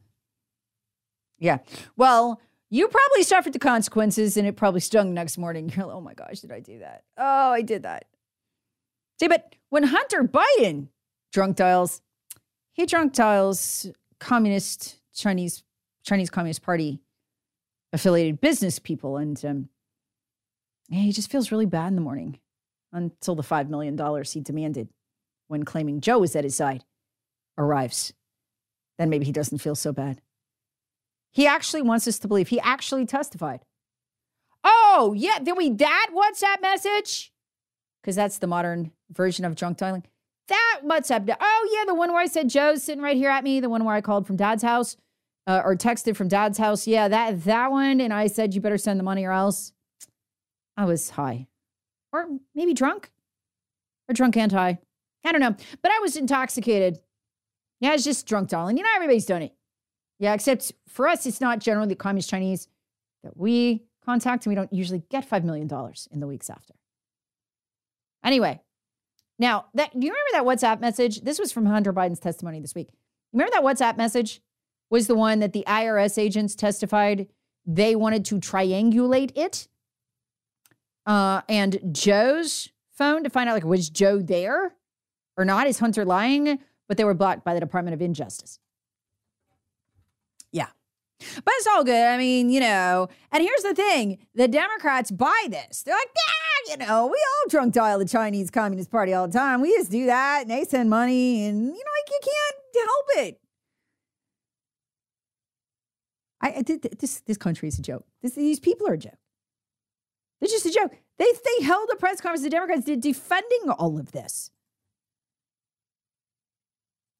Yeah. 1.38 1.58
Well, 1.96 2.38
you 2.72 2.88
probably 2.88 3.22
suffered 3.22 3.52
the 3.52 3.58
consequences 3.58 4.38
and 4.38 4.48
it 4.48 4.56
probably 4.56 4.80
stung 4.80 5.12
next 5.12 5.36
morning. 5.36 5.68
You're 5.76 5.84
like, 5.84 5.94
oh 5.94 6.00
my 6.00 6.14
gosh, 6.14 6.40
did 6.40 6.50
I 6.50 6.60
do 6.60 6.78
that? 6.78 7.04
Oh, 7.18 7.52
I 7.52 7.60
did 7.60 7.82
that. 7.82 8.06
See, 9.20 9.28
but 9.28 9.54
when 9.68 9.82
Hunter 9.82 10.24
Biden 10.24 10.88
drunk 11.32 11.56
dials, 11.56 12.00
he 12.72 12.86
drunk 12.86 13.12
dials 13.12 13.86
communist 14.18 14.98
Chinese 15.14 15.62
Chinese 16.02 16.30
Communist 16.30 16.62
Party 16.62 17.00
affiliated 17.92 18.40
business 18.40 18.78
people, 18.78 19.18
and 19.18 19.44
um, 19.44 19.68
he 20.88 21.12
just 21.12 21.30
feels 21.30 21.52
really 21.52 21.66
bad 21.66 21.88
in 21.88 21.94
the 21.94 22.00
morning 22.00 22.38
until 22.90 23.34
the 23.34 23.42
five 23.42 23.68
million 23.68 23.96
dollars 23.96 24.32
he 24.32 24.40
demanded 24.40 24.88
when 25.46 25.62
claiming 25.64 26.00
Joe 26.00 26.20
was 26.20 26.34
at 26.34 26.44
his 26.44 26.56
side 26.56 26.84
arrives. 27.58 28.14
Then 28.98 29.10
maybe 29.10 29.26
he 29.26 29.32
doesn't 29.32 29.58
feel 29.58 29.74
so 29.74 29.92
bad. 29.92 30.22
He 31.32 31.46
actually 31.46 31.82
wants 31.82 32.06
us 32.06 32.18
to 32.20 32.28
believe. 32.28 32.48
He 32.48 32.60
actually 32.60 33.06
testified. 33.06 33.64
Oh, 34.62 35.14
yeah, 35.16 35.38
did 35.38 35.56
we 35.56 35.70
that 35.70 36.10
WhatsApp 36.14 36.60
message? 36.60 37.32
Because 38.00 38.16
that's 38.16 38.38
the 38.38 38.46
modern 38.46 38.92
version 39.10 39.44
of 39.44 39.56
drunk 39.56 39.78
dialing. 39.78 40.04
That 40.48 40.82
WhatsApp. 40.84 41.34
Oh, 41.40 41.68
yeah, 41.72 41.84
the 41.86 41.94
one 41.94 42.12
where 42.12 42.20
I 42.20 42.26
said 42.26 42.48
Joe's 42.48 42.82
sitting 42.82 43.02
right 43.02 43.16
here 43.16 43.30
at 43.30 43.44
me, 43.44 43.60
the 43.60 43.68
one 43.68 43.84
where 43.84 43.94
I 43.94 44.00
called 44.00 44.26
from 44.26 44.36
dad's 44.36 44.62
house 44.62 44.96
uh, 45.46 45.62
or 45.64 45.74
texted 45.74 46.16
from 46.16 46.28
dad's 46.28 46.58
house. 46.58 46.86
Yeah, 46.86 47.08
that 47.08 47.44
that 47.44 47.70
one. 47.70 48.00
And 48.00 48.12
I 48.12 48.26
said, 48.26 48.54
you 48.54 48.60
better 48.60 48.78
send 48.78 49.00
the 49.00 49.04
money 49.04 49.24
or 49.24 49.32
else. 49.32 49.72
I 50.76 50.84
was 50.84 51.10
high 51.10 51.48
or 52.12 52.28
maybe 52.54 52.74
drunk 52.74 53.10
or 54.08 54.14
drunk 54.14 54.36
and 54.36 54.52
high. 54.52 54.78
I 55.24 55.32
don't 55.32 55.40
know. 55.40 55.56
But 55.80 55.92
I 55.92 55.98
was 56.00 56.16
intoxicated. 56.16 56.98
Yeah, 57.80 57.94
it's 57.94 58.04
just 58.04 58.26
drunk 58.26 58.48
dialing. 58.48 58.76
You 58.76 58.82
know, 58.82 58.90
everybody's 58.94 59.26
done 59.26 59.42
it. 59.42 59.54
Yeah, 60.22 60.34
except 60.34 60.70
for 60.86 61.08
us, 61.08 61.26
it's 61.26 61.40
not 61.40 61.58
generally 61.58 61.88
the 61.88 61.96
communist 61.96 62.30
Chinese 62.30 62.68
that 63.24 63.36
we 63.36 63.82
contact, 64.04 64.46
and 64.46 64.52
we 64.52 64.54
don't 64.54 64.72
usually 64.72 65.02
get 65.10 65.28
$5 65.28 65.42
million 65.42 65.68
in 66.12 66.20
the 66.20 66.28
weeks 66.28 66.48
after. 66.48 66.74
Anyway, 68.24 68.60
now 69.40 69.64
that 69.74 69.90
do 69.98 70.06
you 70.06 70.12
remember 70.12 70.28
that 70.32 70.44
WhatsApp 70.44 70.80
message? 70.80 71.22
This 71.22 71.40
was 71.40 71.50
from 71.50 71.66
Hunter 71.66 71.92
Biden's 71.92 72.20
testimony 72.20 72.60
this 72.60 72.72
week. 72.72 72.90
Remember 73.32 73.50
that 73.50 73.64
WhatsApp 73.64 73.96
message 73.96 74.40
was 74.90 75.08
the 75.08 75.16
one 75.16 75.40
that 75.40 75.52
the 75.52 75.64
IRS 75.66 76.16
agents 76.18 76.54
testified 76.54 77.26
they 77.66 77.96
wanted 77.96 78.24
to 78.26 78.36
triangulate 78.36 79.36
it. 79.36 79.66
Uh, 81.04 81.40
and 81.48 81.80
Joe's 81.90 82.68
phone 82.92 83.24
to 83.24 83.30
find 83.30 83.48
out 83.48 83.54
like 83.54 83.64
was 83.64 83.90
Joe 83.90 84.20
there 84.20 84.76
or 85.36 85.44
not? 85.44 85.66
Is 85.66 85.80
Hunter 85.80 86.04
lying? 86.04 86.60
But 86.86 86.96
they 86.96 87.04
were 87.04 87.12
blocked 87.12 87.44
by 87.44 87.54
the 87.54 87.60
Department 87.60 87.94
of 87.94 88.00
Injustice. 88.00 88.60
But 91.44 91.54
it's 91.56 91.66
all 91.66 91.84
good. 91.84 92.06
I 92.06 92.16
mean, 92.18 92.50
you 92.50 92.60
know, 92.60 93.08
and 93.30 93.42
here's 93.42 93.62
the 93.62 93.74
thing 93.74 94.18
the 94.34 94.48
Democrats 94.48 95.10
buy 95.10 95.46
this. 95.48 95.82
They're 95.82 95.94
like, 95.94 96.10
yeah, 96.14 96.72
you 96.72 96.86
know, 96.86 97.06
we 97.06 97.16
all 97.16 97.48
drunk 97.48 97.74
dial 97.74 97.98
the 97.98 98.04
Chinese 98.04 98.50
Communist 98.50 98.90
Party 98.90 99.12
all 99.12 99.26
the 99.26 99.32
time. 99.32 99.60
We 99.60 99.72
just 99.76 99.90
do 99.90 100.06
that 100.06 100.42
and 100.42 100.50
they 100.50 100.64
send 100.64 100.90
money 100.90 101.46
and, 101.46 101.60
you 101.60 101.72
know, 101.72 101.74
like 101.74 102.10
you 102.10 102.20
can't 102.22 102.86
help 102.86 103.26
it. 103.26 103.40
I, 106.42 106.58
I 106.58 106.62
did 106.62 106.82
this. 106.82 107.20
This 107.20 107.36
country 107.36 107.68
is 107.68 107.78
a 107.78 107.82
joke. 107.82 108.04
This, 108.22 108.34
these 108.34 108.60
people 108.60 108.88
are 108.88 108.94
a 108.94 108.98
joke. 108.98 109.18
They're 110.40 110.48
just 110.48 110.66
a 110.66 110.72
joke. 110.72 110.92
They 111.18 111.26
they 111.26 111.64
held 111.64 111.88
a 111.92 111.96
press 111.96 112.20
conference. 112.20 112.42
The 112.42 112.50
Democrats 112.50 112.84
did 112.84 113.00
defending 113.00 113.70
all 113.70 113.98
of 113.98 114.10
this. 114.10 114.50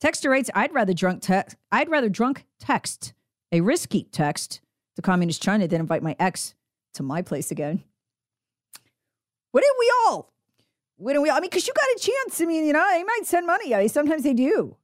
Texter 0.02 0.28
writes, 0.30 0.50
"I'd 0.54 0.74
rather 0.74 0.92
drunk 0.92 1.22
text. 1.22 1.56
I'd 1.70 1.88
rather 1.88 2.08
drunk 2.08 2.46
text 2.58 3.14
a 3.52 3.60
risky 3.60 4.04
text 4.10 4.60
to 4.96 5.02
communist 5.02 5.42
China 5.42 5.68
than 5.68 5.80
invite 5.80 6.02
my 6.02 6.16
ex 6.18 6.54
to 6.94 7.02
my 7.02 7.22
place 7.22 7.50
again." 7.50 7.84
Wouldn't 9.52 9.76
we 9.78 9.92
all? 10.06 10.32
Wouldn't 10.98 11.22
we 11.22 11.28
all? 11.28 11.36
I 11.36 11.40
mean, 11.40 11.50
because 11.50 11.66
you 11.66 11.74
got 11.74 11.84
a 11.96 11.98
chance. 11.98 12.40
I 12.40 12.46
mean, 12.46 12.64
you 12.64 12.72
know, 12.72 12.86
they 12.90 13.04
might 13.04 13.22
send 13.24 13.46
money. 13.46 13.74
I 13.74 13.80
mean, 13.80 13.88
sometimes 13.88 14.22
they 14.22 14.34
do. 14.34 14.76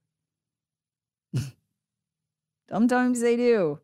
sometimes 2.70 3.20
they 3.20 3.36
do. 3.36 3.80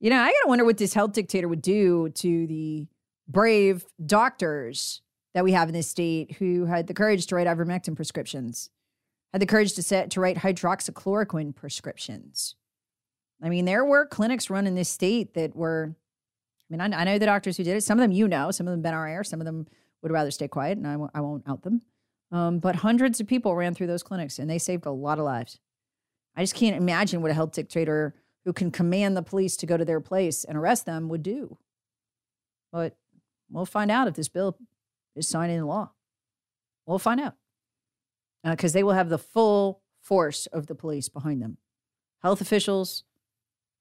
You 0.00 0.08
know, 0.08 0.18
I 0.18 0.28
got 0.28 0.42
to 0.44 0.48
wonder 0.48 0.64
what 0.64 0.78
this 0.78 0.94
health 0.94 1.12
dictator 1.12 1.46
would 1.46 1.60
do 1.60 2.08
to 2.08 2.46
the 2.46 2.86
brave 3.28 3.84
doctors 4.04 5.02
that 5.34 5.44
we 5.44 5.52
have 5.52 5.68
in 5.68 5.74
this 5.74 5.88
state 5.88 6.36
who 6.38 6.64
had 6.64 6.86
the 6.86 6.94
courage 6.94 7.26
to 7.26 7.34
write 7.34 7.46
ivermectin 7.46 7.94
prescriptions, 7.94 8.70
had 9.32 9.42
the 9.42 9.46
courage 9.46 9.74
to 9.74 9.82
set 9.82 10.10
to 10.10 10.20
write 10.20 10.38
hydroxychloroquine 10.38 11.54
prescriptions. 11.54 12.56
I 13.42 13.48
mean, 13.48 13.64
there 13.64 13.84
were 13.84 14.06
clinics 14.06 14.50
run 14.50 14.66
in 14.66 14.74
this 14.74 14.88
state 14.88 15.34
that 15.34 15.56
were, 15.56 15.94
I 16.70 16.76
mean, 16.76 16.80
I, 16.80 17.00
I 17.00 17.04
know 17.04 17.18
the 17.18 17.26
doctors 17.26 17.56
who 17.56 17.64
did 17.64 17.76
it. 17.76 17.82
Some 17.82 17.98
of 17.98 18.02
them 18.02 18.12
you 18.12 18.28
know, 18.28 18.50
some 18.50 18.66
of 18.66 18.72
them 18.72 18.82
been 18.82 18.94
our 18.94 19.08
air, 19.08 19.24
some 19.24 19.40
of 19.40 19.46
them 19.46 19.66
would 20.02 20.12
rather 20.12 20.30
stay 20.30 20.48
quiet, 20.48 20.78
and 20.78 20.86
I 20.86 20.96
won't, 20.96 21.14
won't 21.14 21.48
out 21.48 21.62
them. 21.62 21.82
Um, 22.32 22.58
but 22.58 22.76
hundreds 22.76 23.20
of 23.20 23.26
people 23.26 23.56
ran 23.56 23.74
through 23.74 23.88
those 23.88 24.02
clinics 24.02 24.38
and 24.38 24.48
they 24.48 24.58
saved 24.58 24.86
a 24.86 24.90
lot 24.90 25.18
of 25.18 25.24
lives. 25.24 25.58
I 26.36 26.42
just 26.42 26.54
can't 26.54 26.76
imagine 26.76 27.22
what 27.22 27.30
a 27.30 27.34
health 27.34 27.52
dictator 27.52 28.14
who 28.44 28.52
can 28.52 28.70
command 28.70 29.16
the 29.16 29.22
police 29.22 29.56
to 29.58 29.66
go 29.66 29.76
to 29.76 29.84
their 29.84 30.00
place 30.00 30.44
and 30.44 30.56
arrest 30.56 30.86
them 30.86 31.08
would 31.08 31.22
do. 31.22 31.58
But 32.72 32.96
we'll 33.50 33.66
find 33.66 33.90
out 33.90 34.06
if 34.06 34.14
this 34.14 34.28
bill 34.28 34.56
is 35.16 35.28
signed 35.28 35.50
into 35.50 35.66
law. 35.66 35.90
We'll 36.86 37.00
find 37.00 37.20
out 37.20 37.34
because 38.44 38.72
uh, 38.72 38.78
they 38.78 38.82
will 38.82 38.92
have 38.92 39.08
the 39.08 39.18
full 39.18 39.82
force 40.00 40.46
of 40.46 40.66
the 40.66 40.74
police 40.74 41.08
behind 41.08 41.42
them 41.42 41.58
health 42.22 42.40
officials, 42.40 43.04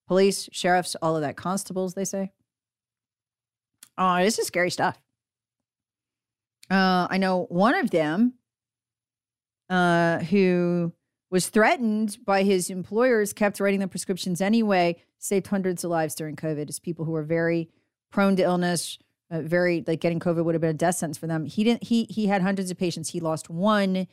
police, 0.07 0.49
sheriffs, 0.51 0.95
all 1.01 1.15
of 1.15 1.21
that, 1.21 1.35
constables, 1.35 1.93
they 1.93 2.05
say. 2.05 2.31
Oh, 3.97 4.17
this 4.23 4.39
is 4.39 4.47
scary 4.47 4.71
stuff. 4.71 4.97
Uh, 6.71 7.07
I 7.09 7.17
know 7.17 7.45
one 7.49 7.75
of 7.75 7.91
them 7.91 8.35
uh, 9.69 10.19
who 10.19 10.93
was 11.29 11.49
threatened 11.49 12.17
by 12.25 12.43
his 12.43 12.69
employers, 12.69 13.33
kept 13.33 13.59
writing 13.59 13.79
the 13.79 13.87
prescriptions 13.87 14.41
anyway, 14.41 14.95
saved 15.17 15.47
hundreds 15.47 15.83
of 15.83 15.91
lives 15.91 16.15
during 16.15 16.35
COVID. 16.35 16.69
It's 16.69 16.79
people 16.79 17.05
who 17.05 17.11
were 17.11 17.23
very 17.23 17.69
prone 18.11 18.35
to 18.37 18.43
illness, 18.43 18.97
uh, 19.29 19.41
very 19.41 19.83
like 19.85 19.99
getting 19.99 20.19
COVID 20.19 20.43
would 20.43 20.55
have 20.55 20.61
been 20.61 20.71
a 20.71 20.73
death 20.73 20.95
sentence 20.95 21.17
for 21.17 21.27
them. 21.27 21.45
He 21.45 21.63
didn't. 21.63 21.83
He 21.83 22.05
he 22.05 22.27
had 22.27 22.41
hundreds 22.41 22.71
of 22.71 22.77
patients. 22.77 23.09
He 23.09 23.19
lost 23.19 23.49
one, 23.49 24.07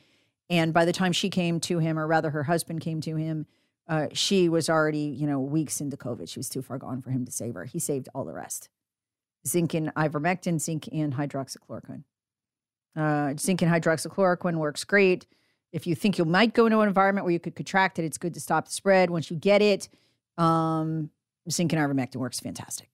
and 0.49 0.73
by 0.73 0.85
the 0.85 0.93
time 0.93 1.11
she 1.11 1.29
came 1.29 1.59
to 1.61 1.79
him, 1.79 1.99
or 1.99 2.07
rather 2.07 2.29
her 2.29 2.43
husband 2.43 2.81
came 2.81 3.01
to 3.01 3.15
him, 3.15 3.45
uh, 3.87 4.07
she 4.13 4.49
was 4.49 4.69
already 4.69 4.99
you 4.99 5.27
know 5.27 5.39
weeks 5.39 5.81
into 5.81 5.97
COVID. 5.97 6.29
She 6.29 6.39
was 6.39 6.49
too 6.49 6.61
far 6.61 6.77
gone 6.77 7.01
for 7.01 7.11
him 7.11 7.25
to 7.25 7.31
save 7.31 7.55
her. 7.55 7.65
He 7.65 7.79
saved 7.79 8.09
all 8.13 8.25
the 8.25 8.33
rest. 8.33 8.69
Zinc 9.47 9.73
and 9.73 9.93
ivermectin, 9.95 10.59
zinc 10.59 10.89
and 10.91 11.13
hydroxychloroquine. 11.13 12.03
Uh, 12.95 13.33
zinc 13.37 13.61
and 13.61 13.71
hydroxychloroquine 13.71 14.57
works 14.57 14.83
great. 14.83 15.25
If 15.71 15.85
you 15.85 15.95
think 15.95 16.17
you 16.17 16.25
might 16.25 16.53
go 16.53 16.65
into 16.65 16.79
an 16.79 16.87
environment 16.87 17.25
where 17.25 17.33
you 17.33 17.39
could 17.39 17.55
contract 17.55 17.99
it, 17.99 18.05
it's 18.05 18.17
good 18.17 18.33
to 18.33 18.39
stop 18.39 18.65
the 18.65 18.71
spread. 18.71 19.09
Once 19.09 19.29
you 19.29 19.37
get 19.37 19.61
it, 19.61 19.89
um, 20.37 21.11
zinc 21.49 21.73
and 21.73 21.81
ivermectin 21.81 22.15
works 22.17 22.39
fantastic. 22.39 22.89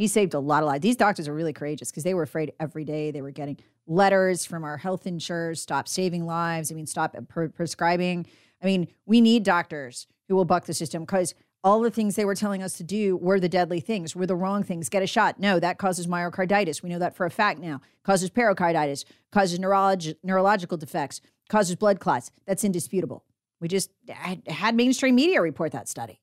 He 0.00 0.06
saved 0.06 0.32
a 0.32 0.38
lot 0.38 0.62
of 0.62 0.66
lives. 0.66 0.80
These 0.80 0.96
doctors 0.96 1.28
are 1.28 1.34
really 1.34 1.52
courageous 1.52 1.90
because 1.90 2.04
they 2.04 2.14
were 2.14 2.22
afraid 2.22 2.54
every 2.58 2.86
day. 2.86 3.10
They 3.10 3.20
were 3.20 3.32
getting 3.32 3.58
letters 3.86 4.46
from 4.46 4.64
our 4.64 4.78
health 4.78 5.06
insurers, 5.06 5.60
stop 5.60 5.86
saving 5.86 6.24
lives. 6.24 6.72
I 6.72 6.74
mean, 6.74 6.86
stop 6.86 7.14
uh, 7.14 7.20
pre- 7.20 7.48
prescribing. 7.48 8.24
I 8.62 8.64
mean, 8.64 8.88
we 9.04 9.20
need 9.20 9.42
doctors 9.42 10.06
who 10.26 10.36
will 10.36 10.46
buck 10.46 10.64
the 10.64 10.72
system 10.72 11.02
because 11.02 11.34
all 11.62 11.82
the 11.82 11.90
things 11.90 12.16
they 12.16 12.24
were 12.24 12.34
telling 12.34 12.62
us 12.62 12.78
to 12.78 12.82
do 12.82 13.14
were 13.18 13.38
the 13.38 13.46
deadly 13.50 13.78
things, 13.78 14.16
were 14.16 14.24
the 14.24 14.34
wrong 14.34 14.62
things. 14.62 14.88
Get 14.88 15.02
a 15.02 15.06
shot. 15.06 15.38
No, 15.38 15.60
that 15.60 15.76
causes 15.76 16.06
myocarditis. 16.06 16.82
We 16.82 16.88
know 16.88 16.98
that 16.98 17.14
for 17.14 17.26
a 17.26 17.30
fact 17.30 17.60
now. 17.60 17.82
Causes 18.02 18.30
pericarditis, 18.30 19.04
causes 19.30 19.58
neurolog- 19.58 20.16
neurological 20.22 20.78
defects, 20.78 21.20
causes 21.50 21.76
blood 21.76 22.00
clots. 22.00 22.30
That's 22.46 22.64
indisputable. 22.64 23.26
We 23.60 23.68
just 23.68 23.90
had 24.08 24.74
mainstream 24.74 25.14
media 25.14 25.42
report 25.42 25.72
that 25.72 25.90
study. 25.90 26.20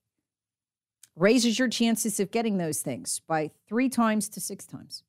Raises 1.18 1.58
your 1.58 1.68
chances 1.68 2.20
of 2.20 2.30
getting 2.30 2.58
those 2.58 2.80
things 2.80 3.20
by 3.26 3.50
three 3.68 3.88
times 3.88 4.28
to 4.28 4.40
six 4.40 4.64
times. 4.64 5.02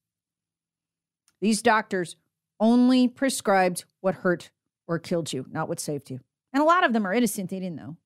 These 1.39 1.61
doctors 1.61 2.15
only 2.59 3.07
prescribed 3.07 3.85
what 4.01 4.15
hurt 4.15 4.49
or 4.87 4.97
killed 4.97 5.31
you, 5.31 5.45
not 5.51 5.69
what 5.69 5.79
saved 5.79 6.09
you. 6.09 6.19
And 6.51 6.63
a 6.63 6.65
lot 6.65 6.83
of 6.83 6.93
them 6.93 7.05
are 7.05 7.13
innocent. 7.13 7.51
They 7.51 7.59
didn't 7.59 7.75
know. 7.75 7.97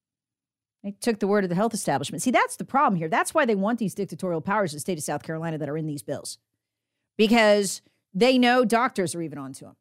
They 0.83 0.91
took 0.99 1.19
the 1.19 1.27
word 1.27 1.45
of 1.45 1.49
the 1.49 1.55
health 1.55 1.73
establishment. 1.73 2.21
See, 2.21 2.31
that's 2.31 2.57
the 2.57 2.65
problem 2.65 2.97
here. 2.97 3.07
That's 3.07 3.33
why 3.33 3.45
they 3.45 3.55
want 3.55 3.79
these 3.79 3.95
dictatorial 3.95 4.41
powers 4.41 4.73
in 4.73 4.75
the 4.75 4.81
state 4.81 4.97
of 4.97 5.03
South 5.05 5.23
Carolina 5.23 5.57
that 5.57 5.69
are 5.69 5.77
in 5.77 5.85
these 5.85 6.03
bills, 6.03 6.39
because 7.17 7.81
they 8.13 8.37
know 8.37 8.65
doctors 8.65 9.15
are 9.15 9.21
even 9.21 9.37
onto 9.37 9.65
them. 9.65 9.77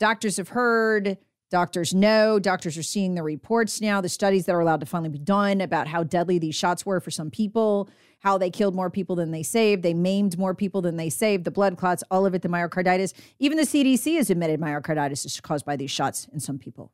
Doctors 0.00 0.38
have 0.38 0.48
heard, 0.48 1.18
doctors 1.52 1.92
know, 1.92 2.38
doctors 2.38 2.78
are 2.78 2.82
seeing 2.82 3.14
the 3.14 3.22
reports 3.22 3.82
now, 3.82 4.00
the 4.00 4.08
studies 4.08 4.46
that 4.46 4.54
are 4.54 4.60
allowed 4.60 4.80
to 4.80 4.86
finally 4.86 5.10
be 5.10 5.18
done 5.18 5.60
about 5.60 5.86
how 5.86 6.02
deadly 6.02 6.38
these 6.38 6.54
shots 6.54 6.86
were 6.86 6.98
for 6.98 7.10
some 7.10 7.30
people, 7.30 7.90
how 8.20 8.38
they 8.38 8.48
killed 8.48 8.74
more 8.74 8.88
people 8.88 9.14
than 9.14 9.32
they 9.32 9.42
saved, 9.42 9.82
they 9.82 9.92
maimed 9.92 10.38
more 10.38 10.54
people 10.54 10.80
than 10.80 10.96
they 10.96 11.10
saved, 11.10 11.44
the 11.44 11.50
blood 11.50 11.76
clots, 11.76 12.02
all 12.10 12.24
of 12.24 12.34
it, 12.34 12.40
the 12.40 12.48
myocarditis. 12.48 13.12
Even 13.38 13.58
the 13.58 13.64
CDC 13.64 14.16
has 14.16 14.30
admitted 14.30 14.62
myocarditis 14.62 15.26
is 15.26 15.38
caused 15.42 15.66
by 15.66 15.76
these 15.76 15.90
shots 15.90 16.26
in 16.32 16.40
some 16.40 16.58
people. 16.58 16.90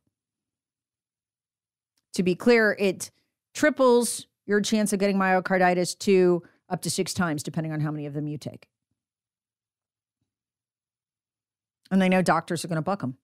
To 2.15 2.21
be 2.21 2.35
clear, 2.35 2.75
it 2.77 3.11
triples 3.53 4.27
your 4.45 4.59
chance 4.59 4.91
of 4.91 4.99
getting 4.99 5.15
myocarditis 5.15 5.97
to 5.99 6.43
up 6.67 6.81
to 6.81 6.89
six 6.89 7.13
times, 7.13 7.43
depending 7.43 7.71
on 7.71 7.79
how 7.79 7.91
many 7.91 8.05
of 8.05 8.13
them 8.13 8.27
you 8.27 8.37
take. 8.37 8.67
And 11.89 12.01
they 12.01 12.09
know 12.09 12.21
doctors 12.21 12.65
are 12.65 12.67
going 12.67 12.75
to 12.75 12.81
buck 12.81 12.99
them. 12.99 13.15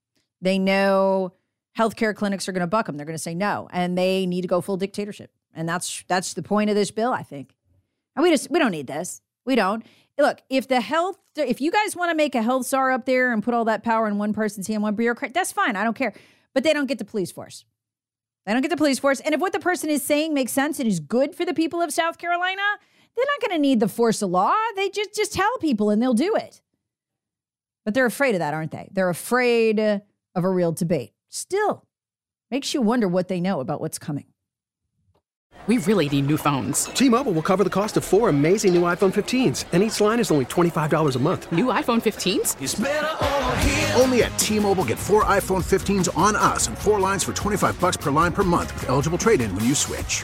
They 0.41 0.59
know 0.59 1.33
healthcare 1.77 2.15
clinics 2.15 2.47
are 2.47 2.51
going 2.51 2.61
to 2.61 2.67
buck 2.67 2.85
them. 2.85 2.97
They're 2.97 3.05
going 3.05 3.17
to 3.17 3.21
say 3.21 3.35
no, 3.35 3.67
and 3.71 3.97
they 3.97 4.25
need 4.25 4.41
to 4.41 4.47
go 4.47 4.61
full 4.61 4.77
dictatorship. 4.77 5.31
And 5.53 5.67
that's 5.67 6.03
that's 6.07 6.33
the 6.33 6.43
point 6.43 6.69
of 6.69 6.75
this 6.75 6.91
bill, 6.91 7.13
I 7.13 7.23
think. 7.23 7.55
And 8.15 8.23
we 8.23 8.29
just 8.29 8.49
we 8.49 8.59
don't 8.59 8.71
need 8.71 8.87
this. 8.87 9.21
We 9.45 9.55
don't. 9.55 9.85
Look, 10.17 10.41
if 10.49 10.67
the 10.67 10.79
health, 10.79 11.17
if 11.35 11.59
you 11.59 11.71
guys 11.71 11.95
want 11.95 12.09
to 12.09 12.15
make 12.15 12.35
a 12.35 12.41
health 12.41 12.67
czar 12.67 12.91
up 12.91 13.05
there 13.05 13.33
and 13.33 13.43
put 13.43 13.53
all 13.53 13.65
that 13.65 13.83
power 13.83 14.07
in 14.07 14.17
one 14.17 14.33
person's 14.33 14.67
hand, 14.67 14.81
one 14.81 14.95
bureaucrat, 14.95 15.33
that's 15.33 15.51
fine. 15.51 15.75
I 15.75 15.83
don't 15.83 15.95
care. 15.95 16.13
But 16.53 16.63
they 16.63 16.71
don't 16.71 16.85
get 16.85 16.99
the 16.99 17.05
police 17.05 17.31
force. 17.31 17.65
They 18.45 18.53
don't 18.53 18.61
get 18.61 18.69
the 18.71 18.77
police 18.77 18.99
force. 18.99 19.19
And 19.19 19.33
if 19.33 19.41
what 19.41 19.51
the 19.51 19.59
person 19.59 19.89
is 19.89 20.03
saying 20.03 20.33
makes 20.33 20.53
sense 20.53 20.79
and 20.79 20.87
is 20.87 21.01
good 21.01 21.35
for 21.35 21.45
the 21.45 21.53
people 21.53 21.81
of 21.81 21.91
South 21.91 22.17
Carolina, 22.17 22.61
they're 23.15 23.25
not 23.25 23.49
going 23.49 23.57
to 23.57 23.61
need 23.61 23.79
the 23.81 23.87
force 23.87 24.21
of 24.21 24.29
law. 24.29 24.53
They 24.75 24.89
just 24.89 25.15
just 25.15 25.33
tell 25.33 25.57
people 25.59 25.89
and 25.89 26.01
they'll 26.01 26.13
do 26.13 26.35
it. 26.35 26.61
But 27.83 27.93
they're 27.93 28.05
afraid 28.05 28.35
of 28.35 28.39
that, 28.39 28.53
aren't 28.53 28.71
they? 28.71 28.89
They're 28.91 29.09
afraid 29.09 30.01
of 30.35 30.43
a 30.43 30.49
real 30.49 30.71
debate. 30.71 31.13
Still, 31.29 31.85
makes 32.51 32.73
you 32.73 32.81
wonder 32.81 33.07
what 33.07 33.27
they 33.27 33.41
know 33.41 33.59
about 33.59 33.81
what's 33.81 33.97
coming. 33.97 34.25
We 35.67 35.79
really 35.79 36.07
need 36.07 36.27
new 36.27 36.37
phones. 36.37 36.85
T-Mobile 36.85 37.31
will 37.31 37.41
cover 37.41 37.63
the 37.63 37.71
cost 37.71 37.97
of 37.97 38.03
four 38.05 38.29
amazing 38.29 38.75
new 38.75 38.83
iPhone 38.83 39.11
15s, 39.11 39.65
and 39.71 39.81
each 39.81 39.99
line 39.99 40.19
is 40.19 40.29
only 40.29 40.45
$25 40.45 41.15
a 41.15 41.19
month. 41.19 41.51
New 41.51 41.65
iPhone 41.65 42.03
15s? 42.03 43.99
Only 43.99 44.21
at 44.23 44.37
T-Mobile 44.37 44.85
get 44.85 44.99
four 44.99 45.23
iPhone 45.23 45.63
15s 45.63 46.15
on 46.15 46.35
us 46.35 46.67
and 46.67 46.77
four 46.77 46.99
lines 46.99 47.23
for 47.23 47.33
25 47.33 47.79
bucks 47.81 47.97
per 47.97 48.11
line 48.11 48.31
per 48.31 48.43
month 48.43 48.75
with 48.75 48.89
eligible 48.89 49.17
trade-in 49.17 49.55
when 49.55 49.65
you 49.65 49.73
switch. 49.73 50.23